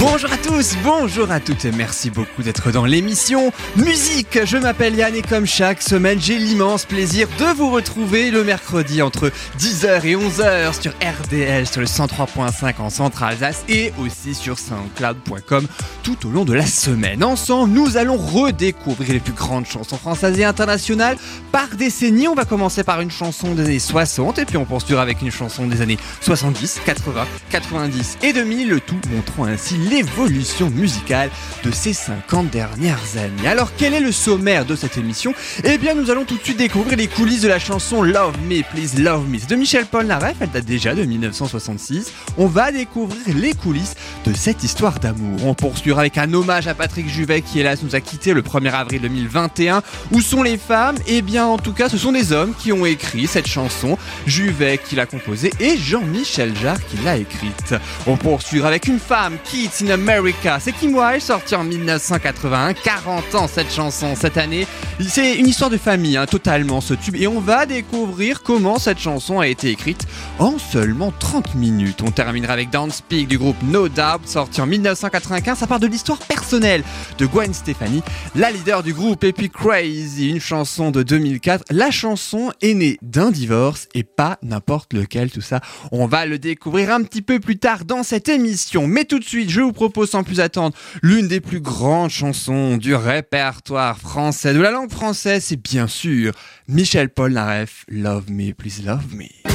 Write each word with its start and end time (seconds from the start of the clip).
Bonjour 0.00 0.30
à 0.32 0.36
tous, 0.36 0.76
bonjour 0.82 1.30
à 1.30 1.40
toutes 1.40 1.64
et 1.64 1.70
merci 1.70 2.10
beaucoup 2.10 2.42
d'être 2.42 2.70
dans 2.72 2.84
l'émission 2.84 3.52
Musique. 3.76 4.44
Je 4.44 4.56
m'appelle 4.56 4.94
Yann 4.96 5.14
et 5.14 5.22
comme 5.22 5.46
chaque 5.46 5.80
semaine, 5.80 6.20
j'ai 6.20 6.36
l'immense 6.36 6.84
plaisir 6.84 7.28
de 7.38 7.56
vous 7.56 7.70
retrouver 7.70 8.30
le 8.30 8.44
mercredi 8.44 9.02
entre 9.02 9.30
10h 9.58 10.04
et 10.04 10.16
11h 10.16 10.80
sur 10.80 10.92
RDL 10.92 11.66
sur 11.66 11.80
le 11.80 11.86
103.5 11.86 12.74
en 12.78 12.90
Centre-Alsace 12.90 13.64
et 13.68 13.92
aussi 13.98 14.34
sur 14.34 14.58
soundcloud.com 14.58 15.66
tout 16.02 16.26
au 16.26 16.30
long 16.30 16.44
de 16.44 16.52
la 16.52 16.66
semaine. 16.66 17.22
Ensemble, 17.22 17.72
nous 17.72 17.96
allons 17.96 18.16
redécouvrir 18.16 19.12
les 19.12 19.20
plus 19.20 19.32
grandes 19.32 19.66
chansons 19.66 19.96
françaises 19.96 20.38
et 20.38 20.44
internationales 20.44 21.16
par 21.52 21.68
décennie. 21.76 22.28
On 22.28 22.34
va 22.34 22.44
commencer 22.44 22.84
par 22.84 23.00
une 23.00 23.10
chanson 23.10 23.54
des 23.54 23.64
années 23.64 23.78
60 23.78 24.38
et 24.40 24.44
puis 24.44 24.56
on 24.56 24.64
poursuivra 24.64 25.02
avec 25.02 25.22
une 25.22 25.30
chanson 25.30 25.66
des 25.66 25.80
années 25.80 25.98
70, 26.20 26.80
80, 26.84 27.26
90 27.50 28.18
et 28.22 28.32
2000, 28.32 28.68
le 28.68 28.80
tout 28.80 29.00
montrant 29.10 29.44
ainsi 29.44 29.83
l'évolution 29.90 30.70
musicale 30.70 31.30
de 31.64 31.70
ces 31.70 31.92
50 31.92 32.50
dernières 32.50 32.98
années. 33.16 33.48
Alors 33.48 33.70
quel 33.76 33.94
est 33.94 34.00
le 34.00 34.12
sommaire 34.12 34.64
de 34.64 34.76
cette 34.76 34.96
émission? 34.96 35.34
Eh 35.64 35.78
bien 35.78 35.94
nous 35.94 36.10
allons 36.10 36.24
tout 36.24 36.36
de 36.36 36.42
suite 36.42 36.58
découvrir 36.58 36.96
les 36.96 37.08
coulisses 37.08 37.42
de 37.42 37.48
la 37.48 37.58
chanson 37.58 38.02
Love 38.02 38.36
Me, 38.48 38.62
Please 38.62 39.00
Love 39.00 39.28
Me. 39.28 39.38
De 39.46 39.56
Michel 39.56 39.86
Polnareff, 39.86 40.36
elle 40.40 40.50
date 40.50 40.64
déjà 40.64 40.94
de 40.94 41.02
1966. 41.02 42.12
On 42.38 42.46
va 42.46 42.72
découvrir 42.72 43.36
les 43.36 43.52
coulisses 43.52 43.94
de 44.24 44.32
cette 44.32 44.62
histoire 44.64 45.00
d'amour. 45.00 45.44
On 45.44 45.54
poursuivra 45.54 46.00
avec 46.00 46.18
un 46.18 46.32
hommage 46.32 46.66
à 46.66 46.74
Patrick 46.74 47.08
Juvet 47.08 47.42
qui 47.42 47.60
hélas 47.60 47.82
nous 47.82 47.94
a 47.94 48.00
quitté 48.00 48.32
le 48.32 48.42
1er 48.42 48.72
avril 48.72 49.02
2021. 49.02 49.82
Où 50.12 50.20
sont 50.20 50.42
les 50.42 50.56
femmes? 50.56 50.96
Eh 51.06 51.22
bien 51.22 51.46
en 51.46 51.58
tout 51.58 51.72
cas 51.72 51.88
ce 51.88 51.98
sont 51.98 52.12
des 52.12 52.32
hommes 52.32 52.54
qui 52.58 52.72
ont 52.72 52.86
écrit 52.86 53.26
cette 53.26 53.48
chanson. 53.48 53.98
Juvet 54.26 54.78
qui 54.78 54.96
l'a 54.96 55.06
composée 55.06 55.52
et 55.60 55.76
Jean-Michel 55.76 56.54
Jarre 56.56 56.84
qui 56.86 56.96
l'a 57.04 57.16
écrite. 57.16 57.74
On 58.06 58.16
poursuivra 58.16 58.68
avec 58.68 58.86
une 58.86 58.98
femme, 58.98 59.36
In 59.82 59.90
America. 59.90 60.58
C'est 60.60 60.70
Kim 60.70 60.94
Wilde, 60.94 61.20
sorti 61.20 61.56
en 61.56 61.64
1981, 61.64 62.74
40 62.74 63.34
ans 63.34 63.48
cette 63.48 63.72
chanson 63.72 64.14
cette 64.14 64.36
année. 64.36 64.68
C'est 65.00 65.34
une 65.34 65.48
histoire 65.48 65.70
de 65.70 65.78
famille, 65.78 66.16
hein, 66.16 66.26
totalement 66.26 66.80
ce 66.80 66.94
tube. 66.94 67.16
Et 67.16 67.26
on 67.26 67.40
va 67.40 67.66
découvrir 67.66 68.44
comment 68.44 68.78
cette 68.78 69.00
chanson 69.00 69.40
a 69.40 69.48
été 69.48 69.70
écrite 69.70 70.06
en 70.38 70.58
seulement 70.58 71.12
30 71.18 71.56
minutes. 71.56 72.02
On 72.02 72.12
terminera 72.12 72.52
avec 72.52 72.70
Dance 72.70 72.96
Speak 72.96 73.26
du 73.26 73.36
groupe 73.36 73.56
No 73.64 73.88
Doubt, 73.88 74.26
sorti 74.26 74.60
en 74.60 74.66
1995. 74.66 75.58
Ça 75.58 75.66
part 75.66 75.80
de 75.80 75.88
l'histoire 75.88 76.18
personnelle 76.18 76.84
de 77.18 77.26
Gwen 77.26 77.52
Stefani, 77.52 78.02
la 78.36 78.52
leader 78.52 78.84
du 78.84 78.94
groupe. 78.94 79.24
Et 79.24 79.32
puis 79.32 79.50
Crazy, 79.50 80.30
une 80.30 80.40
chanson 80.40 80.92
de 80.92 81.02
2004. 81.02 81.64
La 81.70 81.90
chanson 81.90 82.52
est 82.62 82.74
née 82.74 82.98
d'un 83.02 83.32
divorce 83.32 83.88
et 83.94 84.04
pas 84.04 84.38
n'importe 84.42 84.92
lequel, 84.92 85.32
tout 85.32 85.40
ça. 85.40 85.60
On 85.90 86.06
va 86.06 86.26
le 86.26 86.38
découvrir 86.38 86.92
un 86.92 87.02
petit 87.02 87.22
peu 87.22 87.40
plus 87.40 87.58
tard 87.58 87.84
dans 87.84 88.04
cette 88.04 88.28
émission. 88.28 88.86
Mais 88.86 89.04
tout 89.04 89.18
de 89.18 89.24
suite, 89.24 89.50
je 89.50 89.63
vous 89.64 89.72
propose 89.72 90.10
sans 90.10 90.24
plus 90.24 90.40
attendre 90.40 90.76
l'une 91.02 91.28
des 91.28 91.40
plus 91.40 91.60
grandes 91.60 92.10
chansons 92.10 92.76
du 92.76 92.94
répertoire 92.94 93.98
français, 93.98 94.54
de 94.54 94.60
la 94.60 94.70
langue 94.70 94.90
française, 94.90 95.44
c'est 95.44 95.60
bien 95.60 95.86
sûr 95.86 96.32
Michel 96.68 97.08
Polnareff, 97.08 97.84
Love 97.88 98.30
Me, 98.30 98.52
Please 98.52 98.82
Love 98.84 99.14
Me. 99.14 99.53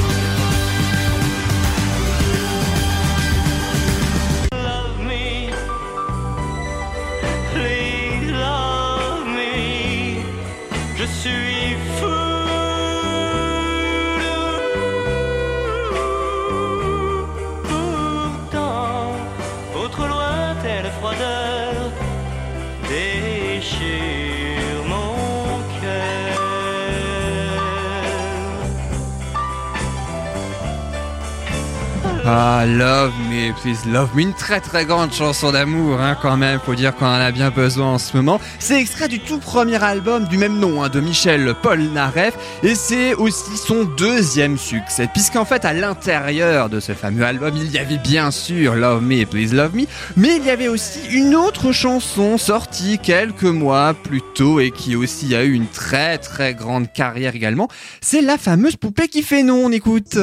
Ah, 32.26 32.64
Love 32.66 33.12
Me, 33.30 33.50
Please 33.62 33.90
Love 33.90 34.10
Me, 34.14 34.20
une 34.20 34.34
très 34.34 34.60
très 34.60 34.84
grande 34.84 35.10
chanson 35.10 35.52
d'amour, 35.52 36.00
hein, 36.00 36.16
quand 36.20 36.36
même, 36.36 36.60
faut 36.60 36.74
dire 36.74 36.94
qu'on 36.94 37.06
en 37.06 37.14
a 37.14 37.32
bien 37.32 37.50
besoin 37.50 37.94
en 37.94 37.98
ce 37.98 38.14
moment. 38.14 38.38
C'est 38.58 38.78
extrait 38.78 39.08
du 39.08 39.20
tout 39.20 39.38
premier 39.38 39.82
album 39.82 40.26
du 40.26 40.36
même 40.36 40.58
nom, 40.58 40.82
hein, 40.82 40.90
de 40.90 41.00
Michel 41.00 41.54
Polnareff, 41.62 42.34
et 42.62 42.74
c'est 42.74 43.14
aussi 43.14 43.56
son 43.56 43.84
deuxième 43.84 44.58
succès, 44.58 45.08
puisqu'en 45.10 45.46
fait, 45.46 45.64
à 45.64 45.72
l'intérieur 45.72 46.68
de 46.68 46.78
ce 46.78 46.92
fameux 46.92 47.24
album, 47.24 47.54
il 47.56 47.70
y 47.70 47.78
avait 47.78 47.96
bien 47.98 48.30
sûr 48.30 48.74
Love 48.74 49.02
Me, 49.02 49.24
Please 49.24 49.54
Love 49.54 49.74
Me, 49.74 49.86
mais 50.16 50.36
il 50.36 50.44
y 50.44 50.50
avait 50.50 50.68
aussi 50.68 51.00
une 51.10 51.34
autre 51.34 51.72
chanson 51.72 52.36
sortie 52.36 52.98
quelques 52.98 53.44
mois 53.44 53.94
plus 53.94 54.22
tôt 54.34 54.60
et 54.60 54.72
qui 54.72 54.94
aussi 54.94 55.34
a 55.34 55.42
eu 55.42 55.52
une 55.52 55.68
très 55.68 56.18
très 56.18 56.54
grande 56.54 56.92
carrière 56.92 57.34
également. 57.34 57.68
C'est 58.02 58.20
la 58.20 58.36
fameuse 58.36 58.76
poupée 58.76 59.08
qui 59.08 59.22
fait 59.22 59.42
non, 59.42 59.62
on 59.64 59.72
écoute. 59.72 60.18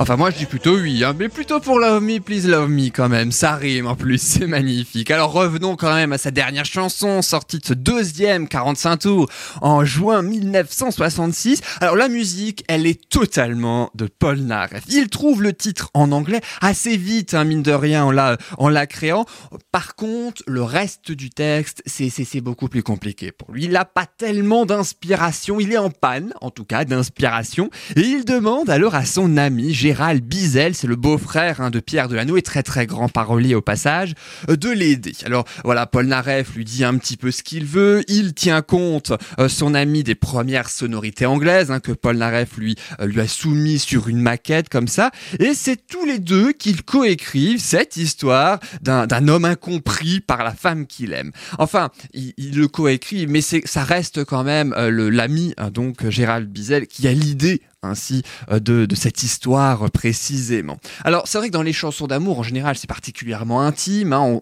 Enfin 0.00 0.16
moi 0.16 0.30
je 0.32 0.38
dis 0.38 0.46
plutôt 0.46 0.76
oui, 0.76 1.04
hein, 1.04 1.14
mais 1.16 1.28
plutôt 1.28 1.60
pour 1.60 1.78
Love 1.78 2.02
Me, 2.02 2.18
Please 2.18 2.48
Love 2.48 2.68
Me 2.68 2.88
quand 2.90 3.08
même, 3.08 3.30
ça 3.30 3.54
rime 3.54 3.86
en 3.86 3.94
plus, 3.94 4.18
c'est 4.20 4.48
magnifique. 4.48 5.08
Alors 5.12 5.30
revenons 5.30 5.76
quand 5.76 5.94
même 5.94 6.12
à 6.12 6.18
sa 6.18 6.32
dernière 6.32 6.64
chanson, 6.64 7.22
sortie 7.22 7.60
de 7.60 7.64
ce 7.64 7.74
deuxième 7.74 8.48
45 8.48 8.96
tours 8.96 9.30
en 9.62 9.84
juin 9.84 10.22
1966. 10.22 11.60
Alors 11.80 11.94
la 11.94 12.08
musique, 12.08 12.64
elle 12.66 12.86
est 12.86 13.08
totalement 13.08 13.90
de 13.94 14.06
Paul 14.06 14.40
Naref. 14.40 14.82
Il 14.88 15.08
trouve 15.10 15.44
le 15.44 15.52
titre 15.52 15.90
en 15.94 16.10
anglais 16.10 16.40
assez 16.60 16.96
vite, 16.96 17.32
hein, 17.32 17.44
mine 17.44 17.62
de 17.62 17.72
rien, 17.72 18.04
en 18.04 18.10
la, 18.10 18.36
en 18.58 18.68
la 18.68 18.88
créant. 18.88 19.26
Par 19.70 19.94
contre, 19.94 20.42
le 20.48 20.64
reste 20.64 21.12
du 21.12 21.30
texte, 21.30 21.82
c'est, 21.86 22.10
c'est, 22.10 22.24
c'est 22.24 22.40
beaucoup 22.40 22.68
plus 22.68 22.82
compliqué 22.82 23.30
pour 23.30 23.52
lui. 23.52 23.64
Il 23.64 23.70
n'a 23.70 23.84
pas 23.84 24.06
tellement 24.06 24.66
d'inspiration, 24.66 25.60
il 25.60 25.72
est 25.72 25.78
en 25.78 25.90
panne, 25.90 26.34
en 26.40 26.50
tout 26.50 26.64
cas, 26.64 26.84
d'inspiration, 26.84 27.70
et 27.94 28.00
il 28.00 28.24
demande 28.24 28.68
alors 28.68 28.96
à 28.96 29.04
son 29.04 29.36
ami 29.36 29.72
Gérald 29.84 30.24
Bizel, 30.24 30.74
c'est 30.74 30.86
le 30.86 30.96
beau-frère 30.96 31.60
hein, 31.60 31.68
de 31.68 31.78
Pierre 31.78 32.08
Delano 32.08 32.38
et 32.38 32.42
très 32.42 32.62
très 32.62 32.86
grand 32.86 33.10
parolier 33.10 33.54
au 33.54 33.60
passage, 33.60 34.14
euh, 34.48 34.56
de 34.56 34.70
l'aider. 34.70 35.12
Alors 35.26 35.44
voilà, 35.62 35.84
Paul 35.84 36.06
Naref 36.06 36.54
lui 36.54 36.64
dit 36.64 36.84
un 36.84 36.96
petit 36.96 37.18
peu 37.18 37.30
ce 37.30 37.42
qu'il 37.42 37.66
veut, 37.66 38.02
il 38.08 38.32
tient 38.32 38.62
compte, 38.62 39.12
euh, 39.38 39.50
son 39.50 39.74
ami, 39.74 40.02
des 40.02 40.14
premières 40.14 40.70
sonorités 40.70 41.26
anglaises 41.26 41.70
hein, 41.70 41.80
que 41.80 41.92
Paul 41.92 42.16
Naref 42.16 42.56
lui, 42.56 42.76
euh, 42.98 43.04
lui 43.04 43.20
a 43.20 43.28
soumis 43.28 43.78
sur 43.78 44.08
une 44.08 44.22
maquette 44.22 44.70
comme 44.70 44.88
ça, 44.88 45.10
et 45.38 45.52
c'est 45.52 45.86
tous 45.86 46.06
les 46.06 46.18
deux 46.18 46.52
qu'ils 46.52 46.82
coécrivent 46.82 47.60
cette 47.60 47.98
histoire 47.98 48.60
d'un 48.80 49.28
homme 49.28 49.44
incompris 49.44 50.20
par 50.20 50.44
la 50.44 50.54
femme 50.54 50.86
qu'il 50.86 51.12
aime. 51.12 51.30
Enfin, 51.58 51.90
il, 52.14 52.32
il 52.38 52.56
le 52.56 52.68
coécrit, 52.68 53.26
mais 53.26 53.42
ça 53.42 53.84
reste 53.84 54.24
quand 54.24 54.44
même 54.44 54.74
l'ami, 54.74 55.52
hein, 55.58 55.70
donc 55.70 56.08
Gérald 56.08 56.48
Bizel, 56.48 56.86
qui 56.86 57.06
a 57.06 57.12
l'idée 57.12 57.60
ainsi 57.84 58.22
euh, 58.50 58.60
de, 58.60 58.94
cette 58.94 59.22
histoire 59.22 59.90
précisément. 59.90 60.78
Alors 61.04 61.26
c'est 61.26 61.38
vrai 61.38 61.48
que 61.48 61.52
dans 61.52 61.62
les 61.62 61.72
chansons 61.72 62.06
d'amour 62.06 62.38
en 62.38 62.42
général 62.42 62.76
c'est 62.76 62.88
particulièrement 62.88 63.60
intime, 63.60 64.12
hein, 64.12 64.40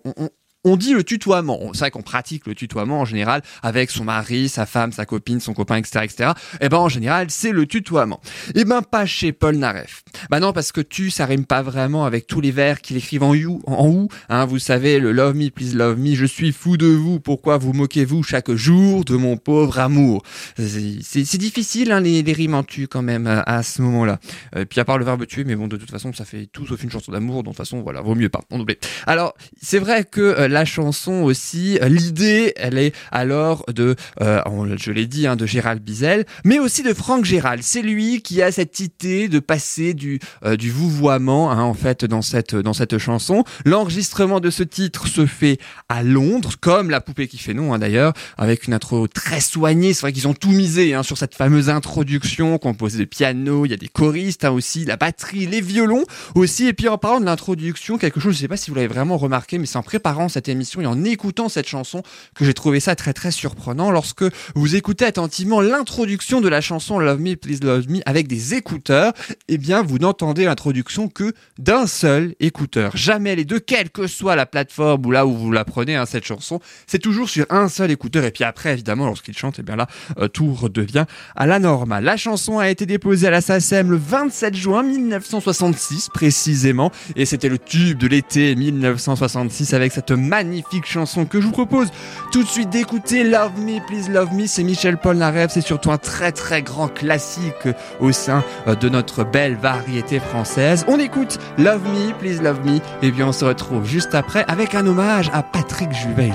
on 0.64 0.76
dit 0.76 0.92
le 0.92 1.02
tutoiement. 1.02 1.58
C'est 1.72 1.80
vrai 1.80 1.90
qu'on 1.90 2.02
pratique 2.02 2.46
le 2.46 2.54
tutoiement 2.54 3.00
en 3.00 3.04
général 3.04 3.42
avec 3.62 3.90
son 3.90 4.04
mari, 4.04 4.48
sa 4.48 4.66
femme, 4.66 4.92
sa 4.92 5.06
copine, 5.06 5.40
son 5.40 5.54
copain, 5.54 5.76
etc., 5.76 6.04
etc. 6.04 6.30
Et 6.60 6.68
ben 6.68 6.78
en 6.78 6.88
général 6.88 7.26
c'est 7.30 7.50
le 7.50 7.66
tutoiement. 7.66 8.20
Et 8.54 8.64
ben 8.64 8.82
pas 8.82 9.06
chez 9.06 9.32
Paul 9.32 9.56
Naref. 9.56 10.04
Bah 10.30 10.40
non 10.40 10.52
parce 10.52 10.72
que 10.72 10.80
tu 10.80 11.10
ça 11.10 11.26
rime 11.26 11.46
pas 11.46 11.62
vraiment 11.62 12.04
avec 12.04 12.26
tous 12.26 12.40
les 12.40 12.52
vers 12.52 12.80
qu'il 12.80 12.96
écrivent 12.96 13.24
en 13.24 13.34
you, 13.34 13.60
en 13.66 13.88
ou. 13.88 14.08
Hein, 14.28 14.44
vous 14.44 14.58
savez 14.58 15.00
le 15.00 15.12
love 15.12 15.34
me, 15.34 15.50
please 15.50 15.74
love 15.74 15.98
me. 15.98 16.14
Je 16.14 16.26
suis 16.26 16.52
fou 16.52 16.76
de 16.76 16.86
vous. 16.86 17.18
Pourquoi 17.18 17.58
vous 17.58 17.72
moquez-vous 17.72 18.22
chaque 18.22 18.52
jour 18.52 19.04
de 19.04 19.16
mon 19.16 19.36
pauvre 19.36 19.78
amour? 19.80 20.22
C'est 20.56 21.38
difficile 21.38 21.90
hein, 21.92 22.00
les, 22.00 22.22
rimes 22.32 22.54
en 22.54 22.62
tu 22.62 22.86
quand 22.86 23.02
même 23.02 23.26
à, 23.26 23.62
ce 23.62 23.82
moment-là. 23.82 24.18
Euh, 24.56 24.64
puis 24.64 24.80
à 24.80 24.84
part 24.84 24.96
le 24.96 25.04
verbe 25.04 25.26
tuer, 25.26 25.44
mais 25.44 25.56
bon 25.56 25.66
de 25.66 25.76
toute 25.76 25.90
façon 25.90 26.12
ça 26.12 26.24
fait 26.24 26.46
tout 26.46 26.66
sauf 26.66 26.82
une 26.82 26.90
chanson 26.90 27.10
d'amour. 27.10 27.42
De 27.42 27.48
toute 27.48 27.56
façon 27.56 27.82
voilà 27.82 28.00
vaut 28.00 28.14
mieux 28.14 28.28
pas. 28.28 28.40
On 28.50 28.60
oublie. 28.60 28.76
Alors 29.06 29.34
c'est 29.60 29.78
vrai 29.78 30.04
que 30.04 30.20
euh, 30.20 30.48
la 30.52 30.64
chanson 30.64 31.22
aussi, 31.22 31.78
euh, 31.82 31.88
l'idée, 31.88 32.52
elle 32.56 32.78
est 32.78 32.94
alors 33.10 33.64
de, 33.74 33.96
euh, 34.20 34.40
je 34.78 34.92
l'ai 34.92 35.06
dit, 35.06 35.26
hein, 35.26 35.36
de 35.36 35.46
Gérald 35.46 35.82
Bizel, 35.82 36.24
mais 36.44 36.58
aussi 36.58 36.82
de 36.82 36.94
Franck 36.94 37.24
Gérald. 37.24 37.62
C'est 37.62 37.82
lui 37.82 38.22
qui 38.22 38.42
a 38.42 38.52
cette 38.52 38.78
idée 38.80 39.28
de 39.28 39.40
passer 39.40 39.94
du, 39.94 40.20
euh, 40.44 40.56
du 40.56 40.70
vouvoiement, 40.70 41.50
hein, 41.50 41.62
en 41.62 41.74
fait, 41.74 42.04
dans 42.04 42.22
cette, 42.22 42.54
dans 42.54 42.72
cette 42.74 42.98
chanson. 42.98 43.44
L'enregistrement 43.64 44.40
de 44.40 44.50
ce 44.50 44.62
titre 44.62 45.08
se 45.08 45.26
fait 45.26 45.58
à 45.88 46.02
Londres, 46.02 46.52
comme 46.60 46.90
La 46.90 47.00
poupée 47.00 47.26
qui 47.26 47.38
fait 47.38 47.54
non, 47.54 47.74
hein, 47.74 47.78
d'ailleurs, 47.78 48.12
avec 48.36 48.66
une 48.66 48.74
intro 48.74 49.08
très 49.08 49.40
soignée. 49.40 49.94
C'est 49.94 50.02
vrai 50.02 50.12
qu'ils 50.12 50.28
ont 50.28 50.34
tout 50.34 50.52
misé 50.52 50.94
hein, 50.94 51.02
sur 51.02 51.18
cette 51.18 51.34
fameuse 51.34 51.68
introduction 51.68 52.58
composée 52.58 52.98
de 52.98 53.04
piano, 53.04 53.64
il 53.64 53.70
y 53.70 53.74
a 53.74 53.78
des 53.78 53.88
choristes 53.88 54.44
hein, 54.44 54.50
aussi, 54.50 54.84
la 54.84 54.96
batterie, 54.96 55.46
les 55.46 55.60
violons 55.60 56.04
aussi. 56.34 56.66
Et 56.66 56.72
puis 56.72 56.88
en 56.88 56.98
parlant 56.98 57.20
de 57.20 57.24
l'introduction, 57.24 57.98
quelque 57.98 58.20
chose, 58.20 58.34
je 58.34 58.40
sais 58.40 58.48
pas 58.48 58.56
si 58.56 58.70
vous 58.70 58.76
l'avez 58.76 58.88
vraiment 58.88 59.16
remarqué, 59.16 59.58
mais 59.58 59.66
c'est 59.66 59.78
en 59.78 59.82
préparant 59.82 60.28
cette 60.28 60.41
émission 60.48 60.80
et 60.80 60.86
en 60.86 61.04
écoutant 61.04 61.48
cette 61.48 61.68
chanson 61.68 62.02
que 62.34 62.44
j'ai 62.44 62.54
trouvé 62.54 62.80
ça 62.80 62.96
très 62.96 63.12
très 63.12 63.30
surprenant. 63.30 63.90
Lorsque 63.90 64.24
vous 64.54 64.76
écoutez 64.76 65.04
attentivement 65.04 65.60
l'introduction 65.60 66.40
de 66.40 66.48
la 66.48 66.60
chanson 66.60 66.98
Love 66.98 67.20
Me, 67.20 67.34
Please 67.34 67.60
Love 67.62 67.88
Me 67.88 68.00
avec 68.06 68.28
des 68.28 68.54
écouteurs, 68.54 69.12
eh 69.48 69.58
bien 69.58 69.82
vous 69.82 69.98
n'entendez 69.98 70.44
l'introduction 70.44 71.08
que 71.08 71.32
d'un 71.58 71.86
seul 71.86 72.34
écouteur. 72.40 72.96
Jamais 72.96 73.36
les 73.36 73.44
deux, 73.44 73.60
quelle 73.60 73.90
que 73.90 74.06
soit 74.06 74.36
la 74.36 74.46
plateforme 74.46 75.06
ou 75.06 75.10
là 75.10 75.26
où 75.26 75.34
vous 75.34 75.52
la 75.52 75.64
prenez, 75.64 75.96
hein, 75.96 76.06
cette 76.06 76.24
chanson, 76.24 76.60
c'est 76.86 76.98
toujours 76.98 77.28
sur 77.28 77.46
un 77.50 77.68
seul 77.68 77.90
écouteur. 77.90 78.24
Et 78.24 78.30
puis 78.30 78.44
après, 78.44 78.72
évidemment, 78.72 79.06
lorsqu'il 79.06 79.36
chante, 79.36 79.56
eh 79.58 79.62
bien 79.62 79.76
là, 79.76 79.86
euh, 80.18 80.28
tout 80.28 80.52
redevient 80.52 81.04
à 81.36 81.46
la 81.46 81.58
normale. 81.58 82.04
La 82.04 82.16
chanson 82.16 82.58
a 82.58 82.68
été 82.68 82.86
déposée 82.86 83.26
à 83.26 83.30
la 83.30 83.40
SACEM 83.40 83.90
le 83.90 83.96
27 83.96 84.54
juin 84.54 84.82
1966 84.82 86.08
précisément, 86.12 86.90
et 87.16 87.26
c'était 87.26 87.48
le 87.48 87.58
tube 87.58 87.98
de 87.98 88.06
l'été 88.06 88.54
1966 88.54 89.74
avec 89.74 89.92
cette 89.92 90.10
magnifique 90.32 90.86
chanson 90.86 91.26
que 91.26 91.42
je 91.42 91.46
vous 91.46 91.52
propose 91.52 91.88
tout 92.32 92.42
de 92.42 92.48
suite 92.48 92.70
d'écouter 92.70 93.22
Love 93.22 93.60
Me, 93.60 93.86
Please 93.86 94.10
Love 94.10 94.32
Me. 94.32 94.46
C'est 94.46 94.62
Michel 94.62 94.96
Polnareff, 94.96 95.50
c'est 95.50 95.60
surtout 95.60 95.90
un 95.92 95.98
très 95.98 96.32
très 96.32 96.62
grand 96.62 96.88
classique 96.88 97.68
au 98.00 98.12
sein 98.12 98.42
euh, 98.66 98.74
de 98.74 98.88
notre 98.88 99.24
belle 99.24 99.56
variété 99.56 100.20
française. 100.20 100.86
On 100.88 100.98
écoute 100.98 101.38
Love 101.58 101.82
Me, 101.84 102.18
Please 102.18 102.40
Love 102.42 102.64
Me, 102.64 102.78
et 103.02 103.10
bien 103.10 103.26
on 103.26 103.32
se 103.32 103.44
retrouve 103.44 103.84
juste 103.84 104.14
après 104.14 104.46
avec 104.48 104.74
un 104.74 104.86
hommage 104.86 105.30
à 105.34 105.42
Patrick 105.42 105.92
Juvet, 105.92 106.30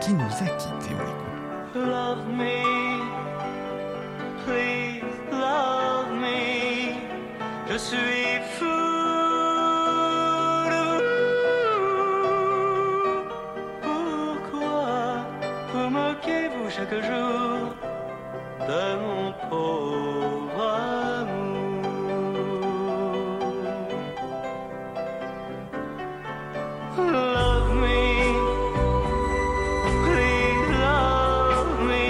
qui 0.00 0.12
nous 0.12 0.24
a 0.24 0.48
quittés. 0.58 0.76
Chaque 16.88 17.04
jour 17.04 17.74
de 18.68 18.84
mon 19.02 19.32
pauvre 19.48 20.62
amour? 21.18 21.82
Love 26.98 27.74
me. 27.74 28.00
Please 30.04 30.68
love 30.80 31.72
me. 31.88 32.06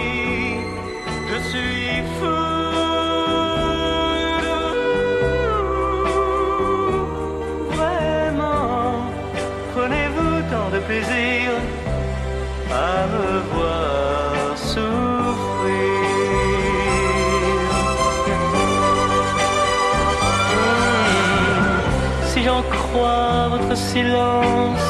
Silence, 23.96 24.88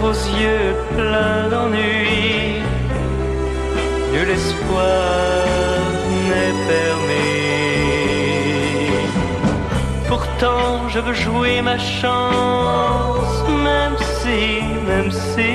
vos 0.00 0.18
yeux 0.42 0.70
pleins 0.96 1.44
d'ennui, 1.52 2.62
nul 4.12 4.30
espoir 4.38 5.82
n'est 6.28 6.58
permis. 6.72 7.46
Pourtant, 10.08 10.88
je 10.92 11.00
veux 11.06 11.18
jouer 11.26 11.56
ma 11.70 11.78
chance, 12.00 13.36
même 13.68 13.96
si, 14.18 14.40
même 14.90 15.10
si, 15.10 15.54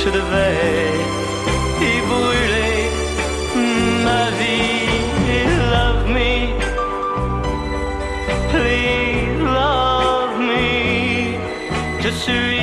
je 0.00 0.08
devais 0.18 1.17
Je 12.26 12.57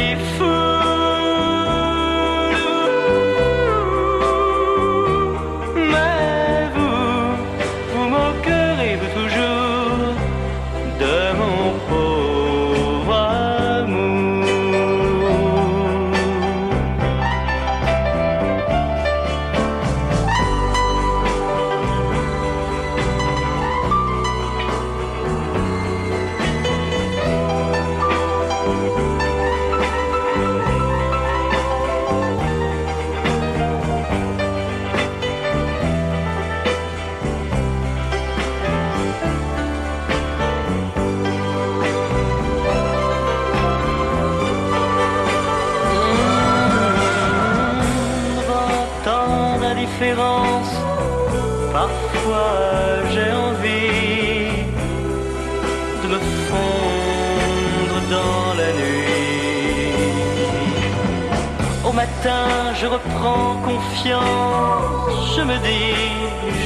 matin, 62.05 62.73
je 62.79 62.87
reprends 62.87 63.55
confiance, 63.63 65.35
je 65.35 65.41
me 65.41 65.57
dis, 65.67 65.95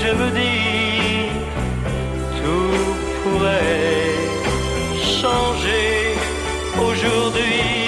je 0.03 0.12
me 0.19 0.27
dis, 0.39 1.29
tout 2.39 2.93
pourrait 3.24 4.15
changer 5.22 6.15
aujourd'hui. 6.88 7.78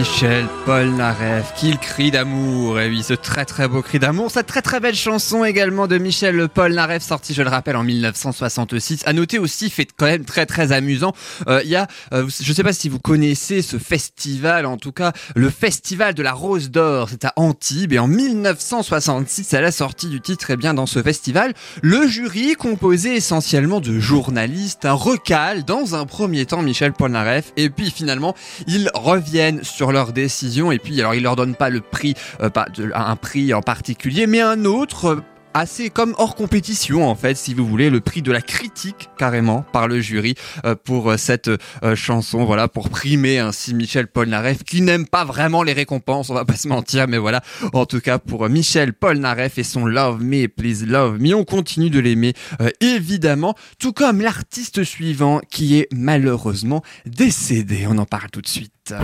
Ah, 0.00 0.57
Michel 0.68 0.86
Polnareff, 0.86 1.54
qu'il 1.54 1.78
cri 1.78 2.10
d'amour. 2.10 2.78
Et 2.78 2.90
oui, 2.90 3.02
ce 3.02 3.14
très 3.14 3.46
très 3.46 3.68
beau 3.68 3.80
cri 3.80 3.98
d'amour, 3.98 4.30
cette 4.30 4.46
très 4.46 4.60
très 4.60 4.80
belle 4.80 4.94
chanson 4.94 5.42
également 5.42 5.86
de 5.86 5.96
Michel 5.96 6.46
Polnareff, 6.46 7.02
sortie, 7.02 7.32
je 7.32 7.40
le 7.40 7.48
rappelle, 7.48 7.74
en 7.74 7.84
1966. 7.84 9.00
À 9.06 9.14
noter 9.14 9.38
aussi, 9.38 9.70
fait 9.70 9.88
quand 9.96 10.04
même 10.04 10.26
très 10.26 10.44
très 10.44 10.72
amusant, 10.72 11.14
euh, 11.46 11.62
il 11.64 11.70
y 11.70 11.76
a, 11.76 11.86
euh, 12.12 12.28
je 12.28 12.52
sais 12.52 12.62
pas 12.62 12.74
si 12.74 12.90
vous 12.90 12.98
connaissez 12.98 13.62
ce 13.62 13.78
festival, 13.78 14.66
en 14.66 14.76
tout 14.76 14.92
cas, 14.92 15.12
le 15.34 15.48
festival 15.48 16.12
de 16.12 16.22
la 16.22 16.32
Rose 16.32 16.70
d'Or, 16.70 17.08
c'est 17.08 17.24
à 17.24 17.32
Antibes, 17.36 17.94
et 17.94 17.98
en 17.98 18.06
1966, 18.06 19.54
à 19.54 19.62
la 19.62 19.72
sortie 19.72 20.08
du 20.08 20.20
titre, 20.20 20.50
eh 20.50 20.56
bien, 20.56 20.74
dans 20.74 20.86
ce 20.86 21.02
festival, 21.02 21.54
le 21.80 22.06
jury, 22.06 22.56
composé 22.56 23.14
essentiellement 23.16 23.80
de 23.80 23.98
journalistes, 23.98 24.86
recale 24.86 25.64
dans 25.64 25.94
un 25.94 26.04
premier 26.04 26.44
temps 26.44 26.60
Michel 26.60 26.92
Polnareff, 26.92 27.52
et 27.56 27.70
puis 27.70 27.90
finalement, 27.90 28.34
ils 28.66 28.90
reviennent 28.92 29.64
sur 29.64 29.92
leur 29.92 30.12
décision 30.12 30.57
et 30.72 30.78
puis 30.78 30.98
alors 31.00 31.14
ils 31.14 31.22
leur 31.22 31.36
donnent 31.36 31.54
pas 31.54 31.70
le 31.70 31.80
prix, 31.80 32.14
euh, 32.40 32.50
pas 32.50 32.66
un 32.94 33.16
prix 33.16 33.54
en 33.54 33.62
particulier, 33.62 34.26
mais 34.26 34.40
un 34.40 34.64
autre. 34.64 35.04
euh, 35.06 35.20
assez 35.54 35.88
comme 35.88 36.14
hors 36.18 36.36
compétition 36.36 37.08
en 37.08 37.14
fait 37.16 37.34
si 37.34 37.54
vous 37.54 37.66
voulez 37.66 37.88
le 37.90 38.00
prix 38.00 38.20
de 38.20 38.30
la 38.30 38.42
critique 38.42 39.08
carrément 39.16 39.64
par 39.72 39.88
le 39.88 39.98
jury 39.98 40.34
euh, 40.66 40.76
pour 40.76 41.14
cette 41.16 41.50
chanson. 41.96 42.44
Voilà 42.44 42.68
pour 42.68 42.90
primer 42.90 43.38
ainsi 43.38 43.74
Michel 43.74 44.06
Polnareff 44.08 44.62
qui 44.62 44.82
n'aime 44.82 45.06
pas 45.06 45.24
vraiment 45.24 45.62
les 45.62 45.72
récompenses 45.72 46.28
on 46.30 46.34
va 46.34 46.44
pas 46.44 46.54
se 46.54 46.68
mentir 46.68 47.08
mais 47.08 47.16
voilà. 47.18 47.40
En 47.72 47.86
tout 47.86 48.00
cas 48.00 48.18
pour 48.18 48.46
Michel 48.48 48.92
Polnareff 48.92 49.58
et 49.58 49.64
son 49.64 49.86
Love 49.86 50.22
Me 50.22 50.46
Please 50.48 50.84
Love 50.86 51.18
Me 51.18 51.34
on 51.34 51.44
continue 51.44 51.90
de 51.90 51.98
l'aimer 51.98 52.34
évidemment 52.80 53.54
tout 53.80 53.94
comme 53.94 54.20
l'artiste 54.20 54.84
suivant 54.84 55.40
qui 55.50 55.78
est 55.78 55.88
malheureusement 55.92 56.82
décédé. 57.06 57.86
On 57.88 57.96
en 57.98 58.06
parle 58.06 58.30
tout 58.30 58.42
de 58.42 58.48
suite 58.48 58.94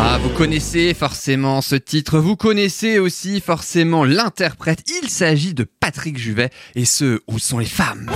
ah, 0.00 0.18
vous 0.22 0.30
connaissez 0.30 0.94
forcément 0.94 1.60
ce 1.60 1.74
titre, 1.74 2.18
vous 2.18 2.36
connaissez 2.36 2.98
aussi 2.98 3.40
forcément 3.40 4.04
l'interprète. 4.04 4.84
Il 5.02 5.08
s'agit 5.08 5.54
de 5.54 5.64
Patrick 5.64 6.16
Juvet 6.18 6.50
et 6.76 6.84
ce 6.84 7.20
Où 7.26 7.38
sont 7.38 7.58
les 7.58 7.66
femmes? 7.66 8.08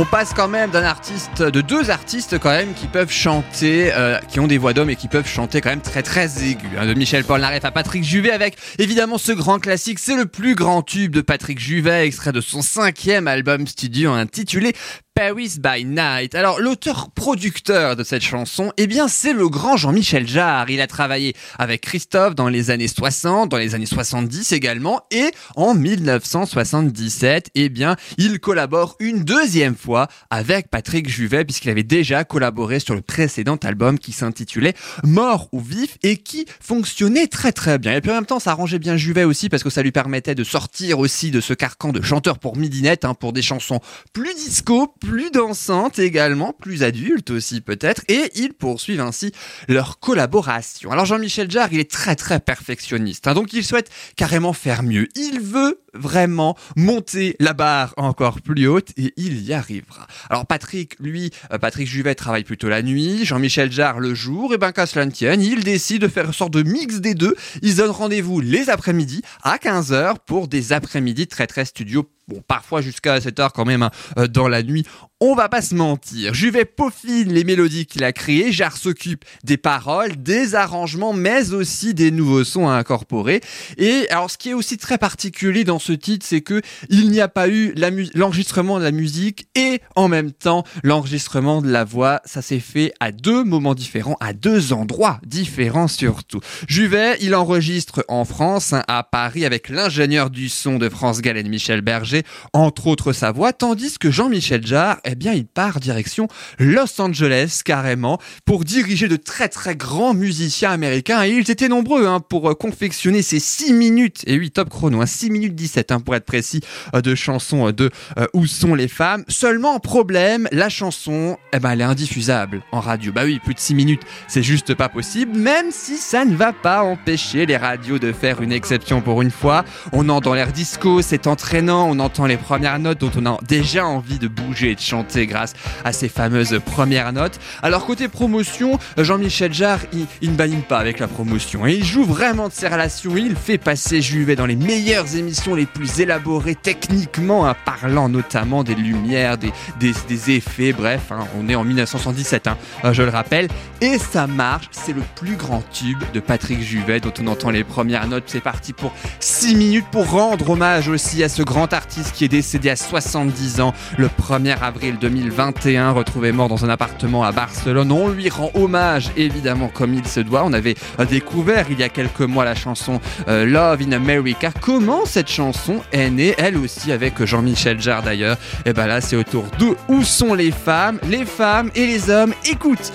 On 0.00 0.06
passe 0.06 0.32
quand 0.32 0.48
même 0.48 0.70
d'un 0.70 0.82
artiste, 0.82 1.42
de 1.42 1.60
deux 1.60 1.90
artistes 1.90 2.38
quand 2.38 2.48
même 2.48 2.72
qui 2.72 2.86
peuvent 2.86 3.12
chanter, 3.12 3.92
euh, 3.92 4.16
qui 4.30 4.40
ont 4.40 4.46
des 4.46 4.56
voix 4.56 4.72
d'hommes 4.72 4.88
et 4.88 4.96
qui 4.96 5.08
peuvent 5.08 5.28
chanter 5.28 5.60
quand 5.60 5.68
même 5.68 5.82
très 5.82 6.02
très 6.02 6.42
aigus. 6.42 6.70
hein, 6.78 6.86
de 6.86 6.94
Michel 6.94 7.22
Polnareff 7.22 7.66
à 7.66 7.70
Patrick 7.70 8.02
Juvet 8.02 8.30
avec 8.30 8.56
évidemment 8.78 9.18
ce 9.18 9.32
grand 9.32 9.58
classique, 9.58 9.98
c'est 9.98 10.16
le 10.16 10.24
plus 10.24 10.54
grand 10.54 10.80
tube 10.80 11.12
de 11.12 11.20
Patrick 11.20 11.58
Juvet, 11.58 12.06
extrait 12.06 12.32
de 12.32 12.40
son 12.40 12.62
cinquième 12.62 13.28
album 13.28 13.66
studio 13.66 14.12
intitulé 14.12 14.72
Paris 15.14 15.58
by 15.58 15.84
Night. 15.84 16.34
Alors 16.34 16.60
l'auteur-producteur 16.60 17.96
de 17.96 18.04
cette 18.04 18.22
chanson, 18.22 18.72
eh 18.76 18.86
bien 18.86 19.06
c'est 19.06 19.32
le 19.32 19.48
grand 19.48 19.76
Jean-Michel 19.76 20.26
Jarre. 20.26 20.70
Il 20.70 20.80
a 20.80 20.86
travaillé 20.86 21.34
avec 21.58 21.82
Christophe 21.82 22.34
dans 22.34 22.48
les 22.48 22.70
années 22.70 22.88
60, 22.88 23.50
dans 23.50 23.58
les 23.58 23.74
années 23.74 23.86
70 23.86 24.52
également, 24.52 25.02
et 25.10 25.30
en 25.56 25.74
1977, 25.74 27.50
eh 27.54 27.68
bien 27.68 27.96
il 28.16 28.40
collabore 28.40 28.96
une 28.98 29.24
deuxième 29.24 29.76
fois 29.76 30.08
avec 30.30 30.70
Patrick 30.70 31.08
Juvet 31.08 31.44
puisqu'il 31.44 31.70
avait 31.70 31.82
déjà 31.82 32.24
collaboré 32.24 32.80
sur 32.80 32.94
le 32.94 33.02
précédent 33.02 33.56
album 33.56 33.98
qui 33.98 34.12
s'intitulait 34.12 34.74
Mort 35.04 35.48
ou 35.52 35.60
Vif 35.60 35.98
et 36.02 36.16
qui 36.16 36.46
fonctionnait 36.60 37.26
très 37.26 37.52
très 37.52 37.78
bien. 37.78 37.94
Et 37.94 38.00
puis 38.00 38.10
en 38.10 38.14
même 38.14 38.26
temps, 38.26 38.40
ça 38.40 38.52
arrangeait 38.52 38.78
bien 38.78 38.96
Juvet 38.96 39.24
aussi 39.24 39.48
parce 39.48 39.62
que 39.62 39.70
ça 39.70 39.82
lui 39.82 39.92
permettait 39.92 40.34
de 40.34 40.44
sortir 40.44 40.98
aussi 40.98 41.30
de 41.30 41.40
ce 41.40 41.52
carcan 41.52 41.90
de 41.90 42.00
chanteur 42.00 42.38
pour 42.38 42.56
midinette, 42.56 43.04
hein, 43.04 43.14
pour 43.14 43.32
des 43.32 43.42
chansons 43.42 43.80
plus 44.12 44.34
disco, 44.34 44.94
plus 44.98 45.09
dansantes 45.30 45.98
également, 45.98 46.52
plus 46.52 46.82
adultes 46.82 47.30
aussi 47.30 47.60
peut-être, 47.60 48.02
et 48.08 48.30
ils 48.34 48.52
poursuivent 48.52 49.00
ainsi 49.00 49.32
leur 49.68 49.98
collaboration. 49.98 50.90
Alors 50.90 51.04
Jean-Michel 51.04 51.50
Jarre, 51.50 51.72
il 51.72 51.80
est 51.80 51.90
très 51.90 52.16
très 52.16 52.40
perfectionniste, 52.40 53.26
hein, 53.26 53.34
donc 53.34 53.52
il 53.52 53.64
souhaite 53.64 53.90
carrément 54.16 54.52
faire 54.52 54.82
mieux. 54.82 55.08
Il 55.16 55.40
veut 55.40 55.80
vraiment 55.94 56.56
monter 56.76 57.36
la 57.40 57.52
barre 57.52 57.94
encore 57.96 58.40
plus 58.40 58.66
haute 58.66 58.90
et 58.96 59.12
il 59.16 59.42
y 59.42 59.52
arrivera. 59.52 60.06
Alors 60.28 60.46
Patrick, 60.46 60.98
lui, 61.00 61.30
euh, 61.52 61.58
Patrick 61.58 61.88
Juvet 61.88 62.14
travaille 62.14 62.44
plutôt 62.44 62.68
la 62.68 62.82
nuit, 62.82 63.24
Jean-Michel 63.24 63.72
Jarre 63.72 64.00
le 64.00 64.14
jour, 64.14 64.54
et 64.54 64.58
ben 64.58 64.72
qu'à 64.72 64.86
cela 64.86 65.06
ne 65.06 65.10
tienne, 65.10 65.42
il 65.42 65.64
décide 65.64 66.02
de 66.02 66.08
faire 66.08 66.26
une 66.26 66.32
sorte 66.32 66.52
de 66.52 66.62
mix 66.62 67.00
des 67.00 67.14
deux. 67.14 67.34
Ils 67.62 67.76
donnent 67.76 67.90
rendez-vous 67.90 68.40
les 68.40 68.70
après-midi 68.70 69.22
à 69.42 69.56
15h 69.56 70.16
pour 70.26 70.48
des 70.48 70.72
après-midi 70.72 71.26
très 71.26 71.46
très 71.46 71.64
studio 71.64 72.08
bon, 72.30 72.42
parfois 72.46 72.80
jusqu'à 72.80 73.20
cette 73.20 73.38
heure 73.40 73.52
quand 73.52 73.64
même 73.64 73.82
hein, 73.82 73.90
euh, 74.18 74.26
dans 74.26 74.48
la 74.48 74.62
nuit. 74.62 74.86
On 75.22 75.34
va 75.34 75.50
pas 75.50 75.60
se 75.60 75.74
mentir. 75.74 76.32
Juvet 76.32 76.64
peaufine 76.64 77.30
les 77.30 77.44
mélodies 77.44 77.84
qu'il 77.84 78.04
a 78.04 78.12
créées. 78.12 78.52
Jarre 78.52 78.78
s'occupe 78.78 79.26
des 79.44 79.58
paroles, 79.58 80.16
des 80.16 80.54
arrangements, 80.54 81.12
mais 81.12 81.52
aussi 81.52 81.92
des 81.92 82.10
nouveaux 82.10 82.42
sons 82.42 82.68
à 82.68 82.72
incorporer. 82.72 83.42
Et 83.76 84.08
alors, 84.08 84.30
ce 84.30 84.38
qui 84.38 84.48
est 84.48 84.54
aussi 84.54 84.78
très 84.78 84.96
particulier 84.96 85.64
dans 85.64 85.78
ce 85.80 85.92
titre, 85.92 86.26
c'est 86.28 86.40
que 86.40 86.60
il 86.88 87.10
n'y 87.10 87.20
a 87.20 87.28
pas 87.28 87.48
eu 87.48 87.74
l'enregistrement 88.14 88.78
de 88.78 88.84
la 88.84 88.92
musique 88.92 89.46
et 89.54 89.80
en 89.96 90.08
même 90.08 90.32
temps 90.32 90.64
l'enregistrement 90.82 91.62
de 91.62 91.70
la 91.70 91.84
voix. 91.84 92.20
Ça 92.24 92.42
s'est 92.42 92.60
fait 92.60 92.92
à 93.00 93.12
deux 93.12 93.44
moments 93.44 93.74
différents, 93.74 94.16
à 94.20 94.32
deux 94.32 94.72
endroits 94.72 95.20
différents 95.26 95.88
surtout. 95.88 96.40
Juvet, 96.68 97.16
il 97.20 97.34
enregistre 97.34 98.04
en 98.08 98.24
France, 98.24 98.72
hein, 98.72 98.82
à 98.88 99.02
Paris, 99.02 99.44
avec 99.44 99.68
l'ingénieur 99.68 100.30
du 100.30 100.48
son 100.48 100.78
de 100.78 100.88
France 100.88 101.20
de 101.22 101.48
Michel 101.48 101.80
Berger, 101.80 102.22
entre 102.52 102.86
autres 102.86 103.12
sa 103.12 103.32
voix, 103.32 103.52
tandis 103.52 103.98
que 103.98 104.10
Jean-Michel 104.10 104.66
Jarre, 104.66 104.98
eh 105.04 105.14
bien, 105.14 105.32
il 105.32 105.46
part 105.46 105.80
direction 105.80 106.28
Los 106.58 107.00
Angeles 107.00 107.60
carrément 107.64 108.18
pour 108.44 108.64
diriger 108.64 109.08
de 109.08 109.16
très 109.16 109.48
très 109.48 109.76
grands 109.76 110.14
musiciens 110.14 110.70
américains 110.70 111.24
et 111.24 111.30
ils 111.30 111.50
étaient 111.50 111.68
nombreux 111.68 112.06
hein, 112.06 112.20
pour 112.20 112.56
confectionner 112.58 113.22
ces 113.22 113.38
6 113.38 113.72
minutes 113.72 114.22
et 114.26 114.34
8 114.34 114.50
top 114.50 114.70
chrono, 114.70 115.00
hein, 115.00 115.06
6 115.06 115.30
minutes 115.30 115.54
17 115.70 115.92
hein, 115.92 116.00
pour 116.00 116.14
être 116.16 116.24
précis 116.24 116.60
euh, 116.94 117.00
de 117.00 117.14
chansons 117.14 117.68
euh, 117.68 117.72
de 117.72 117.90
euh, 118.18 118.26
Où 118.32 118.46
sont 118.46 118.74
les 118.74 118.88
femmes? 118.88 119.24
Seulement 119.28 119.78
problème, 119.78 120.48
la 120.50 120.68
chanson, 120.68 121.38
eh 121.52 121.58
ben, 121.58 121.70
elle 121.70 121.80
est 121.82 121.84
indiffusable 121.84 122.62
en 122.72 122.80
radio. 122.80 123.12
Bah 123.12 123.22
oui, 123.24 123.40
plus 123.42 123.54
de 123.54 123.60
6 123.60 123.74
minutes, 123.74 124.02
c'est 124.26 124.42
juste 124.42 124.74
pas 124.74 124.88
possible, 124.88 125.36
même 125.38 125.70
si 125.70 125.96
ça 125.96 126.24
ne 126.24 126.34
va 126.34 126.52
pas 126.52 126.82
empêcher 126.82 127.46
les 127.46 127.56
radios 127.56 127.98
de 127.98 128.12
faire 128.12 128.42
une 128.42 128.52
exception 128.52 129.00
pour 129.00 129.22
une 129.22 129.30
fois. 129.30 129.64
On 129.92 130.08
entend 130.08 130.34
l'air 130.34 130.52
disco, 130.52 131.02
c'est 131.02 131.26
entraînant, 131.26 131.88
on 131.88 131.98
entend 132.00 132.26
les 132.26 132.36
premières 132.36 132.78
notes 132.78 132.98
dont 132.98 133.12
on 133.16 133.26
a 133.26 133.38
déjà 133.46 133.86
envie 133.86 134.18
de 134.18 134.28
bouger 134.28 134.72
et 134.72 134.74
de 134.74 134.80
chanter 134.80 135.26
grâce 135.26 135.54
à 135.84 135.92
ces 135.92 136.08
fameuses 136.08 136.60
premières 136.66 137.12
notes. 137.12 137.38
Alors 137.62 137.86
côté 137.86 138.08
promotion, 138.08 138.78
Jean-Michel 138.98 139.52
Jarre, 139.52 139.80
il, 139.92 140.30
ne 140.30 140.36
badine 140.36 140.62
pas 140.62 140.78
avec 140.78 140.98
la 140.98 141.08
promotion. 141.08 141.66
Et 141.66 141.74
il 141.74 141.84
joue 141.84 142.04
vraiment 142.04 142.48
de 142.48 142.52
ses 142.52 142.68
relations. 142.68 143.16
Il 143.16 143.36
fait 143.36 143.58
passer 143.58 144.00
Juvet 144.00 144.36
dans 144.36 144.46
les 144.46 144.56
meilleures 144.56 145.16
émissions 145.16 145.54
les 145.60 145.66
plus 145.66 146.00
élaborées 146.00 146.54
techniquement, 146.54 147.46
hein, 147.46 147.54
parlant 147.66 148.08
notamment 148.08 148.64
des 148.64 148.74
lumières, 148.74 149.36
des, 149.36 149.52
des, 149.78 149.92
des 150.08 150.30
effets, 150.30 150.72
bref, 150.72 151.10
hein, 151.10 151.26
on 151.38 151.50
est 151.50 151.54
en 151.54 151.64
1977, 151.64 152.46
hein, 152.46 152.56
euh, 152.86 152.94
je 152.94 153.02
le 153.02 153.10
rappelle. 153.10 153.48
Et 153.82 153.98
ça 153.98 154.26
marche, 154.26 154.68
c'est 154.70 154.94
le 154.94 155.02
plus 155.16 155.36
grand 155.36 155.62
tube 155.70 156.02
de 156.14 156.20
Patrick 156.20 156.62
Juvet 156.62 157.00
dont 157.00 157.12
on 157.20 157.26
entend 157.26 157.50
les 157.50 157.62
premières 157.62 158.08
notes. 158.08 158.24
C'est 158.26 158.40
parti 158.40 158.72
pour 158.72 158.94
6 159.20 159.54
minutes 159.54 159.84
pour 159.92 160.10
rendre 160.10 160.48
hommage 160.48 160.88
aussi 160.88 161.22
à 161.22 161.28
ce 161.28 161.42
grand 161.42 161.72
artiste 161.74 162.12
qui 162.14 162.24
est 162.24 162.28
décédé 162.28 162.70
à 162.70 162.76
70 162.76 163.60
ans 163.60 163.74
le 163.98 164.08
1er 164.08 164.56
avril 164.62 164.96
2021, 164.98 165.90
retrouvé 165.90 166.32
mort 166.32 166.48
dans 166.48 166.64
un 166.64 166.70
appartement 166.70 167.22
à 167.22 167.32
Barcelone. 167.32 167.92
On 167.92 168.08
lui 168.08 168.30
rend 168.30 168.50
hommage 168.54 169.10
évidemment 169.18 169.68
comme 169.68 169.92
il 169.92 170.06
se 170.06 170.20
doit. 170.20 170.42
On 170.44 170.54
avait 170.54 170.74
euh, 170.98 171.04
découvert 171.04 171.66
il 171.70 171.78
y 171.78 171.82
a 171.82 171.90
quelques 171.90 172.20
mois 172.20 172.46
la 172.46 172.54
chanson 172.54 172.98
euh, 173.28 173.44
Love 173.44 173.82
in 173.82 173.92
America. 173.92 174.50
Comment 174.58 175.04
cette 175.04 175.28
chanson 175.28 175.49
est 175.92 176.10
née, 176.10 176.34
elle 176.38 176.56
aussi 176.56 176.92
avec 176.92 177.24
Jean-Michel 177.24 177.80
Jarre 177.80 178.02
d'ailleurs. 178.02 178.36
Et 178.64 178.72
ben 178.72 178.86
là 178.86 179.00
c'est 179.00 179.16
autour 179.16 179.44
de 179.58 179.76
où 179.88 180.02
sont 180.02 180.34
les 180.34 180.50
femmes, 180.50 180.98
les 181.08 181.24
femmes 181.24 181.70
et 181.74 181.86
les 181.86 182.10
hommes. 182.10 182.34
Écoute, 182.50 182.92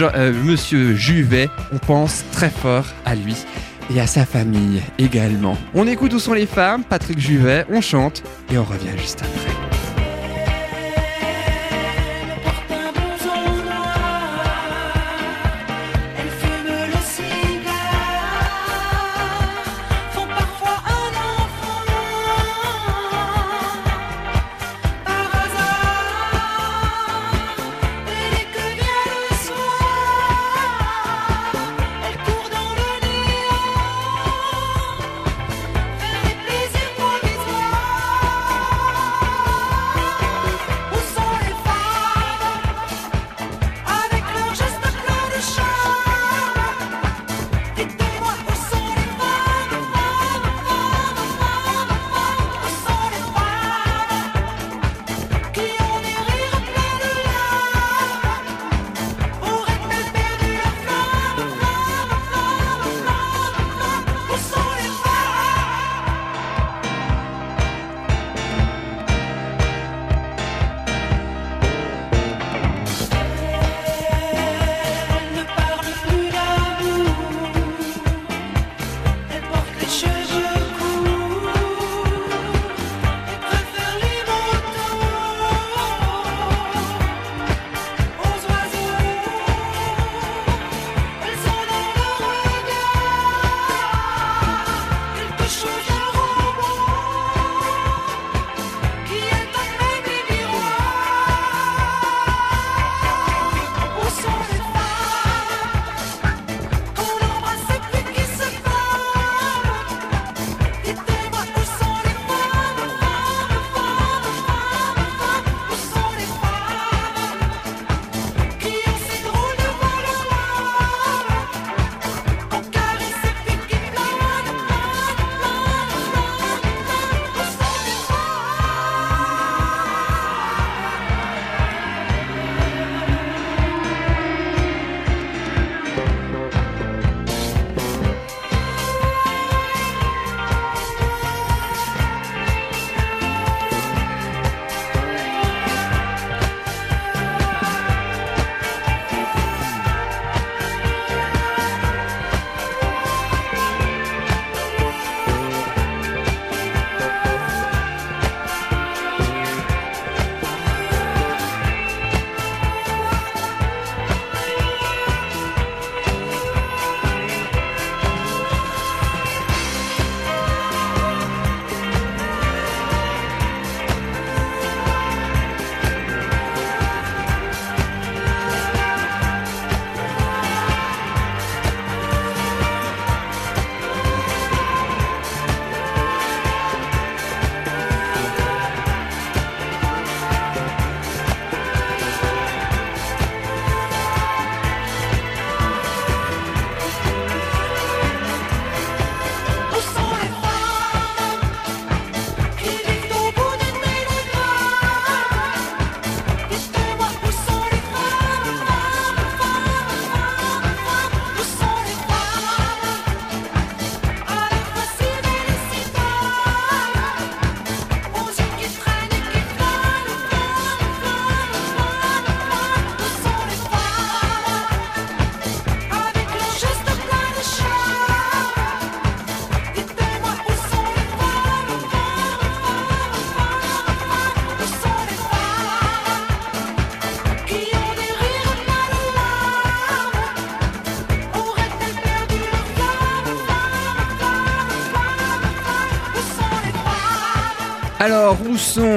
euh, 0.00 0.32
Monsieur 0.44 0.94
Juvet, 0.94 1.48
on 1.72 1.78
pense 1.78 2.24
très 2.32 2.50
fort 2.50 2.86
à 3.04 3.14
lui 3.14 3.36
et 3.94 4.00
à 4.00 4.06
sa 4.06 4.26
famille 4.26 4.82
également. 4.98 5.56
On 5.74 5.86
écoute 5.86 6.12
où 6.12 6.18
sont 6.18 6.34
les 6.34 6.46
femmes, 6.46 6.84
Patrick 6.84 7.18
Juvet, 7.18 7.64
on 7.70 7.80
chante 7.80 8.22
et 8.52 8.58
on 8.58 8.64
revient 8.64 8.98
juste 8.98 9.22
après. 9.22 9.85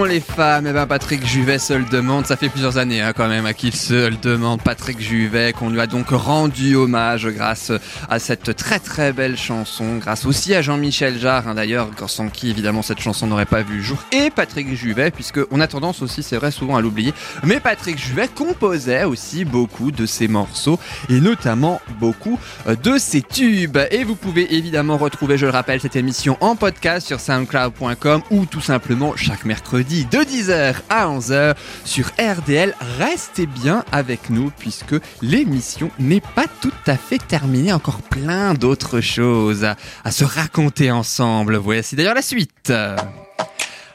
Les 0.10 0.20
femmes 0.20 0.66
Eh 0.68 0.74
ben, 0.74 0.88
Patrick 0.88 1.26
Juvet 1.26 1.60
se 1.60 1.74
le 1.74 1.86
demande. 1.86 2.26
Ça 2.26 2.36
fait 2.36 2.50
plusieurs 2.50 2.78
années 2.78 3.02
hein, 3.02 3.14
quand 3.16 3.28
même 3.28 3.46
à 3.46 3.54
qu'il 3.54 3.76
se 3.76 4.10
le 4.10 4.18
demande. 4.18 4.60
Patrick 4.62 5.00
Juvet, 5.00 5.54
qu'on 5.54 5.70
lui 5.70 5.80
a 5.80 5.86
donc 5.86 6.08
rendu 6.10 6.76
hommage 6.76 7.28
grâce 7.28 7.72
à 8.10 8.18
cette 8.18 8.56
très 8.56 8.80
très 8.80 9.14
belle 9.14 9.38
chanson, 9.38 9.98
grâce 9.98 10.26
aussi 10.26 10.56
à 10.56 10.64
Jean-Michel 10.64 11.20
Jarre, 11.20 11.48
hein, 11.48 11.54
d'ailleurs, 11.54 11.90
sans 12.08 12.30
qui 12.30 12.50
évidemment 12.50 12.82
cette 12.82 13.00
chanson 13.00 13.28
n'aurait 13.28 13.46
pas 13.46 13.62
vu 13.62 13.78
le 13.78 13.84
jour, 13.84 14.00
et 14.12 14.32
Patrick 14.32 14.76
Juvet, 14.76 15.12
puisque 15.12 15.40
on 15.52 15.60
a 15.60 15.68
tendance 15.68 16.02
aussi, 16.02 16.24
c'est 16.24 16.38
vrai, 16.38 16.50
souvent 16.50 16.76
à 16.76 16.82
l'oublier. 16.82 17.14
Mais 17.44 17.60
Patrick 17.60 18.00
Juvet 18.00 18.30
composait 18.30 19.04
aussi 19.04 19.46
beaucoup 19.46 19.92
de 19.92 20.08
ses 20.08 20.28
morceaux, 20.28 20.80
et 21.10 21.22
notamment 21.22 21.82
beaucoup 22.00 22.40
euh, 22.68 22.76
de 22.76 22.98
ses 22.98 23.22
tubes. 23.22 23.78
Et 23.92 24.04
vous 24.04 24.16
pouvez 24.16 24.56
évidemment 24.56 24.98
retrouver, 24.98 25.38
je 25.38 25.46
le 25.46 25.52
rappelle, 25.52 25.80
cette 25.80 25.96
émission 25.96 26.36
en 26.42 26.56
podcast 26.56 27.06
sur 27.06 27.20
soundcloud.com 27.20 28.24
ou 28.32 28.46
tout 28.46 28.62
simplement 28.62 29.16
chaque 29.16 29.46
mercredi 29.46 29.99
de 30.06 30.20
10h 30.20 30.76
à 30.90 31.08
11h 31.08 31.56
sur 31.86 32.08
RDL. 32.20 32.76
Restez 32.98 33.46
bien 33.46 33.84
avec 33.92 34.30
nous 34.30 34.52
puisque 34.58 34.96
l'émission 35.22 35.92
n'est 36.00 36.22
pas 36.22 36.46
tout 36.62 36.72
à 36.88 36.98
fait 36.98 37.20
terminée. 37.20 37.74
Encore 37.74 38.02
plein 38.02 38.54
d'autres 38.54 39.02
choses 39.02 39.66
à, 39.66 40.12
se 40.12 40.26
raconter 40.26 40.92
ensemble. 40.92 41.56
Voici 41.56 41.96
d'ailleurs 41.96 42.16
la 42.16 42.22
suite. 42.22 42.72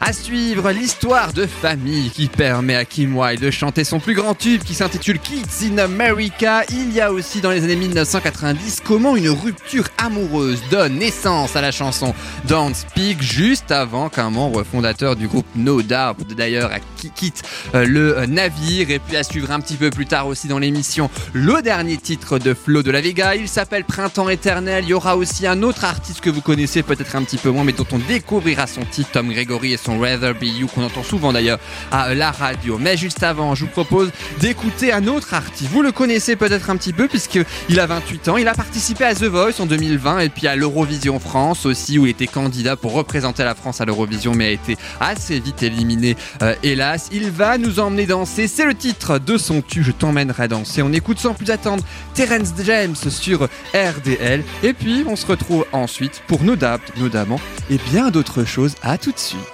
À 0.07 0.13
suivre 0.13 0.71
l'histoire 0.71 1.33
de 1.33 1.47
famille 1.47 2.11
qui 2.11 2.29
permet 2.29 2.75
à 2.75 2.85
Kim 2.85 3.17
Wilde 3.17 3.41
de 3.41 3.51
chanter 3.51 3.85
son 3.85 4.01
plus 4.01 4.13
grand 4.13 4.35
tube 4.35 4.63
qui 4.63 4.75
s'intitule 4.75 5.19
Kids 5.19 5.73
in 5.73 5.79
America. 5.79 6.63
Il 6.69 6.93
y 6.93 7.01
a 7.01 7.11
aussi 7.11 7.41
dans 7.41 7.51
les 7.51 7.65
années 7.65 7.75
1990 7.75 8.83
comment 8.85 9.17
une 9.17 9.31
rupture 9.31 9.89
amoureuse 9.97 10.61
donne 10.71 10.99
naissance 10.99 11.57
à 11.57 11.63
la 11.63 11.73
chanson 11.73 12.15
Don't 12.47 12.75
Speak 12.75 13.23
juste 13.23 13.71
avant 13.71 14.11
qu'un 14.11 14.29
membre 14.29 14.63
fondateur 14.63 15.17
du 15.17 15.27
groupe 15.27 15.47
No 15.57 15.81
Doubt 15.81 16.35
d'ailleurs 16.37 16.71
quitte 17.15 17.43
euh, 17.75 17.87
le 17.87 18.27
navire 18.27 18.91
et 18.91 18.99
puis 18.99 19.17
à 19.17 19.23
suivre 19.23 19.51
un 19.51 19.61
petit 19.61 19.77
peu 19.77 19.91
plus 19.91 20.07
tard 20.07 20.27
aussi 20.27 20.49
dans 20.49 20.59
l'émission 20.59 21.11
le 21.33 21.63
dernier 21.63 21.97
titre 21.97 22.39
de 22.39 22.53
Flo 22.53 22.83
de 22.83 22.91
la 22.91 23.01
Vega. 23.01 23.35
Il 23.35 23.49
s'appelle 23.49 23.85
Printemps 23.85 24.29
éternel. 24.29 24.85
Il 24.85 24.91
y 24.91 24.95
aura 24.95 25.17
aussi 25.17 25.47
un 25.47 25.63
autre 25.63 25.85
artiste 25.85 26.21
que 26.21 26.31
vous 26.31 26.41
connaissez 26.43 26.83
peut-être 26.83 27.17
un 27.17 27.23
petit 27.23 27.39
peu 27.39 27.51
moins 27.51 27.65
mais 27.65 27.73
dont 27.73 27.87
on 27.93 27.99
découvrira 27.99 28.67
son 28.67 28.85
titre 28.85 29.13
Tom 29.13 29.31
Gregory 29.31 29.73
et 29.73 29.77
son 29.77 29.94
Rather 30.01 30.35
Be 30.35 30.45
You 30.45 30.67
qu'on 30.67 30.85
entend 30.85 31.03
souvent 31.03 31.33
d'ailleurs 31.33 31.59
à 31.91 32.15
la 32.15 32.31
radio. 32.31 32.79
Mais 32.79 32.97
juste 32.97 33.23
avant, 33.23 33.55
je 33.55 33.65
vous 33.65 33.71
propose 33.71 34.11
d'écouter 34.41 34.93
un 34.93 35.07
autre 35.07 35.35
artiste. 35.35 35.71
Vous 35.71 35.83
le 35.83 35.93
connaissez 35.93 36.37
peut-être 36.37 36.71
un 36.71 36.77
petit 36.77 36.93
peu 36.93 37.09
puisqu'il 37.09 37.81
a 37.81 37.87
28 37.87 38.29
ans. 38.29 38.37
Il 38.37 38.49
a 38.49 38.55
participé 38.55 39.05
à 39.05 39.15
The 39.15 39.25
Voice 39.25 39.61
en 39.61 39.67
2020 39.67 40.21
et 40.21 40.29
puis 40.29 40.47
à 40.47 40.57
l'Eurovision 40.57 41.19
France 41.19 41.67
aussi 41.67 41.99
où 41.99 42.07
il 42.07 42.11
était 42.11 42.27
candidat 42.27 42.77
pour 42.77 42.93
représenter 42.93 43.45
la 43.45 43.55
France 43.55 43.81
à 43.81 43.85
l'Eurovision 43.85 44.35
mais 44.35 44.47
a 44.47 44.51
été 44.51 44.77
assez 45.01 45.39
vite 45.41 45.63
éliminé 45.63 46.17
euh, 46.43 46.55
hélas. 46.63 47.09
Il 47.13 47.31
va 47.31 47.59
nous 47.59 47.81
emmener 47.81 48.07
danser. 48.07 48.49
C'est 48.49 48.67
le 48.67 48.75
titre 48.75 49.19
de 49.19 49.37
son 49.39 49.63
tube 49.63 49.85
Je 49.85 49.93
t'emmènerai 49.93 50.49
danser. 50.49 50.83
On 50.83 50.93
écoute 50.93 51.19
sans 51.19 51.35
plus 51.35 51.51
attendre 51.51 51.85
Terence 52.15 52.53
James 52.65 52.97
sur 52.97 53.49
RDL 53.75 54.43
et 54.63 54.73
puis 54.73 55.05
on 55.07 55.17
se 55.17 55.27
retrouve 55.27 55.67
ensuite 55.73 56.23
pour 56.27 56.43
nos 56.43 56.57
dates 56.57 56.97
notamment 56.97 57.41
et 57.71 57.79
bien 57.91 58.11
d'autres 58.11 58.45
choses. 58.45 58.75
À 58.83 58.99
tout 58.99 59.13
de 59.13 59.19
suite. 59.19 59.54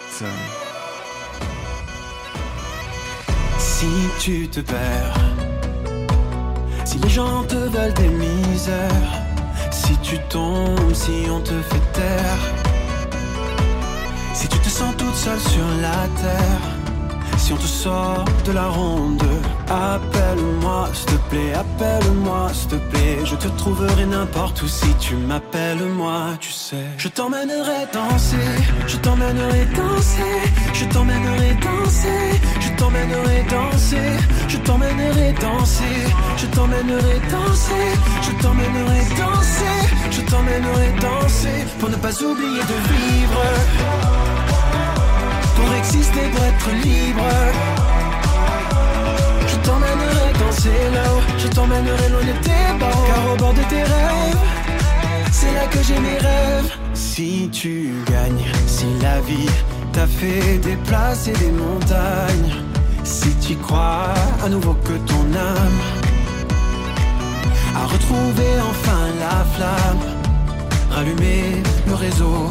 Si 3.58 3.86
tu 4.18 4.48
te 4.48 4.60
perds, 4.60 5.14
si 6.84 6.98
les 6.98 7.08
gens 7.08 7.44
te 7.44 7.54
veulent 7.54 7.94
des 7.94 8.08
misères, 8.08 9.12
si 9.70 9.96
tu 9.98 10.18
tombes, 10.28 10.92
si 10.92 11.26
on 11.30 11.40
te 11.40 11.62
fait 11.62 11.92
taire, 11.92 12.42
si 14.34 14.48
tu 14.48 14.58
te 14.58 14.68
sens 14.68 14.94
toute 14.96 15.14
seule 15.14 15.40
sur 15.40 15.66
la 15.80 16.08
terre, 16.20 16.89
si 17.40 17.52
on 17.52 17.56
te 17.56 17.70
sort 17.84 18.24
de 18.44 18.52
la 18.52 18.68
ronde, 18.68 19.22
appelle-moi, 19.68 20.88
s'il 20.92 21.06
te 21.06 21.18
plaît, 21.30 21.52
appelle-moi, 21.64 22.50
s'il 22.52 22.68
te 22.68 22.76
plaît, 22.90 23.18
je 23.24 23.34
te 23.34 23.48
trouverai 23.60 24.04
n'importe 24.06 24.62
où 24.62 24.68
si 24.68 24.92
tu 25.04 25.14
m'appelles 25.16 25.86
moi, 26.00 26.20
tu 26.38 26.52
sais. 26.52 26.86
Je 26.98 27.08
t'emmènerai 27.08 27.80
danser, 27.92 28.50
je 28.86 28.96
t'emmènerai 29.04 29.64
danser, 29.80 30.34
je 30.74 30.84
t'emmènerai 30.92 31.50
danser, 31.68 32.20
je 32.60 32.70
t'emmènerai 32.78 33.38
danser, 33.56 34.10
je 34.52 34.56
t'emmènerai 34.66 35.32
danser, 35.46 35.96
je 36.36 36.46
t'emmènerai 36.54 37.18
danser, 37.36 37.86
je 38.26 38.32
t'emmènerai 38.42 39.04
danser, 39.22 39.76
je 40.16 40.20
t'emmènerai 40.30 40.88
danser, 41.06 41.58
pour 41.78 41.88
ne 41.88 41.96
pas 41.96 42.14
oublier 42.22 42.64
de 42.72 42.78
vivre, 42.92 43.42
pour 45.60 45.74
exister, 45.74 46.20
pour 46.32 46.44
être 46.44 46.70
libre. 46.84 47.28
Je 49.46 49.56
t'emmènerai 49.56 50.28
danser 50.38 50.80
là-haut, 50.94 51.22
je 51.38 51.48
t'emmènerai 51.48 52.08
loin 52.08 52.24
de 52.32 52.36
tes 52.46 52.78
barreaux, 52.78 53.06
car 53.06 53.32
au 53.32 53.36
bord 53.36 53.54
de 53.54 53.64
tes 53.72 53.82
rêves, 53.82 54.44
c'est 55.30 55.52
là 55.54 55.66
que 55.70 55.82
j'ai 55.82 55.98
mes 55.98 56.18
rêves. 56.18 56.72
Si 56.94 57.48
tu 57.52 57.92
gagnes, 58.10 58.44
si 58.66 58.86
la 59.02 59.20
vie 59.20 59.50
t'a 59.92 60.06
fait 60.06 60.58
déplacer 60.58 61.32
des 61.32 61.50
montagnes, 61.50 62.52
si 63.04 63.34
tu 63.36 63.56
crois 63.56 64.14
à 64.44 64.48
nouveau 64.48 64.74
que 64.74 64.96
ton 65.10 65.24
âme 65.34 65.80
a 67.76 67.86
retrouvé 67.86 68.46
enfin 68.70 69.02
la 69.18 69.44
flamme, 69.54 70.04
rallumer 70.90 71.62
le 71.86 71.94
réseau. 71.94 72.50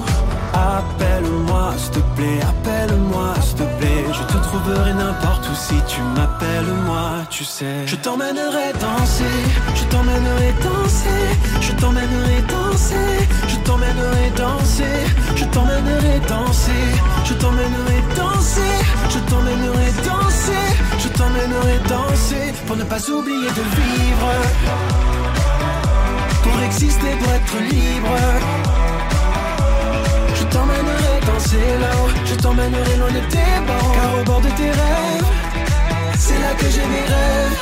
Appelle-moi, 0.53 1.73
s'il 1.77 1.91
te 1.91 1.99
plaît, 2.15 2.39
appelle-moi, 2.41 3.35
s'il 3.41 3.55
te 3.55 3.63
plaît. 3.77 4.05
Je 4.11 4.23
te 4.33 4.37
trouverai 4.47 4.93
n'importe 4.93 5.47
où 5.49 5.55
si 5.55 5.75
tu 5.87 6.01
m'appelles 6.15 6.73
moi, 6.85 7.23
tu 7.29 7.43
sais. 7.43 7.85
Je 7.85 7.95
t'emmènerai 7.95 8.73
danser, 8.79 9.37
je 9.75 9.83
t'emmènerai 9.91 10.53
danser, 10.63 11.23
je 11.61 11.71
t'emmènerai 11.73 12.41
danser, 12.47 13.27
je 13.47 13.55
t'emmènerai 13.65 14.31
danser, 14.35 14.97
je 15.35 15.45
t'emmènerai 15.45 16.19
danser, 16.27 16.85
je 17.25 17.33
t'emmènerai 17.35 18.01
danser, 18.15 18.75
je 19.09 19.19
t'emmènerai 19.29 19.91
danser, 20.05 20.65
je 20.97 21.07
t'emmènerai 21.09 21.79
danser 21.87 22.53
pour 22.65 22.75
ne 22.75 22.83
pas 22.83 23.01
oublier 23.09 23.51
de 23.59 23.65
vivre, 23.79 24.31
pour 26.43 26.63
exister, 26.63 27.11
pour 27.19 27.33
être 27.33 27.57
libre. 27.71 28.68
Je 30.49 30.55
t'emmènerai 30.55 31.19
danser 31.27 31.77
là-haut, 31.79 32.09
je 32.25 32.35
t'emmènerai 32.35 32.97
loin 32.97 33.11
de 33.11 33.19
tes 33.29 33.67
barreaux, 33.67 33.93
car 33.93 34.19
au 34.19 34.23
bord 34.23 34.41
de 34.41 34.49
tes 34.49 34.71
rêves, 34.71 35.25
c'est 36.17 36.39
là 36.39 36.53
que 36.57 36.65
j'ai 36.65 36.87
mes 36.87 37.05
rêves. 37.05 37.59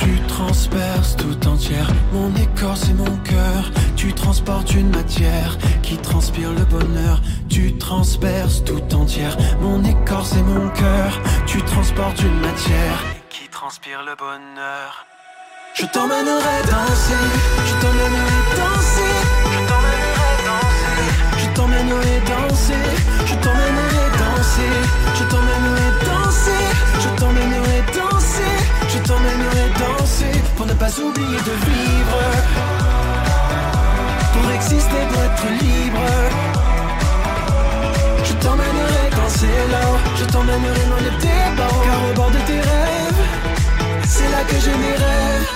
Tu 0.00 0.20
transperces 0.28 1.16
tout 1.16 1.48
entière 1.48 1.88
mon 2.12 2.34
écorce 2.34 2.90
et 2.90 2.92
mon 2.92 3.16
cœur. 3.24 3.72
Tu 3.96 4.12
transportes 4.12 4.74
une 4.74 4.90
matière 4.90 5.56
qui 5.82 5.96
transpire 5.96 6.52
le 6.52 6.64
bonheur. 6.66 7.22
Tu 7.48 7.78
transperces 7.78 8.62
tout 8.62 8.94
entière 8.94 9.34
mon 9.62 9.82
écorce 9.82 10.34
et 10.34 10.42
mon 10.42 10.68
cœur. 10.68 11.18
Tu 11.46 11.62
transportes 11.62 12.20
une 12.20 12.38
matière 12.40 13.02
qui 13.30 13.48
transpire 13.48 14.02
le 14.04 14.14
bonheur. 14.14 15.06
Je 15.74 15.86
t'emmènerai 15.86 16.62
danser, 16.70 17.24
je 17.66 17.86
pas 30.96 31.02
oublier 31.02 31.38
de 31.38 31.54
vivre, 31.70 32.20
pour 34.32 34.50
exister, 34.52 35.00
pour 35.10 35.22
être 35.22 35.46
libre. 35.62 36.06
Je 38.24 38.32
t'emmènerai 38.34 39.10
danser 39.10 39.46
là-haut, 39.70 39.98
je 40.16 40.24
t'emmènerai 40.24 40.84
de 41.04 41.20
tes 41.20 41.56
barreaux, 41.56 41.82
car 41.84 42.10
au 42.10 42.14
bord 42.14 42.30
de 42.30 42.38
tes 42.46 42.60
rêves, 42.60 43.22
c'est 44.06 44.30
là 44.30 44.42
que 44.44 44.56
j'ai 44.60 44.76
mes 44.76 44.96
rêves. 45.04 45.55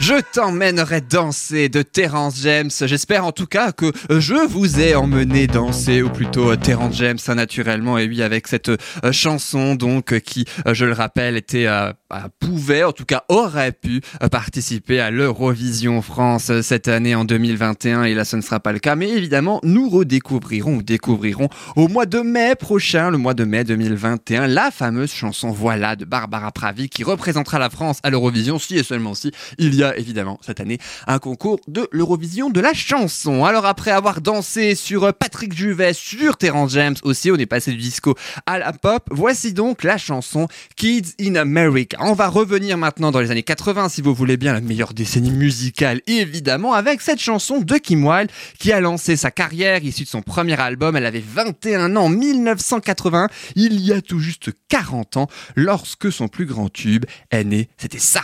Je 0.00 0.14
t'emmènerai 0.32 1.02
danser 1.02 1.68
de 1.68 1.82
Terence 1.82 2.40
James. 2.40 2.70
J'espère 2.70 3.26
en 3.26 3.32
tout 3.32 3.44
cas 3.44 3.70
que 3.72 3.92
je 4.08 4.46
vous 4.48 4.80
ai 4.80 4.94
emmené 4.94 5.46
danser, 5.46 6.00
ou 6.00 6.08
plutôt 6.08 6.52
euh, 6.52 6.56
Terence 6.56 6.96
James 6.96 7.18
naturellement, 7.28 7.98
et 7.98 8.08
oui 8.08 8.22
avec 8.22 8.48
cette 8.48 8.70
euh, 8.70 9.12
chanson 9.12 9.74
donc 9.74 10.14
euh, 10.14 10.18
qui, 10.18 10.46
je 10.72 10.86
le 10.86 10.94
rappelle, 10.94 11.36
était 11.36 11.66
bah, 11.66 12.28
pouvait, 12.40 12.82
en 12.82 12.92
tout 12.92 13.04
cas 13.04 13.24
aurait 13.28 13.72
pu 13.72 14.00
participer 14.32 15.00
à 15.00 15.10
l'Eurovision 15.10 16.00
France 16.00 16.50
cette 16.62 16.88
année 16.88 17.14
en 17.14 17.26
2021, 17.26 18.04
et 18.04 18.14
là 18.14 18.24
ce 18.24 18.36
ne 18.36 18.40
sera 18.40 18.58
pas 18.58 18.72
le 18.72 18.78
cas. 18.78 18.96
Mais 18.96 19.10
évidemment, 19.10 19.60
nous 19.64 19.90
redécouvrirons 19.90 20.76
ou 20.76 20.82
découvrirons 20.82 21.50
au 21.76 21.88
mois 21.88 22.06
de 22.06 22.20
mai 22.20 22.54
prochain, 22.54 23.10
le 23.10 23.18
mois 23.18 23.34
de 23.34 23.44
mai 23.44 23.64
2021, 23.64 24.46
la 24.46 24.70
fameuse 24.70 25.12
chanson 25.12 25.50
Voilà 25.50 25.94
de 25.94 26.06
Barbara 26.06 26.52
Pravi 26.52 26.88
qui 26.88 27.04
représentera 27.04 27.58
la 27.58 27.68
France 27.68 27.98
à 28.02 28.08
l'Eurovision, 28.08 28.58
si 28.58 28.78
et 28.78 28.82
seulement 28.82 29.14
si 29.14 29.30
il 29.58 29.74
y 29.74 29.84
a 29.84 29.89
évidemment 29.96 30.38
cette 30.42 30.60
année 30.60 30.78
un 31.06 31.18
concours 31.18 31.60
de 31.68 31.88
l'Eurovision 31.92 32.50
de 32.50 32.60
la 32.60 32.74
chanson. 32.74 33.44
Alors 33.44 33.66
après 33.66 33.90
avoir 33.90 34.20
dansé 34.20 34.74
sur 34.74 35.04
euh, 35.04 35.12
Patrick 35.12 35.56
Juvet, 35.56 35.92
sur 35.92 36.36
Terrence 36.36 36.72
James 36.72 36.96
aussi, 37.02 37.30
on 37.30 37.36
est 37.36 37.46
passé 37.46 37.72
du 37.72 37.78
disco 37.78 38.14
à 38.46 38.58
la 38.58 38.72
pop. 38.72 39.02
Voici 39.10 39.52
donc 39.52 39.82
la 39.82 39.98
chanson 39.98 40.48
Kids 40.76 41.14
in 41.20 41.34
America. 41.36 41.96
On 42.00 42.14
va 42.14 42.28
revenir 42.28 42.78
maintenant 42.78 43.10
dans 43.10 43.20
les 43.20 43.30
années 43.30 43.42
80 43.42 43.88
si 43.88 44.02
vous 44.02 44.14
voulez 44.14 44.36
bien 44.36 44.52
la 44.52 44.60
meilleure 44.60 44.94
décennie 44.94 45.30
musicale 45.30 46.00
évidemment 46.06 46.74
avec 46.74 47.00
cette 47.00 47.20
chanson 47.20 47.60
de 47.60 47.76
Kim 47.76 48.06
Wilde 48.06 48.30
qui 48.58 48.72
a 48.72 48.80
lancé 48.80 49.16
sa 49.16 49.30
carrière 49.30 49.82
issue 49.84 50.04
de 50.04 50.08
son 50.08 50.22
premier 50.22 50.58
album. 50.60 50.96
Elle 50.96 51.06
avait 51.06 51.24
21 51.26 51.96
ans 51.96 52.04
en 52.04 52.08
1980, 52.08 53.28
il 53.56 53.80
y 53.80 53.92
a 53.92 54.00
tout 54.00 54.18
juste 54.18 54.50
40 54.68 55.16
ans 55.16 55.28
lorsque 55.56 56.10
son 56.12 56.28
plus 56.28 56.46
grand 56.46 56.68
tube 56.68 57.04
est 57.30 57.44
né. 57.44 57.68
C'était 57.76 57.98
ça. 57.98 58.22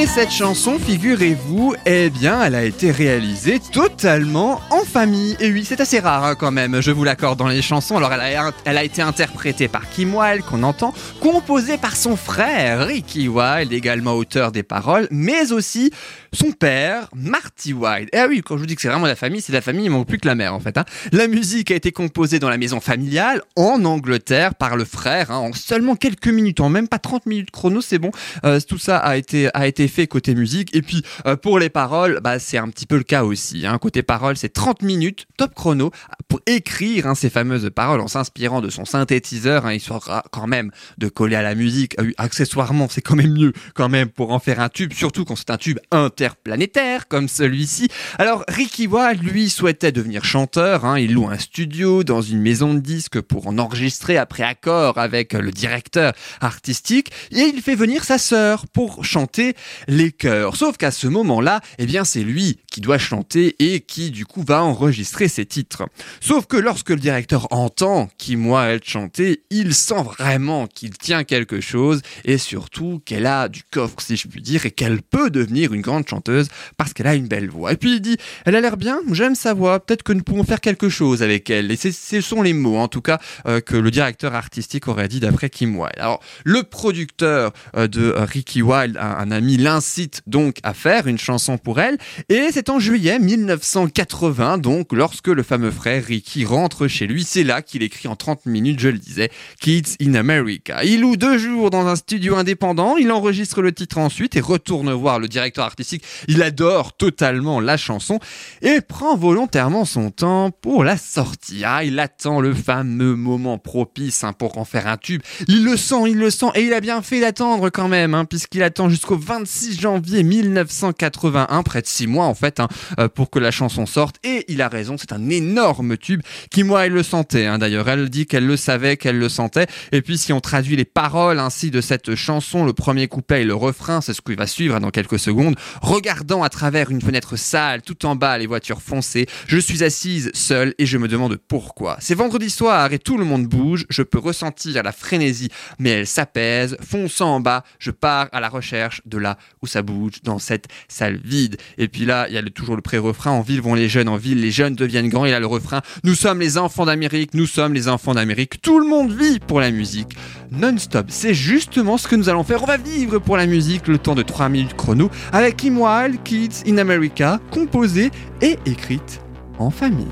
Et 0.00 0.06
cette 0.06 0.30
chanson, 0.30 0.78
figurez-vous, 0.78 1.74
eh 1.84 2.08
bien, 2.08 2.42
elle 2.42 2.54
a 2.54 2.64
été 2.64 2.90
réalisée 2.90 3.60
totalement 3.60 4.62
en 4.70 4.82
famille. 4.82 5.36
Et 5.40 5.52
oui, 5.52 5.62
c'est 5.66 5.78
assez 5.78 6.00
rare 6.00 6.24
hein, 6.24 6.34
quand 6.36 6.50
même, 6.50 6.80
je 6.80 6.90
vous 6.90 7.04
l'accorde 7.04 7.38
dans 7.38 7.48
les 7.48 7.60
chansons. 7.60 7.98
Alors, 7.98 8.10
elle 8.14 8.78
a, 8.78 8.82
été 8.82 9.02
interprétée 9.02 9.68
par 9.68 9.90
Kim 9.90 10.14
Wilde, 10.14 10.42
qu'on 10.42 10.62
entend, 10.62 10.94
composée 11.20 11.76
par 11.76 11.96
son 11.96 12.16
frère 12.16 12.86
Ricky 12.86 13.28
Wilde, 13.28 13.74
également 13.74 14.14
auteur 14.14 14.52
des 14.52 14.62
paroles, 14.62 15.06
mais 15.10 15.52
aussi 15.52 15.90
son 16.32 16.52
père, 16.52 17.10
Marty 17.14 17.74
Wilde. 17.74 18.08
Et 18.14 18.16
ah 18.16 18.26
oui, 18.26 18.40
quand 18.42 18.56
je 18.56 18.60
vous 18.60 18.66
dis 18.66 18.76
que 18.76 18.80
c'est 18.80 18.88
vraiment 18.88 19.06
la 19.06 19.16
famille, 19.16 19.42
c'est 19.42 19.52
la 19.52 19.60
famille, 19.60 19.84
il 19.84 19.90
manque 19.90 20.08
plus 20.08 20.18
que 20.18 20.28
la 20.28 20.34
mère 20.34 20.54
en 20.54 20.60
fait. 20.60 20.78
hein. 20.78 20.86
La 21.12 21.26
musique 21.26 21.70
a 21.70 21.74
été 21.74 21.92
composée 21.92 22.38
dans 22.38 22.48
la 22.48 22.56
maison 22.56 22.80
familiale 22.80 23.42
en 23.54 23.84
Angleterre 23.84 24.54
par 24.54 24.76
le 24.76 24.86
frère, 24.86 25.30
hein, 25.30 25.36
en 25.36 25.52
seulement 25.52 25.94
quelques 25.94 26.28
minutes, 26.28 26.60
en 26.60 26.70
même 26.70 26.88
pas 26.88 26.98
30 26.98 27.26
minutes 27.26 27.50
chrono, 27.50 27.82
c'est 27.82 27.98
bon. 27.98 28.12
Euh, 28.44 28.60
tout 28.66 28.78
ça 28.78 28.96
a 28.96 29.18
été, 29.18 29.50
a 29.52 29.66
été 29.66 29.89
côté 30.06 30.34
musique. 30.34 30.74
Et 30.74 30.82
puis 30.82 31.02
euh, 31.26 31.36
pour 31.36 31.58
les 31.58 31.70
paroles, 31.70 32.20
bah, 32.22 32.38
c'est 32.38 32.58
un 32.58 32.68
petit 32.68 32.86
peu 32.86 32.96
le 32.96 33.02
cas 33.04 33.24
aussi. 33.24 33.66
Hein. 33.66 33.78
Côté 33.78 34.02
paroles, 34.02 34.36
c'est 34.36 34.52
30 34.52 34.82
minutes, 34.82 35.26
top 35.36 35.54
chrono, 35.54 35.90
pour 36.28 36.40
écrire 36.46 37.06
hein, 37.06 37.14
ces 37.14 37.30
fameuses 37.30 37.70
paroles 37.74 38.00
en 38.00 38.08
s'inspirant 38.08 38.60
de 38.60 38.70
son 38.70 38.84
synthétiseur, 38.84 39.66
hein, 39.66 39.72
histoire 39.72 40.24
quand 40.30 40.46
même 40.46 40.70
de 40.98 41.08
coller 41.08 41.36
à 41.36 41.42
la 41.42 41.54
musique. 41.54 41.96
Ah 41.98 42.24
accessoirement, 42.30 42.88
c'est 42.88 43.00
quand 43.00 43.16
même 43.16 43.32
mieux 43.32 43.52
quand 43.74 43.88
même 43.88 44.08
pour 44.08 44.32
en 44.32 44.38
faire 44.38 44.60
un 44.60 44.68
tube, 44.68 44.92
surtout 44.92 45.24
quand 45.24 45.36
c'est 45.36 45.50
un 45.50 45.56
tube 45.56 45.78
interplanétaire 45.90 47.08
comme 47.08 47.28
celui-ci. 47.28 47.88
Alors 48.18 48.44
Ricky 48.48 48.86
Wilde, 48.86 49.22
lui, 49.22 49.50
souhaitait 49.50 49.92
devenir 49.92 50.24
chanteur. 50.24 50.84
hein. 50.84 50.98
Il 50.98 51.14
loue 51.14 51.28
un 51.28 51.38
studio 51.38 52.04
dans 52.04 52.22
une 52.22 52.40
maison 52.40 52.74
de 52.74 52.80
disques 52.80 53.20
pour 53.20 53.46
en 53.48 53.58
enregistrer 53.58 54.16
après 54.16 54.42
accord 54.42 54.98
avec 54.98 55.32
le 55.32 55.50
directeur 55.50 56.12
artistique. 56.40 57.10
Et 57.32 57.40
il 57.40 57.60
fait 57.62 57.74
venir 57.74 58.04
sa 58.04 58.18
sœur 58.18 58.66
pour 58.68 59.04
chanter 59.04 59.54
les 59.88 60.12
chœurs. 60.12 60.56
Sauf 60.56 60.76
qu'à 60.76 60.90
ce 60.90 61.06
moment-là, 61.06 61.60
eh 61.78 61.86
bien, 61.86 62.04
c'est 62.04 62.22
lui 62.22 62.58
qui 62.70 62.80
doit 62.80 62.98
chanter 62.98 63.56
et 63.58 63.80
qui, 63.80 64.10
du 64.10 64.26
coup, 64.26 64.42
va 64.42 64.62
enregistrer 64.62 65.28
ses 65.28 65.46
titres. 65.46 65.84
Sauf 66.20 66.46
que 66.46 66.56
lorsque 66.56 66.90
le 66.90 66.96
directeur 66.96 67.48
entend 67.52 68.08
Kim 68.18 68.50
Wilde 68.50 68.84
chanter, 68.84 69.42
il 69.50 69.74
sent 69.74 70.02
vraiment 70.18 70.66
qu'il 70.66 70.90
tient 70.90 71.24
quelque 71.24 71.60
chose 71.60 72.02
et 72.24 72.38
surtout 72.38 73.00
qu'elle 73.04 73.26
a 73.26 73.48
du 73.48 73.62
coffre, 73.70 74.00
si 74.00 74.16
je 74.16 74.28
puis 74.28 74.42
dire, 74.42 74.66
et 74.66 74.70
qu'elle 74.70 75.02
peut 75.02 75.30
devenir 75.30 75.72
une 75.72 75.80
grande 75.80 76.08
chanteuse 76.08 76.48
parce 76.76 76.92
qu'elle 76.92 77.06
a 77.06 77.14
une 77.14 77.28
belle 77.28 77.48
voix. 77.48 77.72
Et 77.72 77.76
puis 77.76 77.94
il 77.94 78.00
dit, 78.00 78.16
elle 78.44 78.56
a 78.56 78.60
l'air 78.60 78.76
bien, 78.76 79.00
j'aime 79.12 79.34
sa 79.34 79.54
voix, 79.54 79.80
peut-être 79.80 80.02
que 80.02 80.12
nous 80.12 80.22
pouvons 80.22 80.44
faire 80.44 80.60
quelque 80.60 80.88
chose 80.88 81.22
avec 81.22 81.50
elle. 81.50 81.70
Et 81.70 81.76
ce 81.76 82.20
sont 82.20 82.42
les 82.42 82.52
mots, 82.52 82.78
en 82.78 82.88
tout 82.88 83.00
cas, 83.00 83.18
euh, 83.46 83.60
que 83.60 83.76
le 83.76 83.90
directeur 83.90 84.34
artistique 84.34 84.88
aurait 84.88 85.08
dit 85.08 85.20
d'après 85.20 85.50
Kim 85.50 85.78
Wilde. 85.78 85.98
Alors, 85.98 86.20
le 86.44 86.62
producteur 86.62 87.52
euh, 87.76 87.88
de 87.88 88.02
euh, 88.02 88.24
Ricky 88.24 88.62
Wilde, 88.62 88.96
un, 88.96 89.10
un 89.10 89.30
ami, 89.30 89.56
l'incite 89.70 90.22
donc 90.26 90.56
à 90.64 90.74
faire 90.74 91.06
une 91.06 91.18
chanson 91.18 91.56
pour 91.56 91.80
elle. 91.80 91.96
Et 92.28 92.48
c'est 92.52 92.70
en 92.70 92.80
juillet 92.80 93.20
1980, 93.20 94.58
donc, 94.58 94.92
lorsque 94.92 95.28
le 95.28 95.44
fameux 95.44 95.70
frère 95.70 96.04
Ricky 96.04 96.44
rentre 96.44 96.88
chez 96.88 97.06
lui, 97.06 97.22
c'est 97.22 97.44
là 97.44 97.62
qu'il 97.62 97.84
écrit 97.84 98.08
en 98.08 98.16
30 98.16 98.46
minutes, 98.46 98.80
je 98.80 98.88
le 98.88 98.98
disais, 98.98 99.30
Kids 99.60 99.94
in 100.02 100.14
America. 100.14 100.82
Il 100.82 101.02
loue 101.02 101.16
deux 101.16 101.38
jours 101.38 101.70
dans 101.70 101.86
un 101.86 101.94
studio 101.94 102.34
indépendant, 102.34 102.96
il 102.96 103.12
enregistre 103.12 103.62
le 103.62 103.70
titre 103.70 103.98
ensuite 103.98 104.34
et 104.34 104.40
retourne 104.40 104.90
voir 104.92 105.20
le 105.20 105.28
directeur 105.28 105.64
artistique. 105.64 106.02
Il 106.26 106.42
adore 106.42 106.96
totalement 106.96 107.60
la 107.60 107.76
chanson 107.76 108.18
et 108.62 108.80
prend 108.80 109.16
volontairement 109.16 109.84
son 109.84 110.10
temps 110.10 110.50
pour 110.50 110.82
la 110.82 110.96
sortie. 110.96 111.62
Ah, 111.64 111.84
il 111.84 112.00
attend 112.00 112.40
le 112.40 112.54
fameux 112.54 113.14
moment 113.14 113.58
propice 113.58 114.24
hein, 114.24 114.32
pour 114.32 114.58
en 114.58 114.64
faire 114.64 114.88
un 114.88 114.96
tube. 114.96 115.22
Il 115.46 115.64
le 115.64 115.76
sent, 115.76 116.08
il 116.08 116.18
le 116.18 116.30
sent 116.30 116.50
et 116.56 116.62
il 116.62 116.72
a 116.72 116.80
bien 116.80 117.02
fait 117.02 117.20
d'attendre 117.20 117.70
quand 117.70 117.88
même, 117.88 118.14
hein, 118.14 118.24
puisqu'il 118.24 118.64
attend 118.64 118.88
jusqu'au 118.88 119.16
26 119.16 119.59
janvier 119.78 120.22
1981, 120.22 121.62
près 121.62 121.82
de 121.82 121.86
six 121.86 122.06
mois 122.06 122.26
en 122.26 122.34
fait, 122.34 122.60
hein, 122.60 122.68
euh, 122.98 123.08
pour 123.08 123.30
que 123.30 123.38
la 123.38 123.50
chanson 123.50 123.86
sorte. 123.86 124.16
Et 124.24 124.44
il 124.48 124.62
a 124.62 124.68
raison, 124.68 124.96
c'est 124.98 125.12
un 125.12 125.28
énorme 125.30 125.96
tube 125.96 126.22
qui, 126.50 126.64
moi, 126.64 126.86
elle 126.86 126.92
le 126.92 127.02
sentait. 127.02 127.46
hein, 127.46 127.58
D'ailleurs, 127.58 127.88
elle 127.88 128.08
dit 128.08 128.26
qu'elle 128.26 128.46
le 128.46 128.56
savait, 128.56 128.96
qu'elle 128.96 129.18
le 129.18 129.28
sentait. 129.28 129.66
Et 129.92 130.02
puis, 130.02 130.18
si 130.18 130.32
on 130.32 130.40
traduit 130.40 130.76
les 130.76 130.84
paroles 130.84 131.38
ainsi 131.38 131.70
de 131.70 131.80
cette 131.80 132.14
chanson, 132.14 132.64
le 132.64 132.72
premier 132.72 133.08
couplet 133.08 133.42
et 133.42 133.44
le 133.44 133.54
refrain, 133.54 134.00
c'est 134.00 134.14
ce 134.14 134.20
qui 134.20 134.34
va 134.34 134.46
suivre 134.46 134.76
hein, 134.76 134.80
dans 134.80 134.90
quelques 134.90 135.18
secondes. 135.18 135.56
Regardant 135.82 136.42
à 136.42 136.48
travers 136.48 136.90
une 136.90 137.00
fenêtre 137.00 137.36
sale, 137.36 137.82
tout 137.82 138.06
en 138.06 138.16
bas, 138.16 138.38
les 138.38 138.46
voitures 138.46 138.82
foncées, 138.82 139.26
je 139.46 139.58
suis 139.58 139.84
assise 139.84 140.30
seule 140.34 140.74
et 140.78 140.86
je 140.86 140.98
me 140.98 141.08
demande 141.08 141.36
pourquoi. 141.36 141.96
C'est 142.00 142.14
vendredi 142.14 142.50
soir 142.50 142.92
et 142.92 142.98
tout 142.98 143.18
le 143.18 143.24
monde 143.24 143.46
bouge. 143.46 143.86
Je 143.90 144.02
peux 144.02 144.18
ressentir 144.18 144.82
la 144.82 144.92
frénésie, 144.92 145.48
mais 145.78 145.90
elle 145.90 146.06
s'apaise. 146.06 146.76
Fonçant 146.80 147.34
en 147.36 147.40
bas, 147.40 147.64
je 147.78 147.90
pars 147.90 148.28
à 148.32 148.40
la 148.40 148.48
recherche 148.48 149.02
de 149.06 149.18
là 149.18 149.36
où 149.62 149.66
ça 149.66 149.82
bouge, 149.82 150.22
dans 150.24 150.38
cette 150.38 150.68
salle 150.88 151.18
vide. 151.22 151.56
Et 151.78 151.88
puis 151.88 152.04
là, 152.04 152.26
il 152.28 152.34
y 152.34 152.38
a 152.38 152.42
toujours 152.42 152.76
le 152.76 152.82
pré-refrain. 152.82 153.30
En 153.30 153.42
ville 153.42 153.60
vont 153.60 153.74
les 153.74 153.88
jeunes, 153.88 154.08
en 154.08 154.16
ville 154.16 154.40
les 154.40 154.50
jeunes 154.50 154.74
deviennent 154.74 155.08
grands. 155.08 155.24
Et 155.24 155.30
là, 155.30 155.40
le 155.40 155.46
refrain. 155.46 155.82
Nous 156.04 156.14
sommes 156.14 156.40
les 156.40 156.58
enfants 156.58 156.86
d'Amérique, 156.86 157.34
nous 157.34 157.46
sommes 157.46 157.74
les 157.74 157.88
enfants 157.88 158.14
d'Amérique. 158.14 158.62
Tout 158.62 158.80
le 158.80 158.86
monde 158.86 159.12
vit 159.12 159.38
pour 159.38 159.60
la 159.60 159.70
musique. 159.70 160.16
Non-stop. 160.50 161.06
C'est 161.08 161.34
justement 161.34 161.98
ce 161.98 162.08
que 162.08 162.16
nous 162.16 162.28
allons 162.28 162.44
faire. 162.44 162.62
On 162.62 162.66
va 162.66 162.76
vivre 162.76 163.18
pour 163.18 163.36
la 163.36 163.46
musique 163.46 163.86
le 163.88 163.98
temps 163.98 164.14
de 164.14 164.22
3 164.22 164.48
minutes 164.48 164.74
chrono 164.74 165.10
avec 165.32 165.62
Wilde, 165.62 166.22
Kids 166.24 166.62
in 166.66 166.78
America, 166.78 167.40
composée 167.50 168.10
et 168.40 168.58
écrite 168.66 169.20
en 169.58 169.70
famille. 169.70 170.06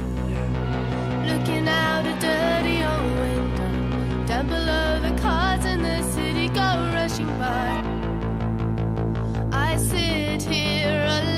Sit 9.79 10.43
here 10.43 11.05
alone 11.07 11.38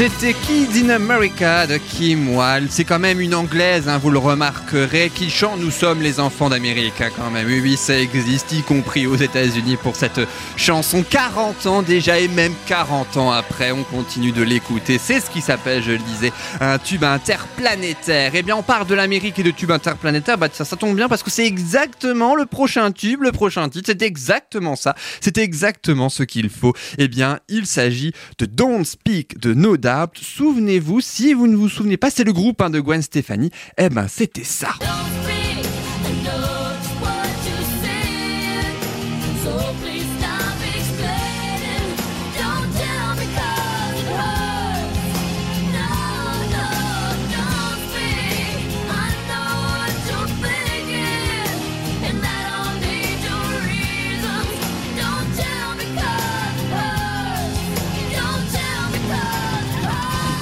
C'était 0.00 0.32
Kids 0.32 0.82
in 0.82 0.88
America 0.88 1.66
de 1.66 1.76
Kim 1.76 2.34
Wall. 2.34 2.68
C'est 2.70 2.84
quand 2.84 2.98
même 2.98 3.20
une 3.20 3.34
anglaise, 3.34 3.86
hein, 3.86 3.98
vous 3.98 4.10
le 4.10 4.18
remarquerez, 4.18 5.10
qui 5.14 5.28
chante 5.28 5.60
Nous 5.60 5.70
sommes 5.70 6.00
les 6.00 6.20
enfants 6.20 6.48
d'Amérique, 6.48 7.02
hein, 7.02 7.10
quand 7.14 7.30
même. 7.30 7.46
Oui, 7.46 7.76
ça 7.76 8.00
existe, 8.00 8.50
y 8.52 8.62
compris 8.62 9.06
aux 9.06 9.16
États-Unis 9.16 9.76
pour 9.76 9.96
cette 9.96 10.22
chanson. 10.56 11.04
40 11.06 11.66
ans 11.66 11.82
déjà, 11.82 12.18
et 12.18 12.28
même 12.28 12.54
40 12.66 13.18
ans 13.18 13.30
après, 13.30 13.72
on 13.72 13.82
continue 13.82 14.32
de 14.32 14.42
l'écouter. 14.42 14.96
C'est 14.96 15.20
ce 15.20 15.28
qui 15.28 15.42
s'appelle, 15.42 15.82
je 15.82 15.90
le 15.90 15.98
disais, 15.98 16.32
un 16.62 16.78
tube 16.78 17.04
interplanétaire. 17.04 18.32
Eh 18.34 18.42
bien, 18.42 18.56
on 18.56 18.62
parle 18.62 18.86
de 18.86 18.94
l'Amérique 18.94 19.38
et 19.38 19.42
de 19.42 19.50
tube 19.50 19.70
interplanétaire. 19.70 20.38
Bah, 20.38 20.48
ça, 20.50 20.64
tombe 20.76 20.96
bien 20.96 21.10
parce 21.10 21.22
que 21.22 21.30
c'est 21.30 21.46
exactement 21.46 22.36
le 22.36 22.46
prochain 22.46 22.90
tube, 22.90 23.20
le 23.20 23.32
prochain 23.32 23.68
titre. 23.68 23.92
C'est 23.92 24.00
exactement 24.00 24.76
ça. 24.76 24.94
C'est 25.20 25.36
exactement 25.36 26.08
ce 26.08 26.22
qu'il 26.22 26.48
faut. 26.48 26.72
Eh 26.96 27.06
bien, 27.06 27.38
il 27.50 27.66
s'agit 27.66 28.14
de 28.38 28.46
Don't 28.46 28.86
Speak 28.86 29.38
de 29.38 29.52
No 29.52 29.76
Souvenez-vous, 30.14 31.00
si 31.00 31.34
vous 31.34 31.46
ne 31.46 31.56
vous 31.56 31.68
souvenez 31.68 31.96
pas, 31.96 32.10
c'est 32.10 32.24
le 32.24 32.32
groupe 32.32 32.62
hein, 32.62 32.70
de 32.70 32.80
Gwen 32.80 33.02
Stefani. 33.02 33.50
Eh 33.78 33.88
ben, 33.88 34.06
c'était 34.08 34.44
ça. 34.44 34.70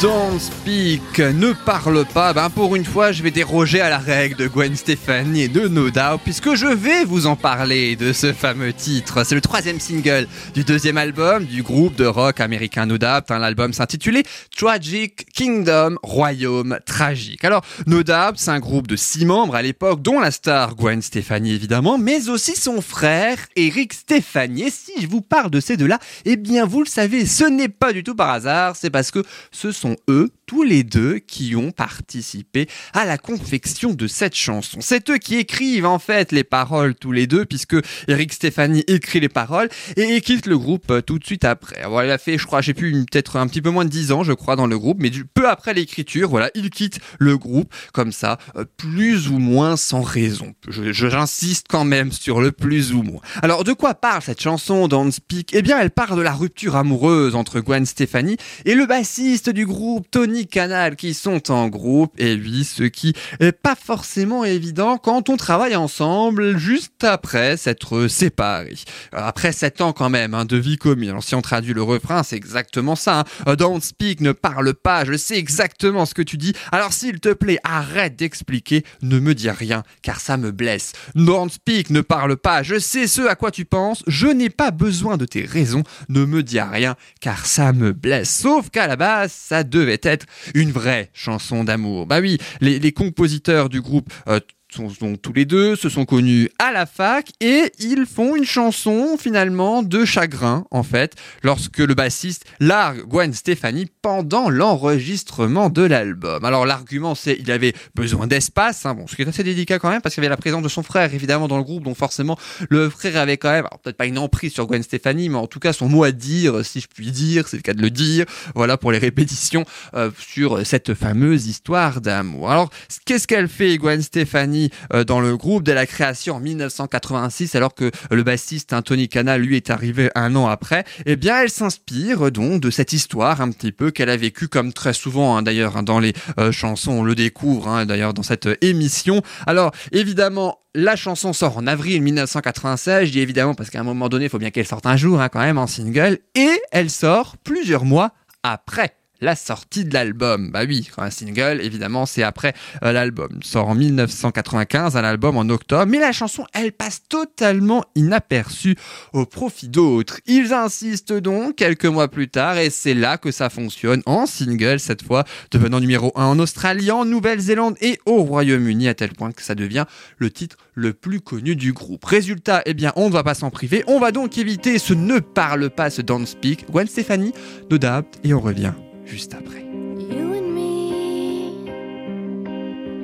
Don't 0.01 0.39
speak, 0.39 1.19
ne 1.19 1.53
parle 1.53 2.05
pas. 2.05 2.33
Ben 2.33 2.51
pour 2.51 2.77
une 2.77 2.85
fois, 2.85 3.11
je 3.11 3.21
vais 3.25 3.33
déroger 3.33 3.81
à 3.81 3.91
la 3.91 3.99
règle 3.99 4.37
de 4.37 4.47
Gwen 4.47 4.77
Stefani 4.77 5.43
et 5.43 5.49
de 5.49 5.67
No 5.67 5.89
puisque 6.23 6.55
je 6.55 6.67
vais 6.69 7.05
vous 7.05 7.27
en 7.27 7.35
parler 7.35 7.97
de 7.97 8.13
ce 8.13 8.33
fameux 8.33 8.73
titre. 8.73 9.25
C'est 9.25 9.35
le 9.35 9.41
troisième 9.41 9.81
single 9.81 10.29
du 10.55 10.63
deuxième 10.63 10.99
album 10.99 11.47
du 11.47 11.65
groupe 11.65 11.97
de 11.97 12.07
rock 12.07 12.39
américain 12.39 12.87
No 12.87 12.97
Doubt. 12.97 13.25
hein. 13.31 13.41
L'album 13.41 13.73
s'intitulait 13.73 14.23
Tragic 14.57 15.33
Kingdom, 15.33 15.97
Royaume 16.05 16.79
tragique. 16.87 17.45
Alors, 17.45 17.65
No 17.89 18.05
Doubt, 18.05 18.35
c'est 18.37 18.53
un 18.53 18.61
groupe 18.61 18.87
de 18.87 18.95
six 18.95 19.27
membres 19.27 19.57
à 19.57 19.63
l'époque, 19.63 20.01
dont 20.01 20.21
la 20.21 20.31
star 20.31 20.77
Gwen 20.77 21.03
Stefani 21.03 21.53
évidemment, 21.55 21.99
mais 21.99 22.29
aussi 22.29 22.55
son 22.55 22.83
frère 22.83 23.37
Eric 23.57 23.95
Stefani. 23.95 24.63
Et 24.63 24.71
si 24.71 24.93
je 25.03 25.09
vous 25.09 25.23
parle 25.23 25.51
de 25.51 25.59
ces 25.59 25.77
deux-là, 25.77 25.99
eh 26.25 26.37
bien 26.37 26.67
vous 26.67 26.85
le 26.85 26.89
savez, 26.89 27.27
ce 27.27 27.43
n'est 27.43 27.69
pas 27.69 27.93
du 27.93 28.05
tout 28.05 28.15
par 28.15 28.31
hasard, 28.31 28.77
c'est 28.77 28.91
parce 28.91 29.11
que 29.11 29.25
ce 29.51 29.73
sont 29.73 29.88
eux, 30.09 30.31
tous 30.49 30.63
les 30.63 30.83
deux, 30.83 31.19
qui 31.19 31.55
ont 31.55 31.73
participé 31.73 32.69
à 32.95 33.05
la 33.05 33.19
confection 33.19 33.93
de 33.93 34.07
cette 34.07 34.35
chanson. 34.35 34.79
C'est 34.81 35.11
eux 35.11 35.19
qui 35.19 35.37
écrivent 35.37 35.85
en 35.85 35.99
fait 35.99 36.33
les 36.33 36.43
paroles 36.43 36.95
tous 36.95 37.13
les 37.13 37.27
deux, 37.27 37.45
puisque 37.45 37.77
Eric 38.09 38.33
Stefani 38.33 38.83
écrit 38.87 39.21
les 39.21 39.29
paroles 39.29 39.69
et 39.97 40.21
quitte 40.23 40.47
le 40.47 40.57
groupe 40.57 40.91
euh, 40.91 41.03
tout 41.03 41.19
de 41.19 41.25
suite 41.25 41.45
après. 41.45 41.83
Voilà, 41.87 42.09
il 42.09 42.13
a 42.13 42.19
fait, 42.19 42.39
je 42.39 42.47
crois, 42.47 42.63
j'ai 42.63 42.73
pu 42.73 42.91
peut-être 42.93 43.37
un 43.37 43.47
petit 43.47 43.61
peu 43.61 43.69
moins 43.69 43.85
de 43.85 43.91
10 43.91 44.11
ans, 44.13 44.25
je 44.25 44.33
crois, 44.33 44.57
dans 44.57 44.67
le 44.67 44.79
groupe, 44.79 44.97
mais 45.01 45.11
peu 45.35 45.47
après 45.47 45.75
l'écriture, 45.75 46.31
voilà, 46.31 46.51
il 46.55 46.71
quitte 46.71 46.99
le 47.19 47.37
groupe 47.37 47.75
comme 47.93 48.11
ça, 48.11 48.39
euh, 48.57 48.65
plus 48.79 49.29
ou 49.29 49.39
moins 49.39 49.77
sans 49.77 50.01
raison. 50.01 50.55
J'insiste 50.71 51.67
quand 51.69 51.85
même 51.85 52.11
sur 52.11 52.41
le 52.41 52.53
plus 52.53 52.95
ou 52.95 53.03
moins. 53.03 53.21
Alors, 53.43 53.65
de 53.65 53.75
quoi 53.75 53.95
parle 53.95 54.23
cette 54.23 54.41
chanson 54.41 54.89
Don't 54.89 55.13
Speak 55.13 55.51
Eh 55.53 55.61
bien, 55.61 55.79
elle 55.79 55.91
parle 55.91 56.17
de 56.17 56.23
la 56.23 56.33
rupture 56.33 56.75
amoureuse 56.75 57.35
entre 57.35 57.61
Gwen 57.61 57.85
Stefani 57.85 58.39
et 58.65 58.75
le 58.75 58.87
bassiste 58.87 59.51
du 59.51 59.67
groupe 59.67 60.11
Tony 60.11 60.38
Canal 60.47 60.97
qui 60.97 61.15
sont 61.15 61.51
en 61.51 61.69
groupe 61.69 62.15
et 62.19 62.35
oui, 62.35 62.65
ce 62.65 62.85
qui 62.85 63.15
est 63.41 63.53
pas 63.53 63.75
forcément 63.75 64.45
évident 64.45 64.99
quand 64.99 65.29
on 65.29 65.37
travaille 65.37 65.77
ensemble 65.77 66.57
juste 66.59 67.05
après 67.05 67.57
s'être 67.57 68.09
séparés. 68.09 68.75
Euh, 69.15 69.19
Après 69.21 69.53
sept 69.53 69.81
ans 69.81 69.93
quand 69.93 70.11
même 70.11 70.35
hein, 70.35 70.45
de 70.45 70.57
vie 70.57 70.77
commune. 70.77 71.11
Alors 71.11 71.23
si 71.25 71.35
on 71.35 71.43
traduit 71.43 71.75
le 71.75 71.83
refrain, 71.83 72.23
c'est 72.23 72.37
exactement 72.37 72.97
ça. 72.97 73.21
hein. 73.21 73.25
Euh, 73.49 73.57
Don't 73.57 73.81
speak, 73.81 74.21
ne 74.21 74.33
parle 74.33 74.75
pas, 74.75 75.05
je 75.05 75.17
sais 75.17 75.37
exactement 75.37 76.07
ce 76.07 76.15
que 76.15 76.23
tu 76.23 76.37
dis. 76.37 76.53
Alors 76.73 76.93
s'il 76.93 77.21
te 77.21 77.33
plaît, 77.33 77.59
arrête 77.65 78.17
d'expliquer, 78.17 78.85
ne 79.03 79.19
me 79.19 79.35
dis 79.35 79.51
rien, 79.51 79.83
car 80.03 80.21
ça 80.21 80.37
me 80.37 80.51
blesse. 80.53 80.93
Don't 81.15 81.51
speak, 81.51 81.91
ne 81.91 82.01
parle 82.01 82.37
pas, 82.37 82.63
je 82.63 82.79
sais 82.79 83.07
ce 83.07 83.23
à 83.23 83.35
quoi 83.35 83.51
tu 83.51 83.65
penses, 83.65 84.03
je 84.07 84.27
n'ai 84.27 84.51
pas 84.51 84.71
besoin 84.71 85.17
de 85.17 85.25
tes 85.25 85.45
raisons, 85.45 85.83
ne 86.09 86.25
me 86.25 86.43
dis 86.43 86.61
rien, 86.61 86.97
car 87.21 87.47
ça 87.47 87.73
me 87.73 87.93
blesse. 87.93 88.31
Sauf 88.31 88.71
qu'à 88.71 88.87
la 88.87 88.97
base, 88.97 89.33
ça 89.33 89.65
devait 89.65 90.01
être 90.03 90.27
une 90.55 90.71
vraie 90.71 91.11
chanson 91.13 91.65
d'amour. 91.65 92.07
Bah 92.07 92.21
oui, 92.21 92.39
les, 92.61 92.93
compositeurs 92.93 93.69
du 93.69 93.81
groupe 93.81 94.13
euh, 94.29 94.41
sont, 94.75 94.91
sont 94.91 95.17
tous 95.17 95.33
les 95.33 95.45
deux, 95.45 95.77
se 95.77 95.89
sont 95.89 96.05
connus 96.05 96.51
à 96.59 96.73
la 96.73 96.87
fac 96.87 97.31
et 97.41 97.73
ils 97.79 98.07
font 98.07 98.37
une 98.37 98.45
chanson 98.45 99.17
finalement 99.19 99.83
de 99.83 100.05
chagrin 100.05 100.65
en 100.71 100.83
fait 100.83 101.15
lorsque 101.43 101.79
le 101.79 101.95
bassiste 101.95 102.45
largue 102.61 103.03
Gwen 103.07 103.33
Stefani 103.33 103.87
pendant 104.03 104.51
l'enregistrement 104.51 105.71
de 105.71 105.83
l'album. 105.83 106.45
Alors 106.45 106.67
l'argument 106.67 107.15
c'est 107.15 107.37
il 107.41 107.51
avait 107.51 107.73
besoin 107.95 108.27
d'espace, 108.27 108.85
hein, 108.85 108.95
bon, 108.95 109.07
ce 109.07 109.17
qui 109.17 109.23
est 109.23 109.29
assez 109.29 109.45
délicat 109.45 109.79
quand 109.79 109.91
même 109.91 110.03
parce 110.03 110.15
qu'il 110.15 110.23
y 110.23 110.27
avait 110.27 110.35
la 110.35 110.37
présence 110.37 110.63
de 110.63 110.69
son 110.69 110.83
frère 110.83 111.15
évidemment 111.15 111.49
dans 111.49 111.59
le 111.59 111.65
groupe 111.65 111.85
donc 111.85 111.97
forcément 111.97 112.39
le 112.69 112.91
frère 112.91 113.17
avait 113.17 113.39
quand 113.39 113.51
même, 113.51 113.67
peut-être 113.83 113.97
pas 113.97 114.07
une 114.07 114.19
emprise 114.19 114.53
sur 114.53 114.67
Gwen 114.67 114.83
Stefani 114.83 115.29
mais 115.29 115.39
en 115.39 115.47
tout 115.47 115.61
cas 115.61 115.73
son 115.73 115.89
mot 115.89 116.05
à 116.05 116.13
dire 116.13 116.65
si 116.65 116.81
je 116.81 116.89
puis 116.89 117.11
dire, 117.11 117.49
c'est 117.49 117.57
le 117.57 117.63
cas 117.63 117.75
de 117.75 117.83
le 117.83 117.91
dire, 117.91 118.27
voilà 118.55 118.77
pour 118.77 118.93
les 118.93 118.99
répétitions 118.99 119.65
euh, 119.95 120.11
sur 120.19 120.67
cette 120.67 120.95
fameuse 120.95 121.47
histoire 121.47 122.01
d'amour. 122.01 122.51
Alors 122.51 122.71
qu'est-ce 123.05 123.27
qu'elle 123.27 123.49
fait 123.49 123.79
Gwen 123.79 124.03
Stefani? 124.03 124.58
Euh, 124.93 125.05
dans 125.05 125.21
le 125.21 125.37
groupe 125.37 125.63
dès 125.63 125.75
la 125.75 125.87
création 125.87 126.37
en 126.37 126.41
1986 126.41 127.55
alors 127.55 127.75
que 127.75 127.91
le 128.11 128.23
bassiste 128.23 128.73
hein, 128.73 128.83
Tony 128.83 129.09
Canal 129.09 129.43
lui 129.43 129.57
est 129.57 129.71
arrivé 129.71 130.11
un 130.15 130.35
an 130.37 130.47
après. 130.47 130.85
Eh 131.07 131.17
bien 131.17 131.43
elle 131.43 131.51
s'inspire 131.51 132.31
donc 132.31 132.61
de 132.61 132.71
cette 132.71 132.93
histoire 132.93 133.41
un 133.41 133.51
petit 133.51 133.73
peu 133.73 133.91
qu'elle 133.91 134.11
a 134.11 134.17
vécue 134.17 134.49
comme 134.49 134.73
très 134.73 134.93
souvent 134.93 135.37
hein, 135.37 135.43
d'ailleurs 135.43 135.77
hein, 135.77 135.83
dans 135.83 136.01
les 136.01 136.13
euh, 136.39 136.53
chansons. 136.53 136.93
On 136.93 137.03
le 137.03 137.15
découvre 137.15 137.69
hein, 137.69 137.87
d'ailleurs 137.87 138.15
dans 138.15 138.23
cette 138.23 138.47
euh, 138.47 138.57
émission. 138.61 139.23
Alors 139.47 139.73
évidemment 139.93 140.59
la 140.75 140.97
chanson 140.97 141.33
sort 141.33 141.57
en 141.57 141.67
avril 141.67 142.03
1996, 142.03 143.07
je 143.07 143.13
dis 143.13 143.21
évidemment 143.21 143.55
parce 143.55 143.71
qu'à 143.71 143.81
un 143.81 143.85
moment 143.85 144.09
donné 144.09 144.27
il 144.27 144.31
faut 144.31 144.39
bien 144.39 144.51
qu'elle 144.51 144.67
sorte 144.67 144.87
un 144.87 144.97
jour 144.97 145.21
quand 145.33 145.41
même 145.41 145.59
en 145.59 145.67
single. 145.67 146.19
Et 146.35 146.51
elle 146.73 146.91
sort 146.91 147.37
plusieurs 147.39 147.85
mois 147.85 148.13
après 148.43 148.95
la 149.21 149.37
sortie 149.37 149.85
de 149.85 149.95
l'album. 149.95 150.51
Bah 150.51 150.63
oui, 150.67 150.89
un 150.97 151.11
single, 151.11 151.61
évidemment, 151.63 152.07
c'est 152.07 152.23
après 152.23 152.55
euh, 152.83 152.93
l'album. 152.93 153.41
Sort 153.43 153.69
en 153.69 153.75
1995, 153.75 154.97
un 154.97 155.05
album 155.05 155.37
en 155.37 155.49
octobre, 155.49 155.87
mais 155.87 155.99
la 155.99 156.13
chanson, 156.13 156.45
elle 156.53 156.73
passe 156.73 157.03
totalement 157.09 157.85
inaperçue 157.95 158.77
au 159.13 159.27
profit 159.27 159.69
d'autres. 159.69 160.21
Ils 160.27 160.53
insistent 160.53 161.13
donc 161.15 161.57
quelques 161.57 161.87
mois 161.87 162.09
plus 162.09 162.29
tard, 162.29 162.59
et 162.59 162.71
c'est 162.71 162.95
là 162.95 163.19
que 163.19 163.31
ça 163.31 163.51
fonctionne 163.51 164.03
en 164.07 164.27
single 164.27 164.81
cette 164.81 165.03
fois, 165.03 165.25
devenant 165.51 165.81
numéro 165.81 166.13
1 166.15 166.25
en 166.25 166.39
Australie, 166.39 166.91
en 166.91 167.05
Nouvelle-Zélande 167.05 167.77
et 167.81 167.99
au 168.07 168.23
Royaume-Uni, 168.23 168.89
à 168.89 168.95
tel 168.95 169.13
point 169.13 169.33
que 169.33 169.43
ça 169.43 169.55
devient 169.55 169.85
le 170.19 170.31
titre 170.31 170.57
le 170.75 170.93
plus 170.93 171.21
connu 171.21 171.57
du 171.57 171.73
groupe. 171.73 172.05
Résultat, 172.05 172.63
eh 172.67 172.75
bien, 172.75 172.93
on 172.97 173.09
ne 173.09 173.13
va 173.13 173.25
pas 173.25 173.35
s'en 173.35 173.51
priver, 173.51 173.83
on 173.87 173.99
va 173.99 174.13
donc 174.13 174.39
éviter 174.39 174.79
ce 174.79 174.95
ne 174.95 175.19
parle 175.19 175.71
pas, 175.71 175.91
ce 175.91 176.03
don't 176.03 176.27
speak. 176.27 176.71
Gwen 176.71 176.87
Stefani, 176.87 177.33
No 177.71 177.79
Doubt, 177.79 178.07
et 178.23 178.35
on 178.35 178.41
revient 178.41 178.73
juste 179.09 179.35
après. 179.35 179.63
You 179.63 180.35
and 180.35 180.55
me, 180.55 181.65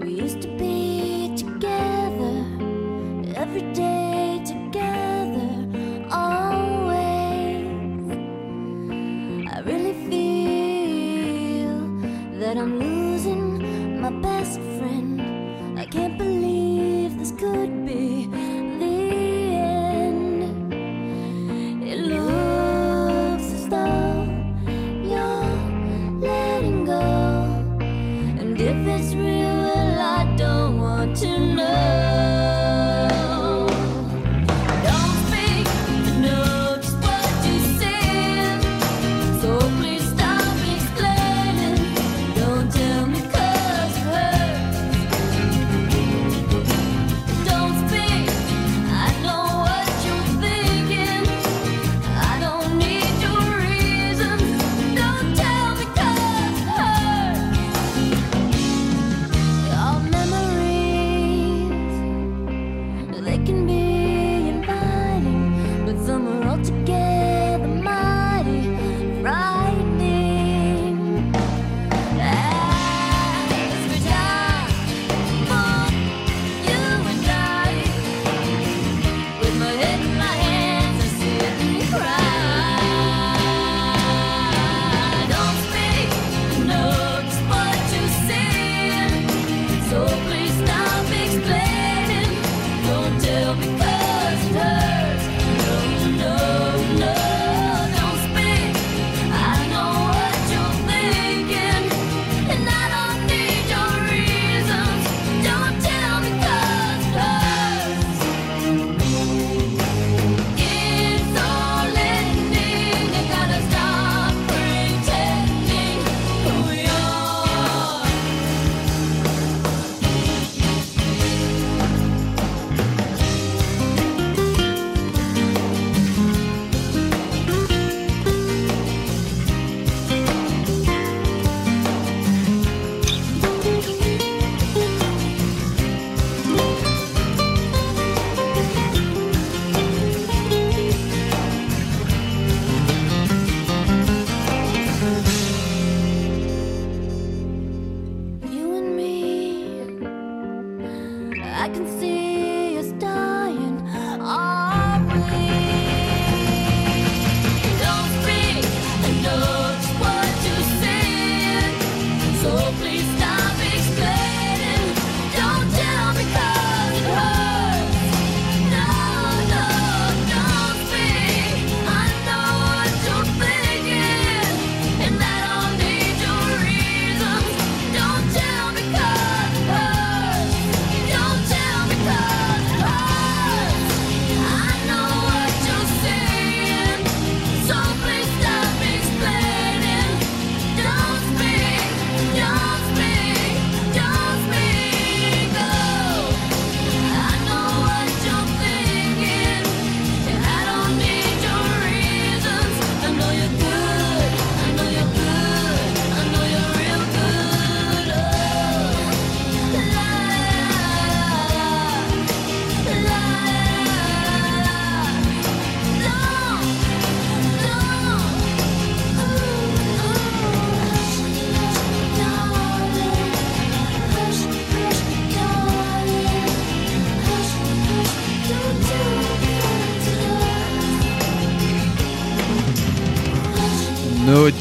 we 0.03 0.11
used 0.23 0.43
to 0.43 0.49
be 0.59 1.33
together 1.35 2.45
every 3.35 3.63
day 3.73 4.43
together, 4.45 5.49
always. 6.11 7.65
I 9.51 9.61
really 9.65 9.95
feel 10.11 11.81
that 12.39 12.59
I'm 12.59 12.79
losing 12.79 14.01
my 14.01 14.11
best 14.11 14.61
friend. 14.77 15.23
I 15.79 15.87
can't 15.87 16.19
believe 16.19 17.19
this 17.19 17.33
could 17.33 17.87
be 17.87 18.29
if 28.67 28.87
it's 28.87 29.15
real, 29.15 29.25
well, 29.25 30.01
I 30.01 30.37
don't 30.37 30.79
want 30.79 31.17
to 31.17 31.55
know. 31.55 32.14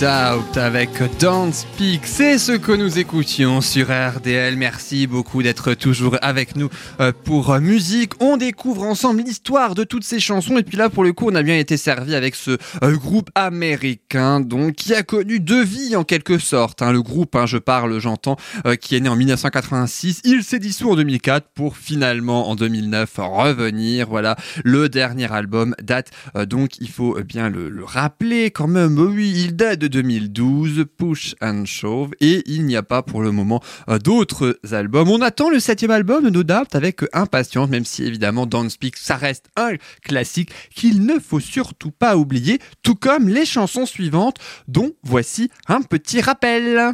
Avec 0.06 0.90
Don't 1.22 1.54
Speak, 1.54 2.02
c'est 2.06 2.38
ce 2.38 2.52
que 2.52 2.74
nous 2.74 3.00
écoutions 3.00 3.62
sur 3.62 3.88
RDL. 3.88 4.58
Merci 4.58 5.08
beaucoup 5.08 5.42
d'être 5.42 5.76
toujours 5.76 6.18
avec 6.22 6.58
nous 6.58 6.68
euh, 7.00 7.14
pour 7.24 7.52
euh, 7.52 7.62
musique. 7.62 8.12
On 8.20 8.36
découvre 8.36 8.84
ensemble 8.84 9.22
l'histoire 9.22 9.76
de 9.76 9.86
toutes 9.86 10.04
ces 10.04 10.20
chansons 10.20 10.58
et 10.58 10.64
puis 10.64 10.76
là 10.76 10.90
pour 10.90 11.06
le 11.06 11.14
coup 11.14 11.30
on 11.32 11.36
a 11.36 11.42
bien 11.42 11.58
été 11.58 11.78
servi 11.78 12.16
avec 12.16 12.36
ce 12.36 12.58
euh, 12.84 12.98
groupe 12.98 13.30
américain 13.34 14.42
donc 14.42 14.74
qui 14.74 14.94
a 14.94 15.04
connu 15.04 15.40
deux 15.40 15.64
vies 15.64 15.96
en 15.96 16.04
quelque 16.04 16.38
sorte. 16.38 16.82
hein. 16.82 16.92
Le 16.92 17.02
groupe, 17.02 17.38
hein, 17.38 17.46
je 17.46 17.58
parle, 17.58 17.98
j'entends, 18.00 18.36
qui 18.82 18.98
est 18.98 19.00
né 19.00 19.08
en 19.08 19.16
1986. 19.16 20.20
Il 20.26 20.44
s'est 20.44 20.60
dissous 20.60 20.92
en 20.92 20.96
2004 20.96 21.48
pour 21.56 21.78
finalement 21.78 22.50
en 22.50 22.56
2009 22.56 23.10
revenir. 23.20 24.10
Voilà, 24.10 24.36
le 24.66 24.90
dernier 24.90 25.32
album 25.32 25.76
date 25.82 26.12
donc 26.50 26.72
il 26.82 26.90
faut 26.90 27.18
bien 27.24 27.50
le, 27.50 27.70
le 27.70 27.86
rappeler 27.86 28.52
quand 28.52 28.68
même. 28.68 29.00
Oui, 29.00 29.32
il 29.34 29.56
date 29.56 29.80
de 29.80 29.93
2012, 29.94 30.86
Push 30.98 31.36
and 31.40 31.66
Shove, 31.66 32.12
et 32.20 32.42
il 32.48 32.66
n'y 32.66 32.76
a 32.76 32.82
pas 32.82 33.04
pour 33.04 33.22
le 33.22 33.32
moment 33.32 33.62
euh, 33.90 34.00
d'autres 34.00 34.58
albums. 34.72 35.08
On 35.10 35.22
attend 35.22 35.52
le 35.52 35.60
septième 35.60 35.92
album 35.92 36.32
de 36.32 36.42
Doubt 36.42 36.74
avec 36.76 37.02
impatience, 37.14 37.70
même 37.70 37.86
si 37.86 38.04
évidemment 38.04 38.48
Don't 38.48 38.70
Speak, 38.70 38.98
ça 38.98 39.18
reste 39.18 39.50
un 39.56 39.74
classique 40.04 40.50
qu'il 40.74 41.06
ne 41.06 41.20
faut 41.20 41.40
surtout 41.40 41.92
pas 41.92 42.18
oublier, 42.18 42.58
tout 42.82 42.96
comme 42.96 43.30
les 43.30 43.46
chansons 43.46 43.86
suivantes, 43.86 44.38
dont 44.68 44.94
voici 45.04 45.52
un 45.68 45.84
petit 45.84 46.22
rappel. 46.22 46.94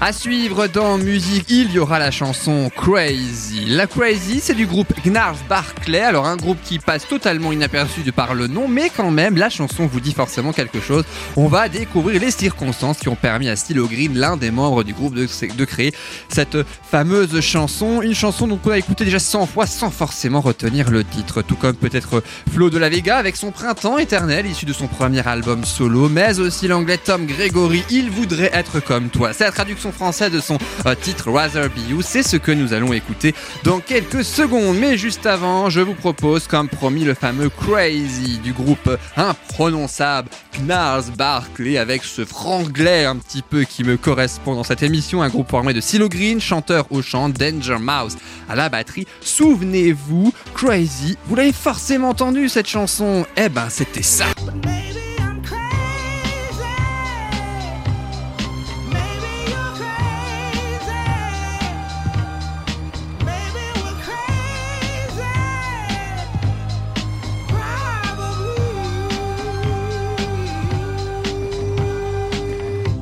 À 0.00 0.12
suivre 0.12 0.68
dans 0.68 0.96
musique, 0.96 1.46
il 1.48 1.72
y 1.72 1.80
aura 1.80 1.98
la 1.98 2.12
chanson 2.12 2.70
Crazy. 2.76 3.64
La 3.66 3.88
Crazy, 3.88 4.38
c'est 4.40 4.54
du 4.54 4.64
groupe 4.64 4.92
Gnars 5.04 5.34
Barclay. 5.48 6.00
Alors 6.00 6.26
un 6.26 6.36
groupe 6.36 6.58
qui 6.62 6.78
passe 6.78 7.08
totalement 7.08 7.50
inaperçu 7.50 8.02
de 8.02 8.12
par 8.12 8.34
le 8.34 8.46
nom, 8.46 8.68
mais 8.68 8.92
quand 8.96 9.10
même, 9.10 9.36
la 9.36 9.50
chanson 9.50 9.86
vous 9.86 9.98
dit 9.98 10.12
forcément 10.12 10.52
quelque 10.52 10.80
chose. 10.80 11.02
On 11.34 11.48
va 11.48 11.68
découvrir 11.68 12.20
les 12.20 12.30
circonstances 12.30 12.98
qui 12.98 13.08
ont 13.08 13.16
permis 13.16 13.48
à 13.48 13.56
Stylo 13.56 13.88
Green, 13.88 14.16
l'un 14.16 14.36
des 14.36 14.52
membres 14.52 14.84
du 14.84 14.94
groupe, 14.94 15.16
de, 15.16 15.26
de 15.26 15.64
créer 15.64 15.92
cette 16.28 16.58
fameuse 16.88 17.40
chanson. 17.40 18.00
Une 18.00 18.14
chanson 18.14 18.46
dont 18.46 18.60
on 18.64 18.70
a 18.70 18.78
écouté 18.78 19.04
déjà 19.04 19.18
100 19.18 19.46
fois 19.46 19.66
sans 19.66 19.90
forcément 19.90 20.40
retenir 20.40 20.90
le 20.90 21.02
titre. 21.02 21.42
Tout 21.42 21.56
comme 21.56 21.74
peut-être 21.74 22.22
Flo 22.52 22.70
de 22.70 22.78
la 22.78 22.88
Vega 22.88 23.16
avec 23.16 23.34
son 23.34 23.50
Printemps 23.50 23.98
éternel, 23.98 24.46
issu 24.46 24.64
de 24.64 24.72
son 24.72 24.86
premier 24.86 25.26
album 25.26 25.64
solo, 25.64 26.08
mais 26.08 26.38
aussi 26.38 26.68
l'anglais 26.68 26.98
Tom 26.98 27.26
Gregory, 27.26 27.82
Il 27.90 28.12
voudrait 28.12 28.52
être 28.54 28.78
comme 28.78 29.08
toi. 29.08 29.32
C'est 29.32 29.42
la 29.42 29.50
traduction 29.50 29.87
française 29.92 30.32
de 30.32 30.40
son 30.40 30.58
euh, 30.86 30.94
titre 30.94 31.30
Rather 31.30 31.68
Be 31.68 31.90
You, 31.90 32.02
c'est 32.02 32.22
ce 32.22 32.36
que 32.36 32.52
nous 32.52 32.72
allons 32.72 32.92
écouter 32.92 33.34
dans 33.64 33.80
quelques 33.80 34.24
secondes. 34.24 34.76
Mais 34.78 34.96
juste 34.96 35.26
avant, 35.26 35.70
je 35.70 35.80
vous 35.80 35.94
propose, 35.94 36.46
comme 36.46 36.68
promis, 36.68 37.04
le 37.04 37.14
fameux 37.14 37.50
Crazy 37.50 38.38
du 38.38 38.52
groupe 38.52 38.90
imprononçable 39.16 40.28
Gnars 40.60 41.04
Barkley 41.16 41.78
avec 41.78 42.04
ce 42.04 42.24
franglais 42.24 43.04
un 43.04 43.16
petit 43.16 43.42
peu 43.42 43.64
qui 43.64 43.84
me 43.84 43.96
correspond 43.96 44.54
dans 44.54 44.64
cette 44.64 44.82
émission. 44.82 45.22
Un 45.22 45.28
groupe 45.28 45.50
formé 45.50 45.72
de 45.72 45.80
Silo 45.80 46.08
Green, 46.08 46.40
chanteur 46.40 46.86
au 46.90 47.02
chant, 47.02 47.28
Danger 47.28 47.78
Mouse 47.78 48.16
à 48.48 48.56
la 48.56 48.68
batterie. 48.68 49.06
Souvenez-vous, 49.20 50.32
Crazy, 50.54 51.16
vous 51.26 51.34
l'avez 51.34 51.52
forcément 51.52 52.10
entendu 52.10 52.48
cette 52.48 52.68
chanson. 52.68 53.26
Eh 53.36 53.48
ben, 53.48 53.68
c'était 53.70 54.02
ça. 54.02 54.26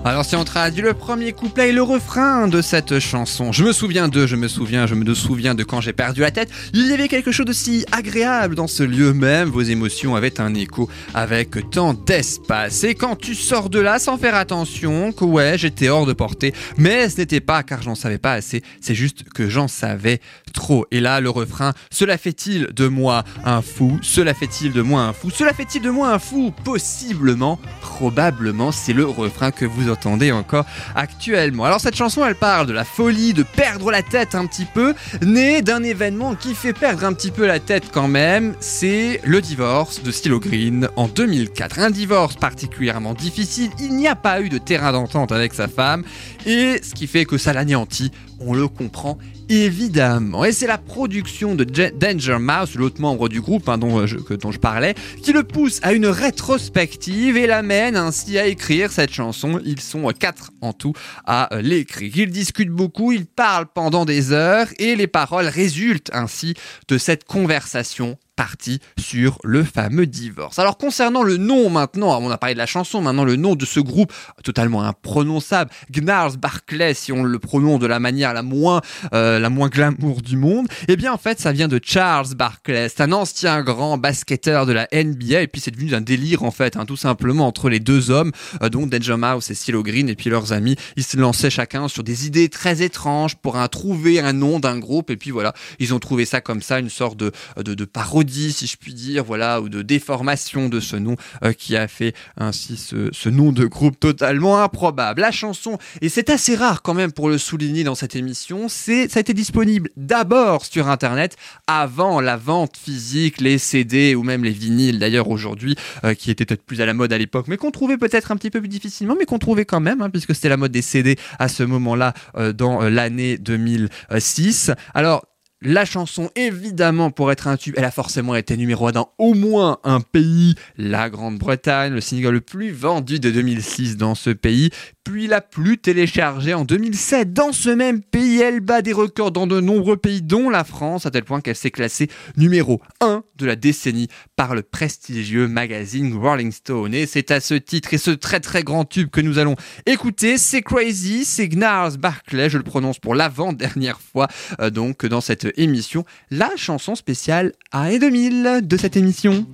Alors 0.07 0.25
si 0.25 0.37
on 0.37 0.45
traduit 0.45 0.83
le 0.83 0.95
premier 0.95 1.33
couplet 1.33 1.71
et 1.71 1.73
le 1.73 1.83
refrain 1.83 2.47
de 2.47 2.63
cette 2.63 3.01
chanson, 3.01 3.51
je 3.51 3.65
me 3.65 3.73
souviens 3.73 4.07
de, 4.07 4.25
je 4.25 4.37
me 4.37 4.47
souviens, 4.47 4.87
je 4.87 4.95
me 4.95 5.15
souviens 5.15 5.57
de 5.57 5.65
quand 5.65 5.81
j'ai 5.81 5.93
perdu 5.93 6.21
la 6.21 6.31
tête, 6.31 6.49
il 6.75 6.87
y 6.87 6.93
avait 6.93 7.09
quelque 7.09 7.33
chose 7.33 7.45
de 7.45 7.53
si 7.53 7.85
agréable 7.91 8.55
dans 8.55 8.69
ce 8.69 8.85
lieu 8.85 9.13
même, 9.13 9.49
vos 9.49 9.63
émotions 9.63 10.15
avaient 10.15 10.41
un 10.41 10.55
écho 10.55 10.89
avec 11.13 11.71
tant 11.71 11.93
d'espace. 11.93 12.85
Et 12.85 12.95
quand 12.95 13.17
tu 13.17 13.35
sors 13.35 13.69
de 13.69 13.81
là 13.81 13.99
sans 13.99 14.17
faire 14.17 14.37
attention, 14.37 15.11
que 15.11 15.25
ouais, 15.25 15.59
j'étais 15.59 15.89
hors 15.89 16.07
de 16.07 16.13
portée, 16.13 16.55
mais 16.77 17.09
ce 17.09 17.17
n'était 17.17 17.41
pas 17.41 17.65
car 17.65 17.83
j'en 17.83 17.97
savais 17.97 18.19
pas 18.19 18.35
assez, 18.35 18.63
c'est 18.81 18.95
juste 18.95 19.25
que 19.35 19.49
j'en 19.49 19.67
savais 19.67 20.21
trop. 20.55 20.87
Et 20.93 21.01
là, 21.01 21.21
le 21.21 21.31
refrain, 21.31 21.73
cela 21.91 22.17
fait-il 22.17 22.69
de 22.73 22.87
moi 22.87 23.25
un 23.45 23.61
fou? 23.61 23.99
Cela 24.03 24.35
fait-il 24.35 24.73
de 24.73 24.83
moi 24.83 25.03
un 25.03 25.13
fou? 25.13 25.31
Cela 25.31 25.53
fait-il 25.53 25.83
de 25.83 25.91
moi 25.91 26.13
un 26.13 26.21
fou? 26.21 26.55
Possiblement, 26.63 27.59
probablement, 27.81 28.71
c'est 28.71 28.93
le 28.93 29.05
refrain 29.05 29.51
que 29.51 29.65
vous 29.65 29.96
encore 30.05 30.67
actuellement. 30.95 31.65
Alors 31.65 31.81
cette 31.81 31.97
chanson, 31.97 32.25
elle 32.25 32.35
parle 32.35 32.67
de 32.67 32.73
la 32.73 32.85
folie 32.85 33.33
de 33.33 33.43
perdre 33.43 33.91
la 33.91 34.03
tête 34.03 34.35
un 34.35 34.47
petit 34.47 34.65
peu, 34.65 34.95
né 35.23 35.63
d'un 35.63 35.83
événement 35.83 36.35
qui 36.35 36.55
fait 36.55 36.73
perdre 36.73 37.05
un 37.05 37.13
petit 37.13 37.31
peu 37.31 37.47
la 37.47 37.61
tête 37.61 37.85
quand 37.93 38.09
même, 38.09 38.55
c'est 38.61 39.21
le 39.25 39.41
divorce 39.41 40.03
de 40.03 40.11
Stylo 40.11 40.41
Green 40.41 40.89
en 40.97 41.09
2004. 41.09 41.79
Un 41.79 41.91
divorce 41.91 42.37
particulièrement 42.37 43.15
difficile, 43.15 43.71
il 43.79 43.97
n'y 43.97 44.09
a 44.09 44.17
pas 44.17 44.41
eu 44.41 44.49
de 44.49 44.59
terrain 44.59 44.93
d'entente 44.93 45.33
avec 45.33 45.55
sa 45.55 45.69
femme, 45.69 46.05
et 46.47 46.81
ce 46.83 46.95
qui 46.95 47.07
fait 47.07 47.25
que 47.25 47.37
ça 47.37 47.53
l'anéantit, 47.53 48.11
on 48.41 48.55
le 48.55 48.69
comprend 48.69 49.19
évidemment. 49.49 50.45
Et 50.45 50.53
c'est 50.53 50.67
la 50.67 50.79
production 50.79 51.55
de 51.55 51.65
Danger 51.65 52.39
Mouse, 52.39 52.75
l'autre 52.75 53.01
membre 53.01 53.29
du 53.29 53.41
groupe 53.41 53.69
hein, 53.69 53.79
dont, 53.79 54.01
euh, 54.01 54.37
dont 54.37 54.53
je 54.53 54.59
parlais, 54.59 54.95
qui 55.23 55.33
le 55.33 55.43
pousse 55.43 55.81
à 55.83 55.93
une 55.93 56.07
rétrospective 56.07 57.37
et 57.37 57.47
l'amène 57.47 57.97
ainsi 57.97 58.39
à 58.39 58.47
écrire 58.47 58.91
cette 58.91 59.13
chanson. 59.13 59.61
Ils 59.65 59.81
sont 59.81 60.09
euh, 60.09 60.13
quatre 60.13 60.53
en 60.61 60.73
tout 60.73 60.95
à 61.27 61.55
euh, 61.55 61.63
l'écrire. 61.63 62.13
Ils 62.17 62.31
discutent 62.31 62.71
beaucoup, 62.71 63.13
ils 63.13 63.27
parlent 63.27 63.67
pendant 63.73 64.05
des 64.05 64.33
heures 64.33 64.69
et 64.79 64.97
les 64.97 65.07
paroles 65.07 65.49
résultent 65.49 66.11
ainsi 66.13 66.55
de 66.89 66.99
cette 66.99 67.25
conversation 67.25 68.19
partie 68.37 68.81
sur 68.99 69.39
le 69.43 69.65
fameux 69.65 70.07
divorce. 70.07 70.59
Alors 70.59 70.77
concernant 70.77 71.23
le 71.23 71.39
nom 71.39 71.71
maintenant, 71.71 72.21
on 72.21 72.31
a 72.31 72.39
parlé 72.39 72.55
de 72.55 72.59
la 72.59 72.67
chanson, 72.67 73.01
maintenant 73.01 73.25
le 73.25 73.37
nom 73.37 73.57
de 73.57 73.65
ce 73.65 73.81
groupe 73.81 74.13
totalement 74.45 74.83
imprononçable, 74.83 75.71
Gnars 75.91 76.37
Barclay 76.37 76.95
si 76.95 77.13
on 77.13 77.25
le 77.25 77.39
prononce 77.39 77.81
de 77.81 77.87
la 77.87 77.99
manière 77.99 78.35
la 78.35 78.43
moins 78.43 78.83
euh, 79.15 79.39
la 79.39 79.49
moins 79.49 79.69
glamour 79.69 80.21
du 80.21 80.37
monde, 80.37 80.69
eh 80.87 80.97
bien 80.97 81.13
en 81.13 81.19
fait 81.19 81.41
ça 81.41 81.53
vient 81.53 81.67
de 81.67 81.81
Charles 81.83 82.35
Barclay, 82.35 82.89
c'est 82.89 83.03
un 83.03 83.13
ancien 83.13 83.63
grand 83.63 83.97
basketteur 83.97 84.67
de 84.67 84.73
la 84.73 84.87
NBA 84.93 85.41
et 85.41 85.47
puis 85.47 85.61
c'est 85.61 85.71
devenu 85.71 85.95
un 85.95 86.03
délire 86.03 86.43
en 86.43 86.51
fait, 86.51 86.77
hein, 86.77 86.85
tout 86.85 86.97
simplement 86.97 87.47
entre 87.47 87.71
les 87.71 87.81
deux 87.81 88.11
hommes, 88.11 88.33
euh, 88.63 88.69
donc 88.69 88.91
Danger 88.91 89.17
Mouse 89.17 89.51
et 89.51 89.55
Silo 89.55 89.83
Green 89.83 90.11
et 90.11 90.15
puis 90.15 90.29
leurs 90.29 90.53
amis, 90.53 90.77
ils 90.97 91.05
se 91.05 91.17
lançaient 91.17 91.51
chacun 91.51 91.89
sur 91.89 92.05
des 92.05 92.27
idées 92.27 92.51
très 92.51 92.83
étranges 92.83 93.37
pour 93.37 93.57
trouver 93.71 94.21
un 94.21 94.35
nom 94.35 94.61
d'un 94.61 94.79
groupe 94.79 95.11
et 95.11 95.17
puis 95.17 95.31
voilà, 95.31 95.55
ils 95.79 95.95
ont 95.95 95.99
trouvé 95.99 96.27
ça 96.27 96.43
comme 96.43 96.61
ça, 96.61 96.79
une 96.79 96.91
sorte 96.91 97.17
de, 97.17 97.33
de 97.57 97.85
parodie 97.85 98.26
si 98.29 98.67
je 98.67 98.77
puis 98.77 98.95
dire, 98.95 99.25
voilà, 99.25 99.61
ou 99.61 99.69
de 99.69 99.83
déformation 99.83 100.69
de 100.69 100.81
ce 100.81 100.97
nom 100.97 101.17
euh, 101.45 101.53
qui 101.53 101.77
a 101.77 101.89
fait 101.89 102.15
ainsi 102.37 102.77
ce, 102.77 103.29
nom 103.29 103.53
de 103.53 103.67
groupe 103.67 103.99
totalement 103.99 104.63
improbable. 104.63 105.21
La 105.21 105.33
chanson, 105.33 105.79
et 106.01 106.09
c'est 106.09 106.31
assez 106.31 106.55
rare 106.55 106.83
quand 106.83 106.95
même 106.95 107.13
pour 107.13 107.29
le 107.29 107.39
souligner 107.39 107.85
dans 107.85 107.95
cette 107.95 108.15
émission, 108.17 108.69
c'est 108.69 109.09
ça 109.09 109.19
a 109.19 109.21
été 109.21 109.35
disponible 109.35 109.91
d'abord 109.97 110.65
sur 110.65 110.89
internet 110.89 111.37
avant 111.67 112.21
la 112.21 112.37
vente 112.37 112.77
physique, 112.77 113.41
les 113.41 113.59
CD 113.59 114.15
ou 114.15 114.23
même 114.23 114.45
les 114.45 114.53
vinyles 114.53 114.99
d'ailleurs 114.99 115.29
aujourd'hui, 115.29 115.77
euh, 116.05 116.15
qui 116.15 116.31
étaient 116.31 116.45
peut-être 116.45 116.63
plus 116.63 116.81
à 116.81 116.87
la 116.87 116.95
mode 116.95 117.13
à 117.13 117.19
l'époque, 117.19 117.47
mais 117.49 117.57
qu'on 117.57 117.71
trouvait 117.71 117.99
peut-être 117.99 118.33
un 118.33 118.37
petit 118.37 118.51
peu 118.51 118.61
plus 118.61 118.69
difficilement, 118.69 119.17
mais 119.19 119.25
qu'on 119.25 119.39
trouvait 119.39 119.65
quand 119.65 119.81
même, 119.81 120.03
hein, 120.03 120.11
puisque 120.11 120.35
c'était 120.35 120.49
la 120.49 120.57
mode 120.57 120.73
des 120.73 120.83
CD 120.83 121.17
à 121.39 121.49
ce 121.49 121.63
moment-là 121.63 122.15
euh, 122.37 122.53
dans 122.53 122.83
l'année 122.83 123.39
2006. 123.39 124.71
Alors 124.95 125.25
la 125.63 125.85
chanson, 125.85 126.31
évidemment, 126.37 127.11
pour 127.11 127.33
être 127.33 127.49
un 127.49 127.57
tube, 127.57 127.75
elle 127.77 127.85
a 127.85 127.91
forcément 127.91 128.35
été 128.35 128.57
numéro 128.57 128.89
1 128.89 128.93
dans 128.93 129.13
au 129.19 129.35
moins 129.35 129.79
un 129.85 130.01
pays, 130.01 130.55
la 130.77 131.09
Grande-Bretagne, 131.09 131.95
le 131.95 132.01
single 132.01 132.31
le 132.31 132.41
plus 132.41 132.71
vendu 132.71 133.19
de 133.19 133.31
2006 133.31 133.97
dans 133.97 134.15
ce 134.15 134.31
pays, 134.31 134.71
puis 135.07 135.29
la 135.29 135.41
plus 135.41 135.79
téléchargée 135.79 136.53
en 136.53 136.65
2007 136.65 137.33
dans 137.33 137.53
ce 137.53 137.71
même 137.71 138.03
pays. 138.03 138.41
Elle 138.41 138.59
bat 138.59 138.83
des 138.83 138.93
records 138.93 139.31
dans 139.31 139.47
de 139.47 139.61
nombreux 139.61 139.97
pays, 139.97 140.21
dont 140.21 140.51
la 140.51 140.65
France, 140.65 141.07
à 141.07 141.13
tel 141.13 141.23
point 141.23 141.41
qu'elle 141.41 141.55
s'est 141.55 141.71
classée 141.71 142.09
numéro 142.37 142.81
1 143.01 143.23
de 143.37 143.47
la 143.47 143.55
décennie 143.55 144.09
par 144.35 144.57
le 144.57 144.63
prestigieux 144.63 145.47
magazine 145.47 146.19
Rolling 146.19 146.51
Stone. 146.51 146.93
Et 146.93 147.07
c'est 147.07 147.31
à 147.31 147.39
ce 147.39 147.55
titre 147.55 147.95
et 147.95 147.99
ce 147.99 148.11
très 148.11 148.41
très 148.41 148.65
grand 148.65 148.85
tube 148.85 149.11
que 149.11 149.21
nous 149.21 149.39
allons 149.39 149.55
écouter. 149.87 150.39
C'est 150.39 150.63
Crazy, 150.63 151.25
c'est 151.25 151.49
Gnars 151.49 151.99
Barclay, 151.99 152.51
je 152.51 152.59
le 152.59 152.65
prononce 152.65 152.99
pour 152.99 153.15
l'avant-dernière 153.15 154.01
fois, 154.01 154.27
euh, 154.61 154.71
donc 154.71 155.07
dans 155.07 155.21
cette 155.21 155.47
émission, 155.57 156.05
la 156.33 156.51
chanson 156.57 156.97
spéciale 156.97 157.53
année 157.71 158.01
2000 158.01 158.61
de 158.63 158.77
cette 158.77 158.97
émission. 158.97 159.47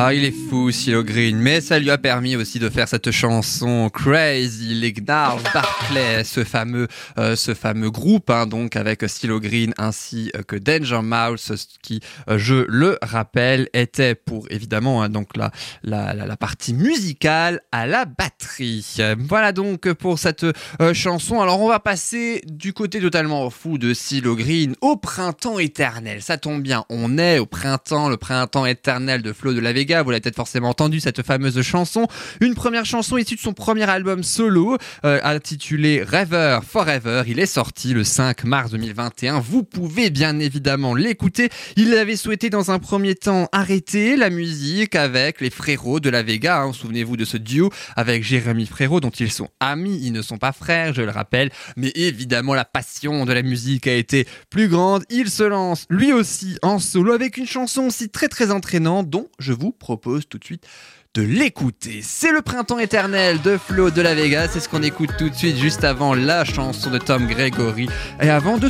Ah, 0.00 0.14
il 0.14 0.24
est 0.24 0.47
fou, 0.48 0.70
Green, 1.04 1.36
mais 1.36 1.60
ça 1.60 1.78
lui 1.78 1.90
a 1.90 1.98
permis 1.98 2.34
aussi 2.34 2.58
de 2.58 2.70
faire 2.70 2.88
cette 2.88 3.10
chanson 3.10 3.90
Crazy, 3.92 4.74
les 4.74 4.92
Barclay, 4.92 6.24
ce 6.24 6.42
fameux, 6.44 6.88
euh, 7.18 7.36
ce 7.36 7.54
fameux 7.54 7.90
groupe, 7.90 8.30
hein, 8.30 8.46
donc 8.46 8.76
avec 8.76 9.04
Silo 9.08 9.40
Green 9.40 9.74
ainsi 9.78 10.32
que 10.46 10.56
Danger 10.56 11.00
Mouse, 11.02 11.52
qui, 11.82 12.00
euh, 12.30 12.38
je 12.38 12.64
le 12.68 12.98
rappelle, 13.02 13.68
était 13.74 14.14
pour 14.14 14.46
évidemment 14.50 15.02
hein, 15.02 15.08
donc 15.08 15.36
la, 15.36 15.50
la, 15.82 16.14
la, 16.14 16.36
partie 16.36 16.72
musicale 16.72 17.60
à 17.70 17.86
la 17.86 18.06
batterie. 18.06 18.96
Voilà 19.18 19.52
donc 19.52 19.92
pour 19.94 20.18
cette 20.18 20.44
euh, 20.80 20.94
chanson. 20.94 21.40
Alors 21.40 21.60
on 21.60 21.68
va 21.68 21.80
passer 21.80 22.42
du 22.46 22.72
côté 22.72 23.00
totalement 23.00 23.50
fou 23.50 23.76
de 23.76 23.92
Silo 23.92 24.34
Green 24.34 24.74
au 24.80 24.96
printemps 24.96 25.58
éternel. 25.58 26.22
Ça 26.22 26.38
tombe 26.38 26.62
bien, 26.62 26.84
on 26.88 27.18
est 27.18 27.38
au 27.38 27.46
printemps, 27.46 28.08
le 28.08 28.16
printemps 28.16 28.66
éternel 28.66 29.22
de 29.22 29.32
Flo 29.32 29.52
de 29.52 29.60
la 29.60 29.72
Vega. 29.72 30.02
Vous 30.02 30.10
l'avez 30.10 30.20
peut-être 30.20 30.37
forcément 30.38 30.68
entendu 30.68 31.00
cette 31.00 31.26
fameuse 31.26 31.60
chanson. 31.62 32.06
Une 32.40 32.54
première 32.54 32.84
chanson 32.84 33.16
issue 33.16 33.34
de 33.34 33.40
son 33.40 33.54
premier 33.54 33.90
album 33.90 34.22
solo, 34.22 34.78
euh, 35.04 35.18
intitulé 35.24 36.00
Rêveur 36.00 36.62
Forever. 36.62 37.24
Il 37.26 37.40
est 37.40 37.46
sorti 37.46 37.92
le 37.92 38.04
5 38.04 38.44
mars 38.44 38.70
2021. 38.70 39.40
Vous 39.40 39.64
pouvez 39.64 40.10
bien 40.10 40.38
évidemment 40.38 40.94
l'écouter. 40.94 41.48
Il 41.74 41.92
avait 41.94 42.14
souhaité 42.14 42.50
dans 42.50 42.70
un 42.70 42.78
premier 42.78 43.16
temps 43.16 43.48
arrêter 43.50 44.14
la 44.16 44.30
musique 44.30 44.94
avec 44.94 45.40
les 45.40 45.50
frérots 45.50 45.98
de 45.98 46.08
la 46.08 46.22
Vega. 46.22 46.62
hein. 46.62 46.72
Souvenez-vous 46.72 47.16
de 47.16 47.24
ce 47.24 47.36
duo 47.36 47.72
avec 47.96 48.22
Jérémy 48.22 48.66
Frérot 48.66 49.00
dont 49.00 49.10
ils 49.10 49.32
sont 49.32 49.48
amis. 49.58 49.98
Ils 50.04 50.12
ne 50.12 50.22
sont 50.22 50.38
pas 50.38 50.52
frères, 50.52 50.94
je 50.94 51.02
le 51.02 51.10
rappelle. 51.10 51.50
Mais 51.76 51.90
évidemment, 51.96 52.54
la 52.54 52.64
passion 52.64 53.24
de 53.24 53.32
la 53.32 53.42
musique 53.42 53.88
a 53.88 53.94
été 53.94 54.24
plus 54.50 54.68
grande. 54.68 55.02
Il 55.10 55.30
se 55.30 55.42
lance 55.42 55.86
lui 55.90 56.12
aussi 56.12 56.58
en 56.62 56.78
solo 56.78 57.12
avec 57.12 57.38
une 57.38 57.46
chanson 57.46 57.86
aussi 57.86 58.08
très 58.08 58.28
très 58.28 58.52
entraînante 58.52 59.10
dont 59.10 59.26
je 59.40 59.52
vous 59.52 59.72
propose 59.72 60.27
tout 60.28 60.38
de 60.38 60.44
suite 60.44 60.66
de 61.14 61.22
l'écouter. 61.22 62.00
C'est 62.02 62.32
le 62.32 62.42
printemps 62.42 62.78
éternel 62.78 63.40
de 63.42 63.56
Flo 63.56 63.90
de 63.90 64.02
la 64.02 64.14
Vega. 64.14 64.46
C'est 64.48 64.60
ce 64.60 64.68
qu'on 64.68 64.82
écoute 64.82 65.10
tout 65.18 65.28
de 65.28 65.34
suite 65.34 65.56
juste 65.56 65.82
avant 65.84 66.14
la 66.14 66.44
chanson 66.44 66.90
de 66.90 66.98
Tom 66.98 67.26
Gregory. 67.26 67.88
Et 68.20 68.30
avant 68.30 68.58
de, 68.58 68.68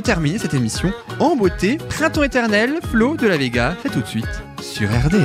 terminer 0.00 0.38
cette 0.38 0.54
émission 0.54 0.92
en 1.20 1.36
beauté, 1.36 1.78
printemps 1.78 2.22
éternel, 2.22 2.80
Flo 2.90 3.16
de 3.16 3.26
la 3.26 3.36
Vega, 3.36 3.76
c'est 3.82 3.90
tout 3.90 4.00
de 4.00 4.06
suite 4.06 4.42
sur 4.60 4.88
RDS. 4.90 5.16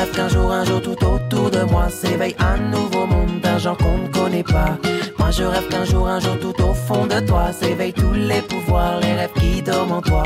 Rêve 0.00 0.12
qu'un 0.12 0.28
jour, 0.28 0.50
un 0.50 0.64
jour 0.64 0.80
tout 0.80 1.04
autour 1.04 1.50
de 1.50 1.62
moi 1.64 1.88
s'éveille 1.90 2.36
un 2.38 2.56
nouveau 2.56 3.06
monde 3.06 3.40
d'un 3.42 3.58
genre 3.58 3.76
qu'on 3.76 3.98
ne 3.98 4.08
connaît 4.08 4.42
pas. 4.42 4.78
Moi 5.18 5.30
je 5.30 5.44
rêve 5.44 5.68
qu'un 5.68 5.84
jour, 5.84 6.08
un 6.08 6.20
jour 6.20 6.38
tout 6.40 6.56
au 6.62 6.72
fond 6.72 7.06
de 7.06 7.20
toi 7.20 7.52
s'éveillent 7.52 7.92
tous 7.92 8.14
les 8.14 8.42
pouvoirs, 8.42 8.98
les 9.00 9.12
rêves 9.12 9.36
qui 9.38 9.62
dorment 9.62 9.92
en 9.92 10.02
toi. 10.02 10.22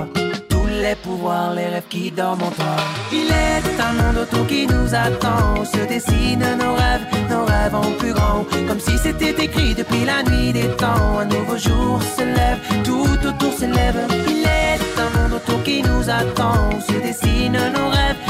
Tous 0.48 0.66
les 0.66 0.94
pouvoirs, 0.94 1.54
les 1.54 1.66
rêves 1.66 1.88
qui 1.88 2.10
dorment 2.10 2.44
en 2.44 2.50
toi. 2.50 2.76
Il 3.12 3.28
est 3.46 3.66
un 3.88 3.92
monde 4.00 4.18
autour 4.22 4.46
qui 4.46 4.66
nous 4.66 4.94
attend, 4.94 5.64
se 5.64 5.82
dessinent 5.92 6.56
nos 6.62 6.74
rêves, 6.74 7.06
nos 7.30 7.44
rêves 7.44 7.74
en 7.74 7.90
plus 7.98 8.12
grand. 8.12 8.44
Comme 8.68 8.80
si 8.80 8.96
c'était 8.98 9.36
écrit 9.44 9.74
depuis 9.74 10.04
la 10.04 10.22
nuit 10.22 10.52
des 10.52 10.68
temps. 10.82 11.18
Un 11.22 11.26
nouveau 11.26 11.56
jour 11.56 12.00
se 12.16 12.22
lève, 12.22 12.60
tout 12.84 13.18
autour 13.28 13.52
s'élève. 13.52 14.00
Il 14.28 14.42
est 14.42 14.80
un 15.04 15.10
monde 15.18 15.34
autour 15.38 15.62
qui 15.64 15.82
nous 15.82 16.08
attend, 16.08 16.70
se 16.88 16.96
dessinent 17.06 17.64
nos 17.76 17.88
rêves, 17.88 18.20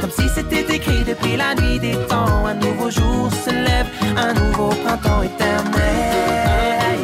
Comme 0.00 0.10
si 0.10 0.28
c'était 0.34 0.74
écrit 0.74 1.04
depuis 1.04 1.36
la 1.36 1.54
nuit 1.54 1.78
des 1.78 1.96
temps. 2.08 2.46
Un 2.46 2.54
nouveau 2.54 2.90
jour 2.90 3.30
se 3.44 3.50
lève, 3.50 3.86
un 4.16 4.32
nouveau 4.34 4.68
printemps 4.68 5.22
éternel. 5.22 6.98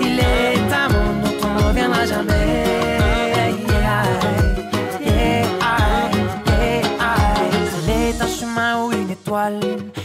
Il 0.00 0.18
est 0.18 0.58
un 0.72 0.88
monde 0.88 1.22
dont 1.22 1.46
on 1.46 1.54
ne 1.54 1.62
reviendra 1.68 2.04
jamais. 2.04 2.64
Il 7.84 7.90
est 7.90 8.20
un 8.20 8.26
chemin 8.26 8.84
ou 8.84 8.92
une 8.92 9.10
étoile, 9.10 9.60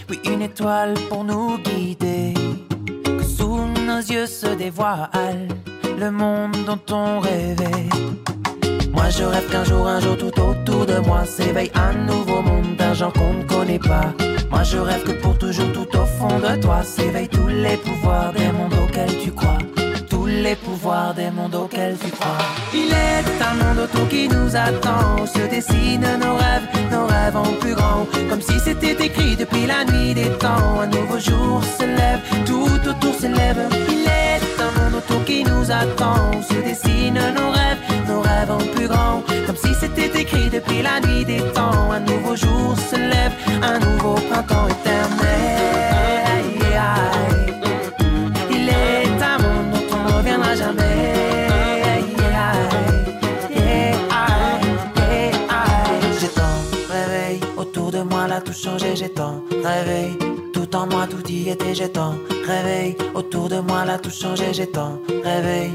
oui 0.10 0.20
une 0.26 0.44
étoile 0.44 0.94
pour 1.10 1.24
nous 1.24 1.58
guider. 1.58 2.34
Que 3.04 3.24
sous 3.24 3.66
nos 3.88 4.00
yeux 4.00 4.28
se 4.28 4.48
dévoile 4.48 5.48
le 6.00 6.12
monde 6.12 6.56
dont 6.66 6.80
on 6.96 7.20
rêvait. 7.20 7.90
Moi 9.02 9.10
je 9.10 9.24
rêve 9.24 9.50
qu'un 9.50 9.64
jour, 9.64 9.88
un 9.88 10.00
jour 10.00 10.16
tout 10.16 10.40
autour 10.40 10.86
de 10.86 11.00
moi 11.00 11.26
s'éveille 11.26 11.72
un 11.74 11.94
nouveau 12.06 12.44
monde 12.44 12.76
d'un 12.78 12.94
genre 12.94 13.12
qu'on 13.12 13.34
ne 13.34 13.44
connaît 13.44 13.80
pas. 13.80 14.14
Moi 14.52 14.62
je 14.62 14.78
rêve 14.78 15.04
que 15.04 15.14
pour 15.14 15.36
toujours 15.40 15.72
tout 15.74 15.90
au 15.98 16.06
fond 16.06 16.38
de 16.38 16.62
toi 16.62 16.84
s'éveillent 16.84 17.28
tous 17.28 17.48
les 17.48 17.78
pouvoirs 17.78 18.32
des 18.32 18.52
mondes 18.52 18.76
auxquels 18.84 19.18
tu 19.18 19.32
crois. 19.32 19.58
Tous 20.08 20.28
les 20.28 20.56
pouvoirs 20.56 21.16
des 21.16 21.32
mondes 21.32 21.56
auxquels 21.56 21.98
tu 21.98 22.12
crois. 22.12 22.38
Il 22.76 22.92
est 22.94 23.44
un 23.50 23.56
monde 23.64 23.80
autour 23.86 24.08
qui 24.08 24.28
nous 24.28 24.56
attend, 24.56 25.24
où 25.24 25.26
se 25.26 25.50
dessinent 25.50 26.20
nos 26.24 26.36
rêves, 26.36 26.68
nos 26.92 27.08
rêves 27.08 27.38
en 27.38 27.54
plus 27.60 27.74
grand. 27.74 28.06
Comme 28.30 28.42
si 28.42 28.60
c'était 28.60 29.04
écrit 29.04 29.36
depuis 29.36 29.66
la 29.66 29.84
nuit 29.84 30.14
des 30.14 30.30
temps. 30.38 30.80
Un 30.80 30.88
nouveau 30.88 31.18
jour 31.18 31.64
se 31.80 31.86
lève, 31.86 32.22
tout 32.46 32.80
autour 32.88 33.16
s'élève. 33.20 33.68
Il 33.90 34.06
est 34.06 34.62
un 34.62 34.72
monde 34.80 34.96
autour 35.00 35.26
qui 35.26 35.44
nous 35.44 35.72
attend, 35.72 36.38
où 36.38 36.44
se 36.44 36.60
dessinent 36.62 37.26
nos 37.36 37.50
rêves, 37.50 37.71
Comme 38.48 39.56
si 39.56 39.74
c'était 39.80 40.20
écrit 40.20 40.50
depuis 40.50 40.82
la 40.82 41.00
nuit 41.00 41.24
des 41.24 41.40
temps. 41.54 41.92
Un 41.92 42.00
nouveau 42.00 42.36
jour 42.36 42.76
se 42.90 42.96
lève, 42.96 43.34
un 43.62 43.78
nouveau 43.78 44.16
printemps 44.16 44.68
éternel. 44.68 45.30
Il 48.50 48.68
est 48.68 49.24
un 49.24 49.38
monde 49.38 49.72
dont 49.74 49.96
on 49.96 50.10
ne 50.10 50.18
reviendra 50.18 50.56
jamais. 50.56 50.80
J'ai 56.20 56.28
tant 56.30 56.58
réveil 56.90 57.40
autour 57.58 57.92
de 57.92 58.02
moi, 58.02 58.28
là 58.28 58.42
tout 58.42 58.54
changé. 58.54 58.96
J'ai 58.96 59.10
tant 59.10 59.44
réveil 59.64 60.18
tout 60.52 60.76
en 60.76 60.88
moi, 60.88 61.06
tout 61.08 61.28
y 61.30 61.50
était. 61.50 61.76
J'ai 61.76 61.90
tant 61.90 62.16
réveil 62.48 62.98
autour 63.14 63.50
de 63.50 63.60
moi, 63.60 63.86
là 63.86 64.00
tout 64.00 64.10
changé. 64.10 64.52
J'ai 64.54 64.68
tant 64.68 65.00
réveil 65.24 65.72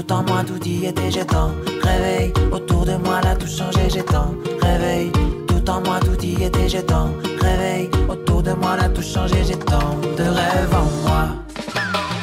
tout 0.00 0.12
en 0.12 0.22
moi, 0.22 0.42
tout 0.46 0.62
y 0.66 0.86
était. 0.86 1.10
J'ai 1.10 1.24
tant 1.24 1.50
réveil 1.82 2.32
autour 2.52 2.84
de 2.84 2.96
moi, 2.96 3.20
là 3.22 3.34
tout 3.36 3.46
changé. 3.46 3.88
J'ai 3.88 4.02
tant 4.02 4.34
réveil 4.62 5.10
tout 5.46 5.70
en 5.70 5.80
moi, 5.80 5.98
tout 6.00 6.22
y 6.24 6.44
était. 6.44 6.68
J'ai 6.68 6.84
tant 6.84 7.10
réveil 7.40 7.90
autour 8.08 8.42
de 8.42 8.52
moi, 8.52 8.76
là 8.76 8.88
tout 8.88 9.02
changé. 9.02 9.36
J'ai 9.44 9.56
de 9.56 10.22
rêves 10.22 10.74
en 10.74 11.08
moi. 11.08 11.28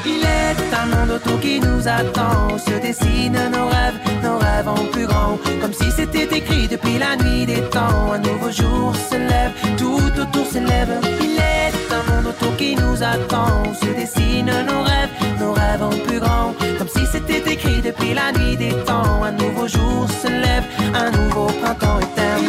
Il 0.05 0.23
est 0.23 0.59
un 0.81 0.85
monde 0.95 1.11
autour 1.17 1.39
qui 1.39 1.59
nous 1.59 1.87
attend, 1.87 2.57
se 2.57 2.75
dessinent 2.81 3.49
nos 3.51 3.67
rêves, 3.67 3.99
nos 4.23 4.37
rêves 4.37 4.67
en 4.67 4.85
plus 4.91 5.05
grand. 5.05 5.37
Comme 5.61 5.73
si 5.73 5.91
c'était 5.91 6.29
écrit 6.37 6.67
depuis 6.67 6.97
la 6.97 7.15
nuit 7.15 7.45
des 7.45 7.61
temps. 7.69 8.13
Un 8.13 8.19
nouveau 8.19 8.51
jour 8.51 8.93
se 9.09 9.15
lève, 9.15 9.51
tout 9.77 10.21
autour 10.21 10.45
s'élève. 10.45 10.99
Il 11.21 11.37
est 11.37 11.73
un 11.93 12.03
monde 12.11 12.27
autour 12.27 12.55
qui 12.57 12.75
nous 12.75 13.03
attend, 13.03 13.63
se 13.79 13.87
dessinent 13.99 14.65
nos 14.69 14.83
rêves, 14.83 15.13
en 15.81 15.89
plus 15.89 16.19
grand. 16.19 16.53
Comme 16.77 16.87
si 16.87 17.05
c'était 17.11 17.43
écrit 17.51 17.81
depuis 17.81 18.13
la 18.13 18.31
nuit 18.31 18.55
des 18.55 18.73
temps. 18.85 19.23
Un 19.23 19.31
nouveau 19.31 19.67
jour 19.67 20.07
se 20.21 20.27
lève, 20.27 20.63
un 20.93 21.11
nouveau 21.11 21.47
printemps 21.47 21.99
éternel. 21.99 22.47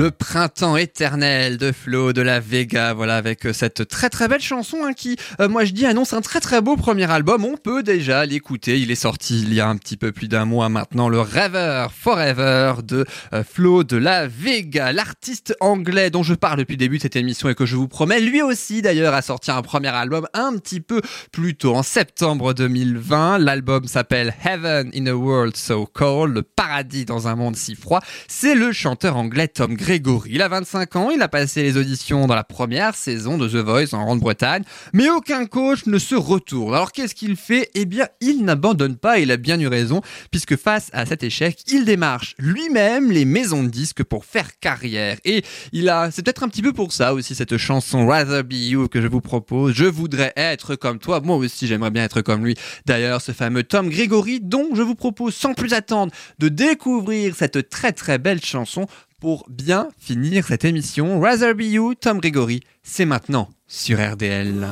Le 0.00 0.10
printemps 0.10 0.78
éternel 0.78 1.58
de 1.58 1.72
Flo 1.72 2.14
de 2.14 2.22
la 2.22 2.40
Vega, 2.40 2.94
voilà 2.94 3.16
avec 3.16 3.44
euh, 3.44 3.52
cette 3.52 3.86
très 3.86 4.08
très 4.08 4.28
belle 4.28 4.40
chanson 4.40 4.78
hein, 4.82 4.94
qui, 4.94 5.18
euh, 5.40 5.48
moi 5.50 5.66
je 5.66 5.72
dis, 5.72 5.84
annonce 5.84 6.14
un 6.14 6.22
très 6.22 6.40
très 6.40 6.62
beau 6.62 6.74
premier 6.76 7.10
album. 7.10 7.44
On 7.44 7.58
peut 7.58 7.82
déjà 7.82 8.24
l'écouter. 8.24 8.80
Il 8.80 8.90
est 8.90 8.94
sorti 8.94 9.42
il 9.42 9.52
y 9.52 9.60
a 9.60 9.68
un 9.68 9.76
petit 9.76 9.98
peu 9.98 10.10
plus 10.10 10.26
d'un 10.26 10.46
mois 10.46 10.70
maintenant. 10.70 11.10
Le 11.10 11.20
Rêveur 11.20 11.92
Forever 11.92 12.76
de 12.82 13.04
euh, 13.34 13.44
Flo 13.44 13.84
de 13.84 13.98
la 13.98 14.26
Vega, 14.26 14.94
l'artiste 14.94 15.54
anglais 15.60 16.08
dont 16.08 16.22
je 16.22 16.32
parle 16.32 16.60
depuis 16.60 16.76
le 16.76 16.78
début 16.78 16.96
de 16.96 17.02
cette 17.02 17.16
émission 17.16 17.50
et 17.50 17.54
que 17.54 17.66
je 17.66 17.76
vous 17.76 17.86
promets, 17.86 18.20
lui 18.20 18.40
aussi 18.40 18.80
d'ailleurs 18.80 19.12
a 19.12 19.20
sorti 19.20 19.50
un 19.50 19.60
premier 19.60 19.88
album 19.88 20.26
un 20.32 20.56
petit 20.56 20.80
peu 20.80 21.02
plus 21.30 21.56
tôt 21.56 21.76
en 21.76 21.82
septembre 21.82 22.54
2020. 22.54 23.36
L'album 23.36 23.86
s'appelle 23.86 24.34
Heaven 24.46 24.92
in 24.94 25.06
a 25.08 25.12
World 25.12 25.58
So 25.58 25.84
Cold, 25.84 26.32
le 26.32 26.42
paradis 26.42 27.04
dans 27.04 27.28
un 27.28 27.36
monde 27.36 27.56
si 27.56 27.74
froid. 27.74 28.00
C'est 28.28 28.54
le 28.54 28.72
chanteur 28.72 29.18
anglais 29.18 29.48
Tom 29.48 29.76
Il 29.92 30.40
a 30.40 30.46
25 30.46 30.94
ans, 30.94 31.10
il 31.10 31.20
a 31.20 31.26
passé 31.26 31.64
les 31.64 31.76
auditions 31.76 32.28
dans 32.28 32.36
la 32.36 32.44
première 32.44 32.94
saison 32.94 33.36
de 33.36 33.48
The 33.48 33.56
Voice 33.56 33.92
en 33.92 34.04
Grande-Bretagne, 34.04 34.62
mais 34.92 35.10
aucun 35.10 35.46
coach 35.46 35.86
ne 35.86 35.98
se 35.98 36.14
retourne. 36.14 36.74
Alors 36.74 36.92
qu'est-ce 36.92 37.16
qu'il 37.16 37.34
fait? 37.34 37.70
Eh 37.74 37.86
bien, 37.86 38.06
il 38.20 38.44
n'abandonne 38.44 38.94
pas, 38.94 39.18
il 39.18 39.32
a 39.32 39.36
bien 39.36 39.58
eu 39.58 39.66
raison, 39.66 40.00
puisque 40.30 40.56
face 40.56 40.90
à 40.92 41.06
cet 41.06 41.24
échec, 41.24 41.58
il 41.72 41.84
démarche 41.84 42.36
lui-même 42.38 43.10
les 43.10 43.24
maisons 43.24 43.64
de 43.64 43.68
disques 43.68 44.04
pour 44.04 44.24
faire 44.24 44.60
carrière. 44.60 45.16
Et 45.24 45.42
il 45.72 45.88
a, 45.88 46.12
c'est 46.12 46.22
peut-être 46.22 46.44
un 46.44 46.48
petit 46.48 46.62
peu 46.62 46.72
pour 46.72 46.92
ça 46.92 47.12
aussi 47.12 47.34
cette 47.34 47.56
chanson 47.56 48.06
Rather 48.06 48.44
Be 48.44 48.52
You 48.52 48.86
que 48.86 49.02
je 49.02 49.08
vous 49.08 49.20
propose. 49.20 49.74
Je 49.74 49.86
voudrais 49.86 50.32
être 50.36 50.76
comme 50.76 51.00
toi. 51.00 51.20
Moi 51.20 51.34
aussi, 51.34 51.66
j'aimerais 51.66 51.90
bien 51.90 52.04
être 52.04 52.20
comme 52.20 52.44
lui. 52.44 52.54
D'ailleurs, 52.86 53.20
ce 53.20 53.32
fameux 53.32 53.64
Tom 53.64 53.88
Gregory, 53.88 54.38
dont 54.40 54.68
je 54.72 54.82
vous 54.82 54.94
propose 54.94 55.34
sans 55.34 55.54
plus 55.54 55.72
attendre 55.72 56.12
de 56.38 56.48
découvrir 56.48 57.34
cette 57.34 57.70
très 57.70 57.90
très 57.90 58.18
belle 58.18 58.44
chanson 58.44 58.86
pour 59.20 59.44
bien 59.48 59.90
finir 59.98 60.46
cette 60.46 60.64
émission. 60.64 61.20
Rather 61.20 61.54
Be 61.54 61.62
You, 61.62 61.94
Tom 61.94 62.18
Gregory, 62.18 62.60
c'est 62.82 63.04
maintenant 63.04 63.50
sur 63.66 63.98
RDL. 63.98 64.66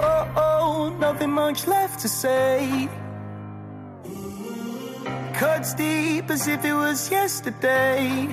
Oh, 0.00 0.04
oh, 0.36 0.90
nothing 1.00 1.30
much 1.30 1.66
left 1.66 2.00
to 2.00 2.08
say. 2.08 2.88
Cuts 5.32 5.74
deep 5.74 6.30
as 6.30 6.46
if 6.46 6.64
it 6.64 6.74
was 6.74 7.10
yesterday. 7.10 8.28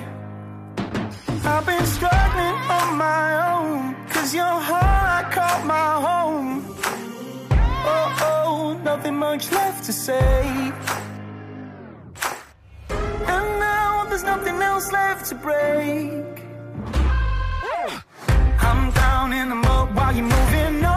I've 1.44 1.64
been 1.64 1.86
struggling 1.86 2.54
on 2.68 2.98
my 2.98 3.54
own, 3.54 3.96
cause 4.10 4.34
your 4.34 4.44
heart 4.44 5.32
caught 5.32 5.64
my 5.64 5.94
home. 6.06 6.62
Oh, 7.50 8.16
oh, 8.20 8.80
nothing 8.84 9.16
much 9.16 9.50
left 9.50 9.84
to 9.86 9.92
say. 9.92 10.72
And 13.26 13.58
now 13.58 14.04
there's 14.08 14.24
nothing 14.24 14.60
else 14.62 14.92
left 14.92 15.26
to 15.30 15.34
break. 15.34 16.24
I'm 18.60 18.90
down 18.92 19.32
in 19.32 19.48
the 19.48 19.54
mud 19.54 19.94
while 19.94 20.14
you're 20.14 20.24
moving 20.24 20.84
on. 20.84 20.87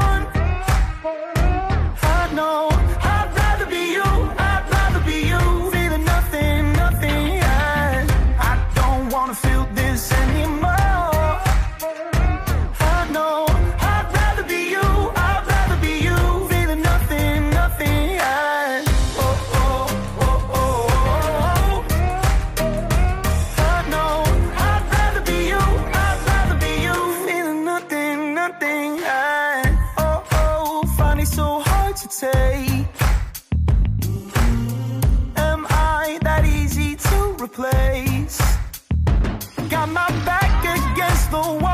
The 41.32 41.38
wall. 41.40 41.71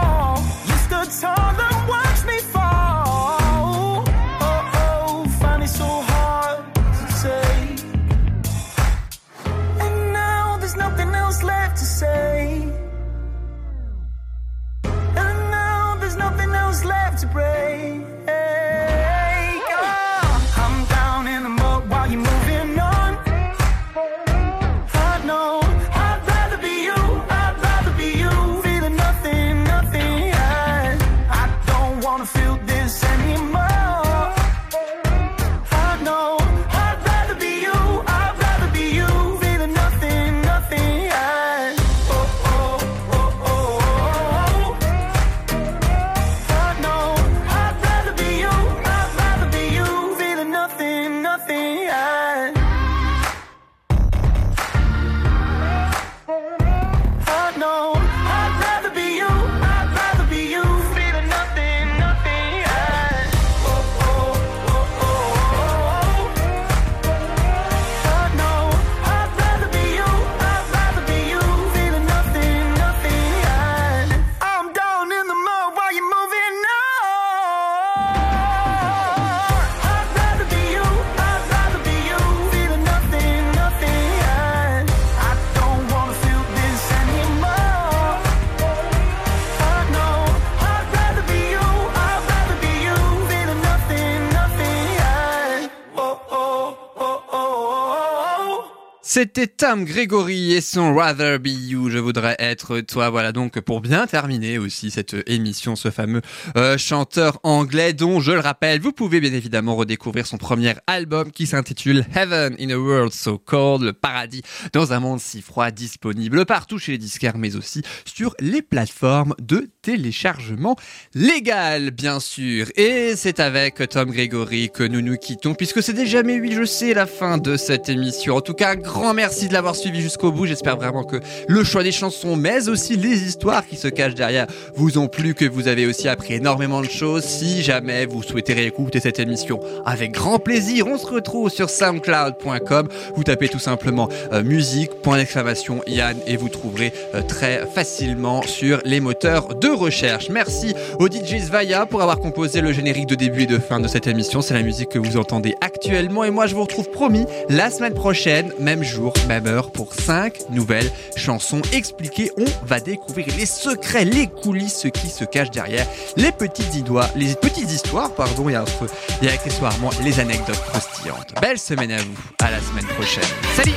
C'était 99.20 99.48
Tom 99.48 99.84
Gregory 99.84 100.54
et 100.54 100.62
son 100.62 100.94
Rather 100.94 101.40
Be 101.40 101.48
You, 101.48 101.90
je 101.90 101.98
voudrais 101.98 102.36
être 102.38 102.82
toi. 102.82 103.10
Voilà 103.10 103.32
donc 103.32 103.60
pour 103.62 103.82
bien 103.82 104.06
terminer 104.06 104.60
aussi 104.60 104.92
cette 104.92 105.16
émission, 105.26 105.76
ce 105.76 105.90
fameux 105.90 106.22
euh, 106.56 106.78
chanteur 106.78 107.40
anglais 107.42 107.94
dont, 107.94 108.20
je 108.20 108.32
le 108.32 108.40
rappelle, 108.42 108.80
vous 108.80 108.92
pouvez 108.92 109.20
bien 109.20 109.34
évidemment 109.34 109.76
redécouvrir 109.76 110.28
son 110.28 110.38
premier 110.38 110.76
album 110.86 111.32
qui 111.32 111.48
s'intitule 111.48 112.06
Heaven 112.16 112.58
in 112.60 112.70
a 112.70 112.78
World 112.78 113.12
So 113.12 113.40
Cold, 113.40 113.82
le 113.82 113.94
paradis 113.94 114.44
dans 114.72 114.94
un 114.94 115.00
monde 115.00 115.20
si 115.20 115.42
froid, 115.42 115.72
disponible 115.72 116.46
partout 116.46 116.78
chez 116.78 116.92
les 116.92 117.00
disquaires 117.00 117.40
mais 117.40 117.56
aussi 117.56 117.82
sur 118.06 118.36
les 118.40 118.62
plateformes 118.62 119.34
de 119.42 119.68
téléchargement 119.82 120.76
légal, 121.16 121.90
bien 121.90 122.20
sûr. 122.20 122.68
Et 122.76 123.16
c'est 123.16 123.40
avec 123.40 123.82
Tom 123.90 124.12
Gregory 124.12 124.70
que 124.72 124.84
nous 124.84 125.02
nous 125.02 125.18
quittons 125.18 125.56
puisque 125.56 125.82
c'est 125.82 125.94
déjà, 125.94 126.22
mais 126.22 126.40
oui, 126.40 126.52
je 126.52 126.66
sais, 126.66 126.94
la 126.94 127.08
fin 127.08 127.40
de 127.40 127.58
cette 127.58 127.90
émission. 127.90 128.36
En 128.36 128.42
tout 128.42 128.54
cas, 128.54 128.76
grand 128.76 129.07
merci 129.14 129.48
de 129.48 129.54
l'avoir 129.54 129.76
suivi 129.76 130.02
jusqu'au 130.02 130.32
bout. 130.32 130.46
J'espère 130.46 130.78
vraiment 130.78 131.04
que 131.04 131.18
le 131.48 131.64
choix 131.64 131.84
des 131.84 131.92
chansons, 131.92 132.36
mais 132.36 132.70
aussi 132.70 132.96
les 132.96 133.24
histoires 133.24 133.66
qui 133.66 133.76
se 133.76 133.88
cachent 133.88 134.16
derrière, 134.16 134.48
vous 134.76 134.98
ont 134.98 135.08
plu, 135.08 135.34
que 135.34 135.46
vous 135.46 135.68
avez 135.68 135.86
aussi 135.86 136.08
appris 136.08 136.34
énormément 136.34 136.82
de 136.82 136.90
choses. 136.90 137.24
Si 137.24 137.62
jamais 137.62 138.06
vous 138.06 138.24
souhaitez 138.24 138.54
réécouter 138.54 139.00
cette 139.00 139.20
émission, 139.20 139.60
avec 139.86 140.12
grand 140.12 140.40
plaisir, 140.40 140.88
on 140.88 140.98
se 140.98 141.06
retrouve 141.06 141.50
sur 141.50 141.70
soundcloud.com. 141.70 142.88
Vous 143.16 143.24
tapez 143.24 143.50
tout 143.50 143.60
simplement 143.60 144.10
euh, 144.32 144.44
musique, 144.44 144.92
point 145.02 145.18
d'exclamation, 145.18 145.82
Yann, 145.88 146.18
et 146.26 146.38
vous 146.38 146.50
trouverez 146.50 146.94
euh, 147.14 147.22
très 147.22 147.66
facilement 147.74 148.42
sur 148.44 148.82
les 148.86 149.00
moteurs 149.00 149.56
de 149.56 149.70
recherche. 149.70 150.30
Merci 150.30 150.74
au 151.00 151.08
DJ 151.08 151.40
Svaya 151.46 151.86
pour 151.86 152.02
avoir 152.02 152.20
composé 152.20 152.62
le 152.62 152.72
générique 152.72 153.08
de 153.08 153.16
début 153.16 153.44
et 153.44 153.48
de 153.48 153.60
fin 153.60 153.80
de 153.80 153.88
cette 153.88 154.08
émission. 154.08 154.42
C'est 154.42 154.54
la 154.54 154.64
musique 154.64 154.90
que 154.90 155.00
vous 155.00 155.18
entendez 155.18 155.56
actuellement. 155.62 156.24
Et 156.24 156.32
moi, 156.32 156.48
je 156.48 156.56
vous 156.56 156.64
retrouve 156.64 156.90
promis 156.90 157.26
la 157.50 157.70
semaine 157.70 157.94
prochaine, 157.94 158.52
même 158.60 158.84
jour, 158.88 159.14
même 159.28 159.48
heure 159.48 159.72
pour 159.72 159.94
5 159.94 160.50
nouvelles 160.50 160.90
chansons 161.16 161.62
expliquées. 161.74 162.32
On 162.38 162.66
va 162.66 162.80
découvrir 162.80 163.28
les 163.38 163.46
secrets, 163.46 164.06
les 164.06 164.28
coulisses, 164.28 164.88
qui 164.94 165.10
se 165.10 165.26
cache 165.26 165.52
derrière 165.52 165.86
les 166.16 166.32
petites 166.32 166.74
histoires, 166.74 167.10
les 167.16 167.36
petites 167.36 167.72
histoires, 167.72 168.12
pardon, 168.16 168.50
et, 168.50 168.58
entre, 168.58 168.88
et 169.22 169.30
accessoirement 169.30 169.90
les 170.04 170.20
anecdotes 170.20 170.62
croustillantes. 170.70 171.34
Belle 171.42 171.60
semaine 171.60 171.92
à 171.92 171.98
vous, 171.98 172.18
à 172.40 172.52
la 172.52 172.60
semaine 172.60 172.88
prochaine. 172.96 173.24
Salut 173.56 173.74